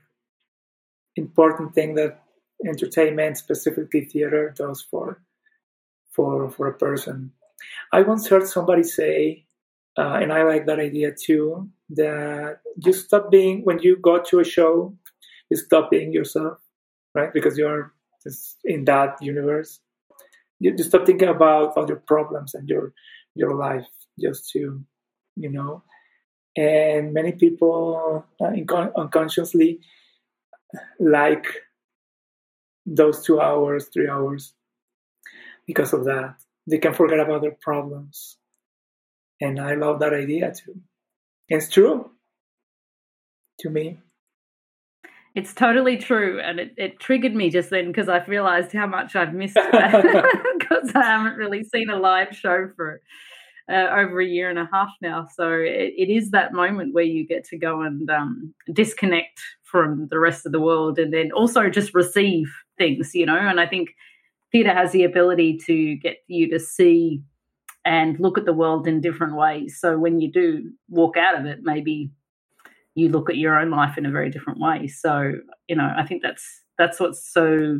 important 1.15 1.73
thing 1.73 1.95
that 1.95 2.23
entertainment, 2.65 3.37
specifically 3.37 4.05
theater, 4.05 4.53
does 4.55 4.81
for 4.81 5.21
for 6.11 6.49
for 6.49 6.67
a 6.67 6.73
person. 6.77 7.31
I 7.91 8.01
once 8.01 8.27
heard 8.27 8.47
somebody 8.47 8.83
say, 8.83 9.45
uh, 9.97 10.19
and 10.21 10.31
I 10.31 10.43
like 10.43 10.65
that 10.67 10.79
idea 10.79 11.11
too, 11.13 11.69
that 11.89 12.59
you 12.77 12.93
stop 12.93 13.31
being 13.31 13.63
when 13.63 13.79
you 13.79 13.97
go 13.97 14.21
to 14.21 14.39
a 14.39 14.43
show, 14.43 14.95
you 15.49 15.57
stop 15.57 15.89
being 15.91 16.13
yourself, 16.13 16.59
right? 17.15 17.33
Because 17.33 17.57
you're 17.57 17.93
just 18.23 18.57
in 18.63 18.85
that 18.85 19.21
universe. 19.21 19.79
You 20.59 20.75
just 20.75 20.89
stop 20.89 21.05
thinking 21.05 21.29
about 21.29 21.77
all 21.77 21.87
your 21.87 22.01
problems 22.13 22.53
and 22.53 22.67
your 22.69 22.93
your 23.35 23.53
life, 23.55 23.89
just 24.19 24.49
to, 24.51 24.83
you 25.35 25.49
know. 25.51 25.83
And 26.55 27.13
many 27.13 27.33
people 27.33 28.25
uh, 28.41 28.51
unconsciously 28.97 29.79
like 30.99 31.45
those 32.85 33.23
two 33.23 33.39
hours, 33.39 33.89
three 33.93 34.09
hours 34.09 34.53
because 35.67 35.93
of 35.93 36.05
that. 36.05 36.35
They 36.65 36.79
can 36.79 36.93
forget 36.93 37.19
about 37.19 37.41
their 37.41 37.57
problems. 37.61 38.37
And 39.39 39.59
I 39.59 39.75
love 39.75 39.99
that 39.99 40.13
idea 40.13 40.51
too. 40.51 40.81
It's 41.47 41.69
true 41.69 42.11
to 43.59 43.69
me. 43.69 43.99
It's 45.35 45.53
totally 45.53 45.97
true. 45.97 46.39
And 46.39 46.59
it, 46.59 46.73
it 46.77 46.99
triggered 46.99 47.35
me 47.35 47.51
just 47.51 47.69
then 47.69 47.87
because 47.87 48.09
I've 48.09 48.27
realized 48.27 48.73
how 48.73 48.87
much 48.87 49.15
I've 49.15 49.33
missed 49.33 49.55
because 49.71 50.91
I 50.95 51.03
haven't 51.03 51.37
really 51.37 51.63
seen 51.63 51.89
a 51.89 51.97
live 51.97 52.35
show 52.35 52.71
for 52.75 53.01
uh, 53.69 53.87
over 53.91 54.21
a 54.21 54.25
year 54.25 54.49
and 54.49 54.59
a 54.59 54.69
half 54.71 54.89
now. 55.01 55.27
So 55.35 55.51
it, 55.51 55.93
it 55.97 56.09
is 56.09 56.31
that 56.31 56.53
moment 56.53 56.93
where 56.93 57.03
you 57.03 57.27
get 57.27 57.43
to 57.45 57.57
go 57.57 57.81
and 57.81 58.09
um, 58.09 58.53
disconnect 58.71 59.41
from 59.63 60.07
the 60.09 60.19
rest 60.19 60.45
of 60.45 60.51
the 60.51 60.61
world 60.61 60.97
and 60.97 61.13
then 61.13 61.31
also 61.31 61.69
just 61.69 61.93
receive 61.93 62.47
things, 62.77 63.13
you 63.13 63.25
know. 63.25 63.37
And 63.37 63.59
I 63.59 63.67
think 63.67 63.89
theatre 64.51 64.73
has 64.73 64.91
the 64.91 65.03
ability 65.03 65.59
to 65.65 65.95
get 65.97 66.17
you 66.27 66.49
to 66.49 66.59
see 66.59 67.21
and 67.83 68.19
look 68.19 68.37
at 68.37 68.45
the 68.45 68.53
world 68.53 68.87
in 68.87 69.01
different 69.01 69.35
ways. 69.35 69.77
So 69.79 69.97
when 69.97 70.19
you 70.19 70.31
do 70.31 70.71
walk 70.89 71.17
out 71.17 71.39
of 71.39 71.45
it, 71.45 71.59
maybe 71.61 72.11
you 72.95 73.09
look 73.09 73.29
at 73.29 73.37
your 73.37 73.57
own 73.57 73.69
life 73.69 73.97
in 73.97 74.05
a 74.05 74.11
very 74.11 74.29
different 74.29 74.59
way. 74.59 74.87
So, 74.87 75.33
you 75.67 75.75
know, 75.75 75.93
I 75.95 76.05
think 76.05 76.21
that's 76.21 76.61
that's 76.77 76.99
what's 76.99 77.25
so 77.31 77.79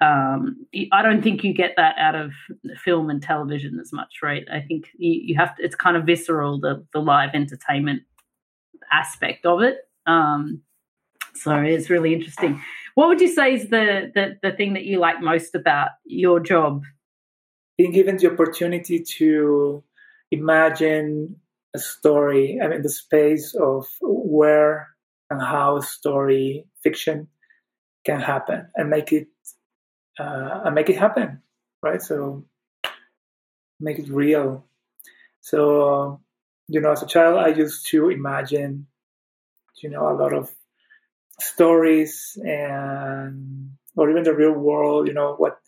um, 0.00 0.66
I 0.92 1.02
don't 1.02 1.22
think 1.22 1.42
you 1.42 1.54
get 1.54 1.74
that 1.76 1.96
out 1.98 2.14
of 2.14 2.32
film 2.84 3.08
and 3.08 3.22
television 3.22 3.78
as 3.80 3.92
much, 3.92 4.16
right? 4.22 4.46
I 4.52 4.60
think 4.60 4.90
you, 4.98 5.20
you 5.24 5.36
have 5.36 5.56
to, 5.56 5.64
it's 5.64 5.74
kind 5.74 5.96
of 5.96 6.04
visceral, 6.04 6.60
the, 6.60 6.84
the 6.92 7.00
live 7.00 7.30
entertainment 7.34 8.02
aspect 8.92 9.46
of 9.46 9.62
it. 9.62 9.78
Um, 10.06 10.62
so 11.34 11.56
it's 11.56 11.90
really 11.90 12.14
interesting. 12.14 12.62
What 12.94 13.08
would 13.08 13.20
you 13.20 13.28
say 13.28 13.54
is 13.54 13.68
the, 13.68 14.10
the, 14.14 14.38
the 14.42 14.56
thing 14.56 14.74
that 14.74 14.84
you 14.84 14.98
like 14.98 15.20
most 15.20 15.54
about 15.54 15.90
your 16.04 16.40
job? 16.40 16.82
Being 17.78 17.92
given 17.92 18.16
the 18.16 18.30
opportunity 18.30 19.02
to 19.18 19.82
imagine 20.30 21.36
a 21.74 21.78
story, 21.78 22.58
I 22.62 22.68
mean, 22.68 22.82
the 22.82 22.90
space 22.90 23.54
of 23.54 23.86
where 24.00 24.88
and 25.30 25.42
how 25.42 25.80
story 25.80 26.66
fiction 26.82 27.28
can 28.04 28.20
happen 28.20 28.68
and 28.76 28.88
make 28.88 29.12
it 29.12 29.28
uh, 30.18 30.60
and 30.64 30.74
make 30.74 30.88
it 30.88 30.98
happen, 30.98 31.42
right? 31.82 32.02
So 32.02 32.44
make 33.80 33.98
it 33.98 34.08
real. 34.08 34.64
So 35.40 36.20
you 36.68 36.80
know, 36.80 36.92
as 36.92 37.02
a 37.02 37.06
child, 37.06 37.38
I 37.38 37.48
used 37.48 37.88
to 37.90 38.10
imagine, 38.10 38.86
you 39.82 39.90
know, 39.90 40.08
a 40.08 40.16
lot 40.16 40.32
of 40.32 40.52
stories 41.40 42.36
and 42.42 43.70
or 43.94 44.10
even 44.10 44.24
the 44.24 44.34
real 44.34 44.52
world. 44.52 45.06
You 45.06 45.14
know, 45.14 45.34
what 45.34 45.58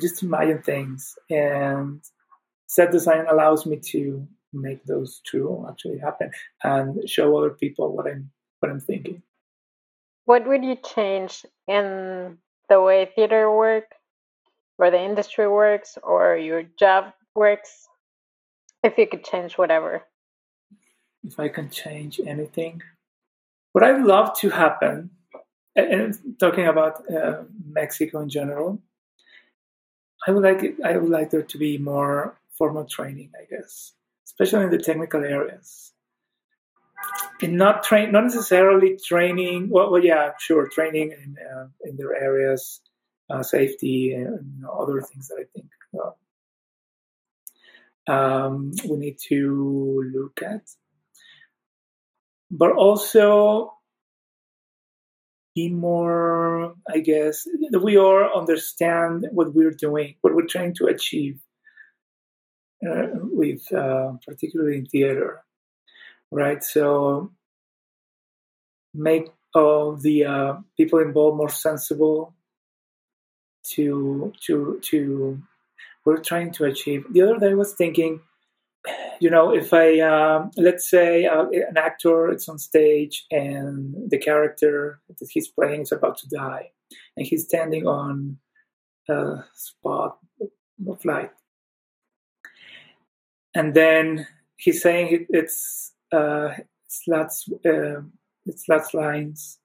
just 0.00 0.22
imagine 0.22 0.62
things 0.62 1.14
and 1.30 2.02
set 2.66 2.90
design 2.90 3.26
allows 3.28 3.66
me 3.66 3.78
to 3.92 4.26
make 4.52 4.84
those 4.84 5.20
two 5.24 5.64
actually 5.68 5.98
happen 5.98 6.30
and 6.64 7.08
show 7.08 7.36
other 7.36 7.50
people 7.50 7.94
what 7.94 8.06
I'm 8.06 8.30
what 8.60 8.72
I'm 8.72 8.80
thinking. 8.80 9.22
What 10.24 10.46
would 10.48 10.64
you 10.64 10.76
change 10.76 11.46
in 11.68 12.38
the 12.68 12.80
way 12.80 13.10
theater 13.14 13.50
work 13.50 13.94
or 14.78 14.90
the 14.90 15.00
industry 15.00 15.48
works 15.48 15.98
or 16.02 16.36
your 16.36 16.62
job 16.78 17.12
works 17.34 17.88
if 18.82 18.98
you 18.98 19.06
could 19.06 19.24
change 19.24 19.58
whatever. 19.58 20.02
If 21.24 21.40
i 21.40 21.48
can 21.48 21.70
change 21.70 22.20
anything. 22.24 22.82
What 23.72 23.84
i'd 23.84 24.02
love 24.02 24.38
to 24.40 24.50
happen 24.50 25.10
and 25.76 26.16
talking 26.40 26.66
about 26.66 27.02
uh, 27.12 27.42
mexico 27.68 28.20
in 28.20 28.28
general 28.28 28.80
i 30.26 30.30
would 30.30 30.42
like 30.42 30.62
it, 30.62 30.76
i 30.84 30.96
would 30.96 31.10
like 31.10 31.30
there 31.30 31.42
to 31.42 31.58
be 31.58 31.78
more 31.78 32.38
formal 32.56 32.84
training 32.84 33.30
i 33.40 33.44
guess 33.44 33.92
especially 34.26 34.64
in 34.64 34.70
the 34.70 34.78
technical 34.78 35.22
areas 35.22 35.85
not 37.42 37.84
train, 37.84 38.12
not 38.12 38.24
necessarily 38.24 38.96
training. 38.96 39.68
Well, 39.70 39.90
well 39.90 40.02
yeah, 40.02 40.32
sure, 40.38 40.68
training 40.68 41.12
in 41.12 41.36
uh, 41.38 41.68
in 41.82 41.96
their 41.96 42.14
areas, 42.14 42.80
uh, 43.30 43.42
safety, 43.42 44.12
and 44.12 44.54
you 44.56 44.62
know, 44.62 44.70
other 44.70 45.02
things 45.02 45.28
that 45.28 45.38
I 45.40 45.46
think 45.54 45.70
uh, 48.08 48.12
um, 48.12 48.72
we 48.88 48.96
need 48.96 49.18
to 49.28 50.10
look 50.14 50.40
at. 50.42 50.62
But 52.50 52.72
also 52.72 53.72
be 55.56 55.70
more, 55.70 56.74
I 56.88 56.98
guess, 57.00 57.48
we 57.82 57.98
all 57.98 58.30
understand 58.36 59.26
what 59.32 59.54
we're 59.54 59.72
doing, 59.72 60.16
what 60.20 60.34
we're 60.34 60.46
trying 60.46 60.74
to 60.74 60.86
achieve 60.86 61.40
uh, 62.86 63.06
with, 63.14 63.72
uh, 63.72 64.12
particularly 64.26 64.76
in 64.76 64.84
theater, 64.84 65.42
right? 66.30 66.62
So 66.62 67.30
make 68.94 69.28
all 69.54 69.96
the 69.96 70.24
uh, 70.24 70.54
people 70.76 70.98
involved 70.98 71.36
more 71.36 71.48
sensible 71.48 72.34
to 73.74 74.32
to 74.46 74.80
to 74.82 75.42
we're 76.04 76.18
trying 76.18 76.52
to 76.52 76.64
achieve. 76.64 77.04
The 77.12 77.22
other 77.22 77.38
day 77.38 77.50
I 77.50 77.54
was 77.54 77.74
thinking, 77.74 78.20
you 79.20 79.30
know, 79.30 79.52
if 79.52 79.72
I 79.72 80.00
um, 80.00 80.50
let's 80.56 80.88
say 80.88 81.26
uh, 81.26 81.46
an 81.48 81.76
actor 81.76 82.32
is 82.32 82.48
on 82.48 82.58
stage 82.58 83.26
and 83.30 84.10
the 84.10 84.18
character 84.18 85.00
that 85.08 85.28
he's 85.30 85.48
playing 85.48 85.82
is 85.82 85.92
about 85.92 86.18
to 86.18 86.28
die, 86.28 86.70
and 87.16 87.26
he's 87.26 87.44
standing 87.44 87.86
on 87.86 88.38
a 89.08 89.44
spot 89.54 90.18
of 90.88 91.04
light, 91.04 91.32
and 93.54 93.74
then 93.74 94.26
he's 94.56 94.82
saying 94.82 95.26
it's 95.30 95.92
uh, 96.12 96.54
slats 96.88 97.48
uh, 97.64 98.00
slats 98.54 98.94
lines, 98.94 99.58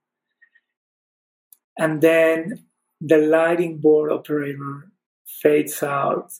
and 1.77 2.01
then 2.01 2.65
the 2.99 3.17
lighting 3.17 3.77
board 3.77 4.11
operator 4.11 4.91
fades 5.25 5.81
out 5.83 6.31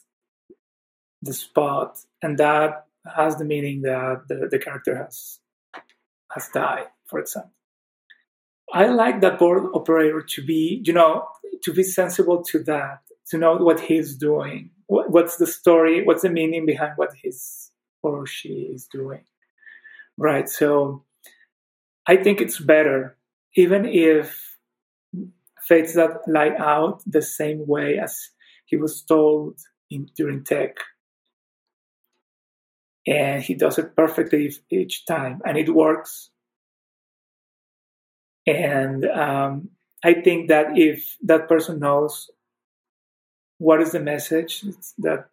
the 1.22 1.32
spot, 1.32 1.98
and 2.22 2.38
that 2.38 2.86
has 3.16 3.36
the 3.36 3.44
meaning 3.44 3.82
that 3.82 4.22
the, 4.28 4.48
the 4.50 4.58
character 4.58 4.96
has 4.96 5.38
has 6.34 6.48
died, 6.48 6.86
for 7.06 7.20
example. 7.20 7.52
I 8.72 8.86
like 8.86 9.20
that 9.20 9.38
board 9.38 9.64
operator 9.74 10.22
to 10.22 10.42
be, 10.42 10.82
you 10.84 10.94
know, 10.94 11.26
to 11.62 11.72
be 11.74 11.82
sensible 11.82 12.42
to 12.44 12.58
that, 12.60 13.00
to 13.28 13.38
know 13.38 13.56
what 13.56 13.80
he's 13.80 14.16
doing, 14.16 14.70
what, 14.86 15.10
what's 15.10 15.36
the 15.36 15.46
story, 15.46 16.04
what's 16.04 16.22
the 16.22 16.30
meaning 16.30 16.64
behind 16.64 16.92
what 16.96 17.10
he's 17.14 17.70
or 18.02 18.26
she 18.26 18.70
is 18.74 18.86
doing, 18.86 19.24
right? 20.16 20.48
So, 20.48 21.04
I 22.06 22.16
think 22.16 22.40
it's 22.40 22.58
better, 22.58 23.16
even 23.56 23.86
if 23.86 24.58
fades 25.68 25.94
that 25.94 26.22
light 26.26 26.58
out 26.58 27.02
the 27.06 27.22
same 27.22 27.66
way 27.66 27.98
as 27.98 28.30
he 28.66 28.76
was 28.76 29.02
told 29.02 29.58
in, 29.90 30.08
during 30.16 30.42
tech 30.42 30.76
and 33.06 33.42
he 33.42 33.54
does 33.54 33.78
it 33.78 33.96
perfectly 33.96 34.52
each 34.70 35.06
time, 35.06 35.40
and 35.44 35.58
it 35.58 35.74
works. 35.74 36.30
And 38.46 39.04
um, 39.04 39.70
I 40.04 40.14
think 40.14 40.48
that 40.48 40.78
if 40.78 41.16
that 41.22 41.48
person 41.48 41.78
knows 41.78 42.30
what 43.58 43.80
is 43.80 43.92
the 43.92 44.00
message 44.00 44.64
that 44.98 45.28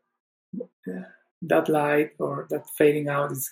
that 1.42 1.70
light 1.70 2.12
or 2.20 2.48
that 2.50 2.70
fading 2.78 3.08
out 3.08 3.32
is 3.32 3.50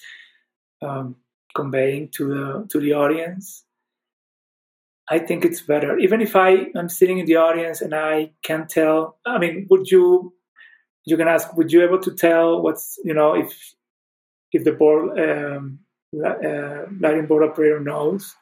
um, 0.82 1.16
conveying 1.56 2.10
to 2.16 2.28
the 2.28 2.68
to 2.70 2.80
the 2.80 2.94
audience, 2.94 3.64
I 5.10 5.20
think 5.20 5.46
it's 5.46 5.62
better. 5.62 5.98
Even 5.98 6.22
if 6.22 6.36
I 6.36 6.68
am 6.76 6.90
sitting 6.90 7.18
in 7.20 7.26
the 7.26 7.38
audience 7.38 7.82
and 7.82 7.94
I 7.94 8.32
can't 8.44 8.70
tell, 8.70 9.18
I 9.26 9.38
mean, 9.38 9.68
would 9.70 9.90
you? 9.90 10.34
You 11.06 11.16
can 11.16 11.30
ask, 11.30 11.56
would 11.56 11.72
you 11.72 11.84
able 11.84 12.00
to 12.02 12.12
tell 12.12 12.62
what's 12.62 13.00
you 13.04 13.14
know 13.14 13.34
if 13.36 13.76
if 14.52 14.64
the 14.64 14.74
board 14.74 15.18
um, 15.20 15.80
uh, 16.26 16.84
lighting 17.00 17.28
board 17.28 17.50
operator 17.50 17.80
knows 17.80 18.36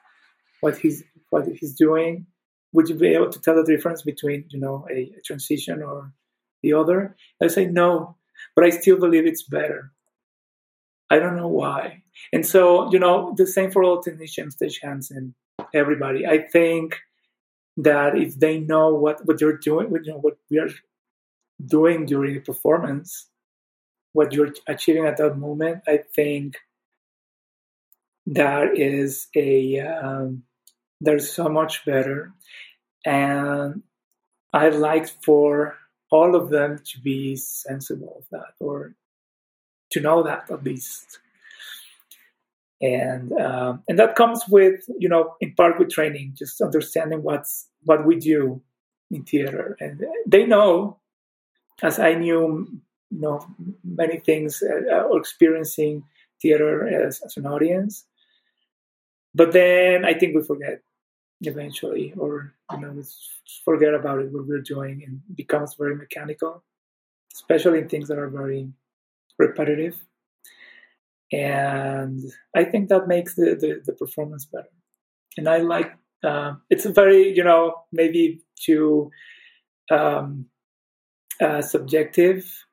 what 0.61 0.77
he's 0.77 1.03
what 1.29 1.47
he's 1.47 1.73
doing, 1.73 2.25
would 2.73 2.89
you 2.89 2.95
be 2.95 3.13
able 3.13 3.29
to 3.29 3.39
tell 3.41 3.55
the 3.55 3.63
difference 3.63 4.01
between 4.01 4.45
you 4.49 4.59
know 4.59 4.87
a, 4.89 5.13
a 5.17 5.21
transition 5.23 5.83
or 5.83 6.11
the 6.63 6.73
other? 6.73 7.15
I 7.41 7.47
say 7.47 7.65
no, 7.65 8.17
but 8.55 8.65
I 8.65 8.69
still 8.71 8.97
believe 8.97 9.25
it's 9.25 9.43
better. 9.43 9.91
I 11.09 11.19
don't 11.19 11.37
know 11.37 11.47
why. 11.47 12.03
And 12.31 12.45
so, 12.45 12.91
you 12.91 12.99
know, 12.99 13.33
the 13.37 13.47
same 13.47 13.71
for 13.71 13.83
all 13.83 14.01
technicians, 14.01 14.55
stage 14.55 14.79
hands, 14.81 15.11
and 15.11 15.33
everybody. 15.73 16.25
I 16.25 16.39
think 16.39 16.97
that 17.77 18.17
if 18.17 18.39
they 18.39 18.59
know 18.59 18.93
what, 18.93 19.25
what 19.25 19.39
they're 19.39 19.57
doing, 19.57 19.91
you 19.91 20.11
know, 20.11 20.19
what 20.19 20.37
we 20.49 20.59
are 20.59 20.69
doing 21.65 22.05
during 22.05 22.37
a 22.37 22.41
performance, 22.41 23.27
what 24.13 24.33
you're 24.33 24.53
achieving 24.67 25.05
at 25.05 25.17
that 25.17 25.37
moment, 25.37 25.83
I 25.87 25.99
think 26.15 26.57
that 28.27 28.77
is 28.77 29.27
a 29.35 29.79
um, 29.79 30.43
there's 31.01 31.31
so 31.31 31.49
much 31.49 31.85
better, 31.85 32.33
and 33.05 33.83
I 34.53 34.69
like 34.69 35.09
for 35.23 35.77
all 36.09 36.35
of 36.35 36.49
them 36.49 36.81
to 36.91 36.99
be 36.99 37.35
sensible 37.35 38.15
of 38.19 38.25
that 38.31 38.53
or 38.59 38.95
to 39.91 39.99
know 39.99 40.23
that 40.23 40.49
at 40.49 40.63
least. 40.63 41.19
And 42.81 43.31
um, 43.33 43.83
and 43.87 43.97
that 43.99 44.15
comes 44.15 44.43
with 44.49 44.83
you 44.99 45.07
know 45.07 45.35
in 45.39 45.53
part 45.53 45.79
with 45.79 45.89
training, 45.89 46.33
just 46.35 46.61
understanding 46.61 47.23
what's 47.23 47.67
what 47.83 48.05
we 48.05 48.17
do 48.17 48.61
in 49.09 49.23
theater, 49.23 49.77
and 49.79 50.03
they 50.27 50.45
know, 50.45 50.97
as 51.81 51.99
I 51.99 52.15
knew 52.15 52.67
you 53.11 53.21
know 53.21 53.45
many 53.83 54.19
things 54.19 54.61
uh, 54.61 55.03
or 55.03 55.17
experiencing 55.19 56.03
theater 56.41 56.87
as, 56.87 57.21
as 57.25 57.37
an 57.37 57.47
audience. 57.47 58.05
But 59.33 59.51
then 59.51 60.05
i 60.05 60.13
think 60.13 60.33
we 60.33 60.41
forget 60.41 60.81
eventually 61.41 62.13
or 62.17 62.53
you 62.71 62.79
know 62.79 63.03
forget 63.63 63.93
about 63.93 64.19
it 64.19 64.31
what 64.31 64.47
we're 64.47 64.61
doing 64.61 65.03
and 65.05 65.21
becomes 65.35 65.75
very 65.75 65.95
mechanical 65.95 66.63
especially 67.33 67.79
in 67.79 67.89
things 67.89 68.07
that 68.07 68.17
are 68.17 68.29
very 68.29 68.69
repetitive 69.37 70.01
and 71.31 72.21
i 72.55 72.63
think 72.63 72.89
that 72.89 73.07
makes 73.07 73.35
the, 73.35 73.55
the, 73.59 73.81
the 73.85 73.93
performance 73.93 74.45
better 74.45 74.69
and 75.37 75.47
i 75.49 75.57
like 75.57 75.91
uh, 76.23 76.53
it's 76.69 76.85
a 76.85 76.91
very 76.91 77.35
you 77.35 77.43
know 77.43 77.75
maybe 77.91 78.41
too 78.63 79.11
um, 79.91 80.45
uh, 81.41 81.61
subjective 81.61 82.65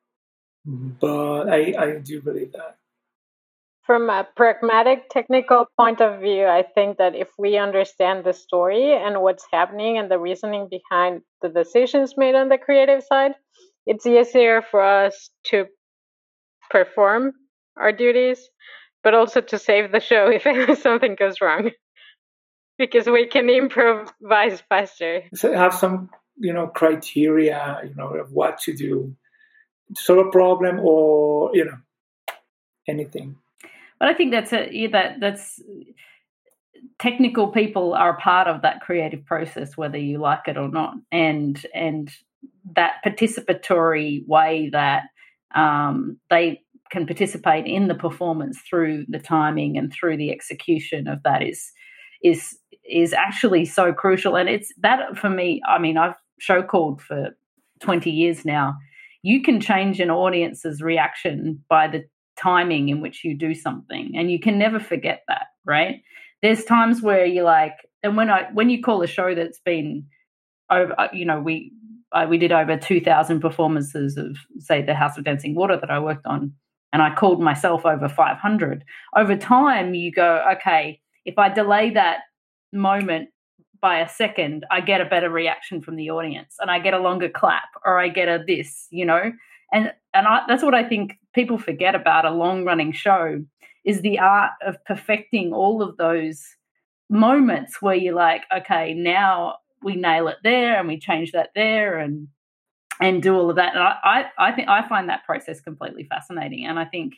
but 0.65 1.49
I, 1.49 1.75
I 1.79 1.99
do 2.03 2.21
believe 2.23 2.53
that. 2.53 2.77
From 3.85 4.09
a 4.09 4.27
pragmatic 4.37 5.11
technical 5.11 5.67
point 5.77 6.01
of 6.01 6.21
view, 6.21 6.47
I 6.47 6.63
think 6.63 6.99
that 6.99 7.17
if 7.17 7.29
we 7.37 7.57
understand 7.57 8.25
the 8.25 8.33
story 8.33 8.93
and 8.93 9.21
what's 9.21 9.45
happening 9.53 9.99
and 9.99 10.09
the 10.09 10.21
reasoning 10.21 10.69
behind 10.71 11.23
the 11.43 11.49
decisions 11.49 12.17
made 12.17 12.37
on 12.37 12.49
the 12.49 12.59
creative 12.59 13.03
side, 13.03 13.33
it's 13.87 14.07
easier 14.07 14.63
for 14.63 14.81
us 14.81 15.31
to 15.47 15.67
perform 16.71 17.33
our 17.77 17.93
duties, 17.93 18.49
but 19.03 19.15
also 19.15 19.41
to 19.41 19.59
save 19.59 19.93
the 19.93 20.01
show 20.01 20.31
if 20.33 20.79
something 20.81 21.15
goes 21.15 21.41
wrong. 21.41 21.71
because 22.79 23.07
we 23.07 23.27
can 23.27 23.49
improvise 23.49 24.63
faster. 24.69 25.23
So 25.35 25.53
have 25.53 25.75
some, 25.75 26.11
you 26.37 26.53
know, 26.53 26.67
criteria, 26.67 27.81
you 27.85 27.95
know, 27.95 28.09
of 28.15 28.33
what 28.33 28.59
to 28.61 28.73
do 28.75 29.17
solve 29.97 30.27
a 30.27 30.31
problem 30.31 30.81
or 30.81 31.51
you 31.55 31.65
know 31.65 31.77
anything 32.89 33.37
but 33.99 34.09
i 34.09 34.15
think 34.15 34.31
that's 34.31 34.53
a 34.53 34.69
yeah, 34.73 34.89
that 34.89 35.21
that's 35.21 35.61
technical 36.99 37.49
people 37.49 37.95
are 37.95 38.17
a 38.17 38.21
part 38.21 38.49
of 38.49 38.63
that 38.63 38.81
creative 38.81 39.25
process 39.25 39.77
whether 39.77 39.99
you 39.99 40.19
like 40.19 40.47
it 40.47 40.57
or 40.57 40.69
not 40.69 40.95
and 41.11 41.67
and 41.75 42.11
that 42.75 42.95
participatory 43.05 44.27
way 44.27 44.69
that 44.73 45.05
um, 45.55 46.19
they 46.31 46.63
can 46.93 47.07
participate 47.07 47.67
in 47.67 47.89
the 47.89 47.95
performance 47.95 48.61
through 48.69 49.07
the 49.09 49.19
timing 49.19 49.79
and 49.79 49.93
through 49.93 50.19
the 50.19 50.31
execution 50.31 51.09
of 51.09 51.23
that 51.25 51.43
is 51.43 51.73
is 52.23 52.57
is 52.89 53.13
actually 53.13 53.65
so 53.65 53.93
crucial. 53.93 54.37
And 54.37 54.49
it's 54.49 54.73
that 54.83 55.17
for 55.17 55.31
me 55.31 55.61
i 55.67 55.79
mean 55.79 55.97
i've 55.97 56.15
show 56.39 56.63
called 56.63 57.01
for 57.01 57.31
20 57.81 58.11
years 58.11 58.45
now. 58.45 58.77
You 59.23 59.43
can 59.43 59.61
change 59.61 60.01
an 60.01 60.11
audience's 60.11 60.83
reaction 60.83 61.63
by 61.69 61.87
the 61.87 62.05
timing 62.37 62.89
in 62.89 63.01
which 63.01 63.23
you 63.25 63.37
do 63.37 63.55
something 63.55 64.13
and 64.17 64.31
you 64.31 64.41
can 64.41 64.59
never 64.59 64.79
forget 64.79 65.23
that 65.29 65.47
right? 65.65 66.03
There's 66.43 66.65
times 66.65 67.03
where 67.03 67.25
you're 67.25 67.45
like 67.45 67.77
and 68.03 68.17
when 68.17 68.31
i 68.31 68.49
when 68.53 68.69
you 68.69 68.83
call 68.83 69.03
a 69.03 69.07
show 69.07 69.35
that's 69.35 69.61
been 69.61 70.05
over 70.71 70.99
uh, 70.99 71.09
you 71.13 71.25
know 71.25 71.41
we 71.41 71.73
uh, 72.13 72.27
we 72.29 72.37
did 72.37 72.53
over 72.53 72.77
2000 72.77 73.41
performances 73.41 74.17
of 74.17 74.37
say 74.59 74.83
the 74.83 74.95
house 74.95 75.17
of 75.17 75.25
dancing 75.25 75.55
water 75.55 75.79
that 75.81 75.91
i 75.91 75.99
worked 75.99 76.27
on 76.27 76.53
and 76.93 77.03
I 77.03 77.15
called 77.15 77.41
myself 77.41 77.87
over 77.87 78.09
500. 78.09 78.85
Over 79.17 79.37
time, 79.37 79.95
you 79.95 80.13
go, 80.13 80.45
okay, 80.53 81.01
if 81.25 81.39
I 81.39 81.49
delay 81.49 81.91
that 81.91 82.21
moment 82.73 83.31
by 83.81 84.01
a 84.01 84.09
second, 84.09 84.65
I 84.71 84.81
get 84.81 85.01
a 85.01 85.07
better 85.07 85.31
reaction 85.31 85.81
from 85.81 85.97
the 85.97 86.11
audience 86.11 86.57
and 86.61 86.71
I 86.71 86.79
get 86.79 86.95
a 86.95 86.99
longer 86.99 87.29
clap 87.29 87.69
or 87.85 87.99
I 87.99 88.09
get 88.09 88.29
a 88.29 88.45
this, 88.47 88.87
you 88.91 89.05
know? 89.05 89.33
And 89.73 89.93
and 90.15 90.27
I, 90.27 90.43
that's 90.47 90.63
what 90.63 90.75
I 90.75 90.85
think 90.85 91.19
people 91.35 91.59
forget 91.59 91.95
about 91.95 92.27
a 92.27 92.31
long 92.31 92.65
running 92.65 92.93
show 92.93 93.43
is 93.85 94.03
the 94.03 94.19
art 94.19 94.53
of 94.65 94.83
perfecting 94.85 95.53
all 95.53 95.83
of 95.83 95.97
those 95.97 96.45
moments 97.09 97.81
where 97.81 97.95
you're 97.95 98.15
like, 98.15 98.43
okay, 98.55 98.95
now 98.95 99.57
we 99.83 99.97
nail 99.97 100.29
it 100.29 100.37
there 100.45 100.79
and 100.79 100.87
we 100.87 100.99
change 100.99 101.33
that 101.33 101.51
there 101.55 101.99
and 101.99 102.29
and 103.01 103.23
do 103.23 103.35
all 103.35 103.51
of 103.51 103.57
that. 103.57 103.75
And 103.75 103.83
I, 103.83 103.97
I, 104.05 104.49
I 104.49 104.53
think 104.53 104.69
I 104.69 104.87
find 104.89 105.09
that 105.09 105.25
process 105.25 105.61
completely 105.61 106.05
fascinating. 106.05 106.67
And 106.67 106.79
I 106.79 106.85
think 106.85 107.15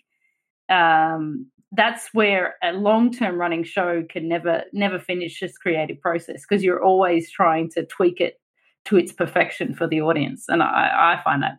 um, 0.69 1.51
that's 1.73 2.09
where 2.13 2.55
a 2.63 2.73
long-term 2.73 3.39
running 3.39 3.65
show 3.65 4.05
can 4.09 4.29
never 4.29 4.65
never 4.73 4.99
finish 4.99 5.41
this 5.41 5.59
creative 5.59 6.01
process 6.01 6.45
because 6.49 6.63
you're 6.63 6.83
always 6.83 7.31
trying 7.31 7.71
to 7.71 7.85
tweak 7.85 8.21
it 8.21 8.41
to 8.87 8.97
its 8.97 9.13
perfection 9.13 9.75
for 9.75 9.87
the 9.87 10.01
audience. 10.01 10.45
And 10.49 10.63
I, 10.63 11.17
I 11.17 11.21
find 11.25 11.43
that 11.43 11.59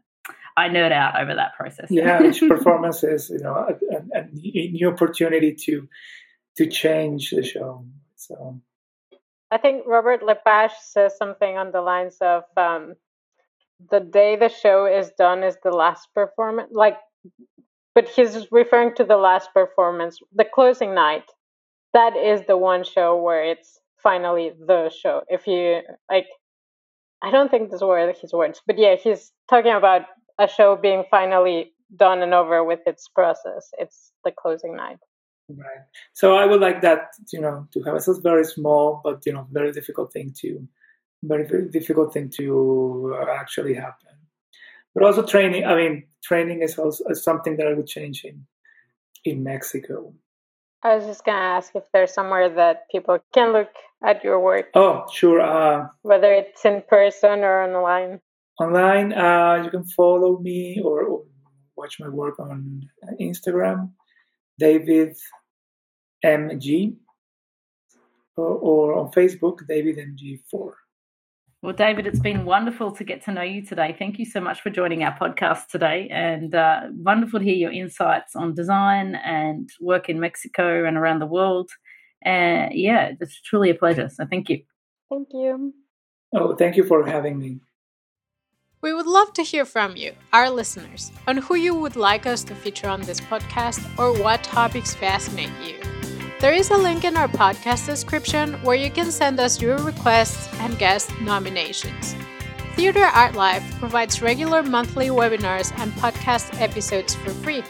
I 0.57 0.69
nerd 0.69 0.91
out 0.91 1.19
over 1.19 1.35
that 1.35 1.55
process. 1.55 1.87
yeah, 1.89 2.23
each 2.27 2.39
performance 2.39 3.03
is 3.03 3.29
you 3.29 3.39
know 3.39 3.53
a, 3.53 3.95
a, 3.95 4.21
a, 4.21 4.25
new 4.31 4.89
opportunity 4.89 5.53
to 5.65 5.87
to 6.57 6.67
change 6.67 7.31
the 7.31 7.43
show. 7.43 7.85
So 8.15 8.61
I 9.51 9.57
think 9.57 9.83
Robert 9.85 10.23
Lepage 10.23 10.71
says 10.81 11.17
something 11.17 11.57
on 11.57 11.71
the 11.71 11.81
lines 11.81 12.17
of 12.21 12.43
um, 12.55 12.95
the 13.91 13.99
day 13.99 14.35
the 14.35 14.49
show 14.49 14.85
is 14.85 15.11
done 15.17 15.43
is 15.43 15.57
the 15.63 15.71
last 15.71 16.09
performance. 16.13 16.69
Like, 16.71 16.97
but 17.93 18.09
he's 18.09 18.47
referring 18.51 18.95
to 18.95 19.03
the 19.03 19.17
last 19.17 19.49
performance, 19.53 20.19
the 20.33 20.45
closing 20.45 20.93
night. 20.93 21.23
That 21.93 22.15
is 22.15 22.41
the 22.47 22.57
one 22.57 22.83
show 22.83 23.15
where 23.21 23.43
it's 23.43 23.79
finally 24.03 24.51
the 24.67 24.89
show. 24.89 25.23
If 25.29 25.47
you 25.47 25.81
like, 26.11 26.27
I 27.21 27.31
don't 27.31 27.49
think 27.49 27.71
these 27.71 27.81
were 27.81 28.13
his 28.13 28.33
words, 28.33 28.61
but 28.67 28.77
yeah, 28.77 28.95
he's 28.95 29.31
talking 29.49 29.71
about 29.71 30.01
a 30.37 30.47
show 30.47 30.75
being 30.75 31.05
finally 31.09 31.71
done 31.95 32.21
and 32.21 32.33
over 32.33 32.63
with 32.63 32.81
its 32.85 33.07
process. 33.07 33.69
It's 33.77 34.11
the 34.23 34.31
closing 34.31 34.75
night. 34.75 34.97
Right. 35.47 35.85
So 36.13 36.35
I 36.35 36.45
would 36.45 36.59
like 36.59 36.81
that, 36.81 37.11
you 37.31 37.39
know, 37.39 37.67
to 37.73 37.81
have 37.83 37.95
a 37.95 38.21
very 38.21 38.43
small, 38.43 39.01
but 39.03 39.25
you 39.25 39.33
know, 39.33 39.47
very 39.51 39.71
difficult 39.71 40.11
thing 40.11 40.33
to, 40.41 40.67
very, 41.27 41.47
very 41.47 41.69
difficult 41.69 42.13
thing 42.13 42.29
to 42.37 43.17
actually 43.29 43.73
happen. 43.73 44.13
But 44.93 45.03
also 45.03 45.25
training. 45.25 45.65
I 45.65 45.75
mean, 45.75 46.07
training 46.23 46.61
is 46.61 46.77
also 46.77 47.03
something 47.13 47.57
that 47.57 47.67
I 47.67 47.73
would 47.73 47.87
change 47.87 48.23
in 48.23 48.45
in 49.23 49.43
Mexico. 49.43 50.13
I 50.83 50.95
was 50.95 51.05
just 51.05 51.25
gonna 51.25 51.39
ask 51.39 51.75
if 51.75 51.83
there's 51.91 52.13
somewhere 52.13 52.49
that 52.49 52.89
people 52.91 53.17
can 53.33 53.51
look 53.51 53.71
at 54.03 54.23
your 54.23 54.39
work. 54.39 54.67
Oh, 54.75 55.05
sure. 55.11 55.41
Uh, 55.41 55.87
Whether 56.03 56.31
it's 56.31 56.63
in 56.63 56.83
person 56.87 57.39
or 57.39 57.63
online. 57.63 58.21
Online, 58.59 59.11
uh, 59.11 59.63
you 59.63 59.69
can 59.69 59.83
follow 59.83 60.39
me 60.39 60.79
or, 60.83 61.03
or 61.03 61.23
watch 61.75 61.99
my 61.99 62.07
work 62.07 62.39
on 62.39 62.81
Instagram 63.19 63.89
David 64.57 65.15
MG, 66.23 66.95
or, 68.37 68.45
or 68.45 68.93
on 68.95 69.11
Facebook, 69.11 69.67
David 69.67 69.97
MG4. 69.97 70.71
Well, 71.65 71.73
David, 71.73 72.05
it's 72.05 72.19
been 72.19 72.45
wonderful 72.45 72.91
to 72.91 73.03
get 73.03 73.23
to 73.23 73.31
know 73.31 73.41
you 73.41 73.65
today. 73.65 73.95
Thank 73.97 74.19
you 74.19 74.25
so 74.25 74.39
much 74.39 74.61
for 74.61 74.69
joining 74.69 75.03
our 75.03 75.17
podcast 75.17 75.65
today, 75.65 76.07
and 76.11 76.53
uh, 76.53 76.81
wonderful 76.91 77.39
to 77.39 77.43
hear 77.43 77.55
your 77.55 77.71
insights 77.71 78.35
on 78.35 78.53
design 78.53 79.15
and 79.15 79.67
work 79.81 80.07
in 80.07 80.19
Mexico 80.19 80.85
and 80.85 80.95
around 80.95 81.21
the 81.21 81.25
world. 81.25 81.71
Uh, 82.23 82.69
yeah, 82.69 83.13
it's 83.19 83.41
truly 83.41 83.71
a 83.71 83.73
pleasure. 83.73 84.09
So, 84.13 84.27
thank 84.29 84.47
you. 84.47 84.61
Thank 85.09 85.29
you. 85.33 85.73
Oh, 86.35 86.53
thank 86.55 86.77
you 86.77 86.83
for 86.83 87.03
having 87.03 87.39
me. 87.39 87.59
We 88.81 88.93
would 88.93 89.07
love 89.07 89.33
to 89.33 89.41
hear 89.41 89.65
from 89.65 89.95
you, 89.95 90.13
our 90.33 90.51
listeners, 90.51 91.11
on 91.27 91.37
who 91.37 91.55
you 91.55 91.73
would 91.73 91.95
like 91.95 92.27
us 92.27 92.43
to 92.43 92.53
feature 92.53 92.89
on 92.89 93.01
this 93.01 93.19
podcast 93.21 93.83
or 93.97 94.13
what 94.21 94.43
topics 94.43 94.93
fascinate 94.93 95.49
you. 95.63 96.04
There 96.41 96.53
is 96.53 96.69
a 96.69 96.77
link 96.77 97.05
in 97.05 97.15
our 97.15 97.29
podcast 97.29 97.85
description 97.85 98.55
where 98.61 98.75
you 98.75 98.91
can 98.91 99.09
send 99.09 99.39
us 99.39 99.61
your 99.61 99.77
requests 99.77 100.49
and 100.59 100.77
guest 100.77 101.09
nominations. 101.21 102.13
Theater 102.75 103.05
Art 103.05 103.35
Life 103.35 103.63
provides 103.79 104.21
regular 104.21 104.61
monthly 104.61 105.07
webinars 105.07 105.71
and 105.79 105.93
podcast 105.93 106.59
episodes 106.59 107.15
for 107.15 107.29
free. 107.29 107.63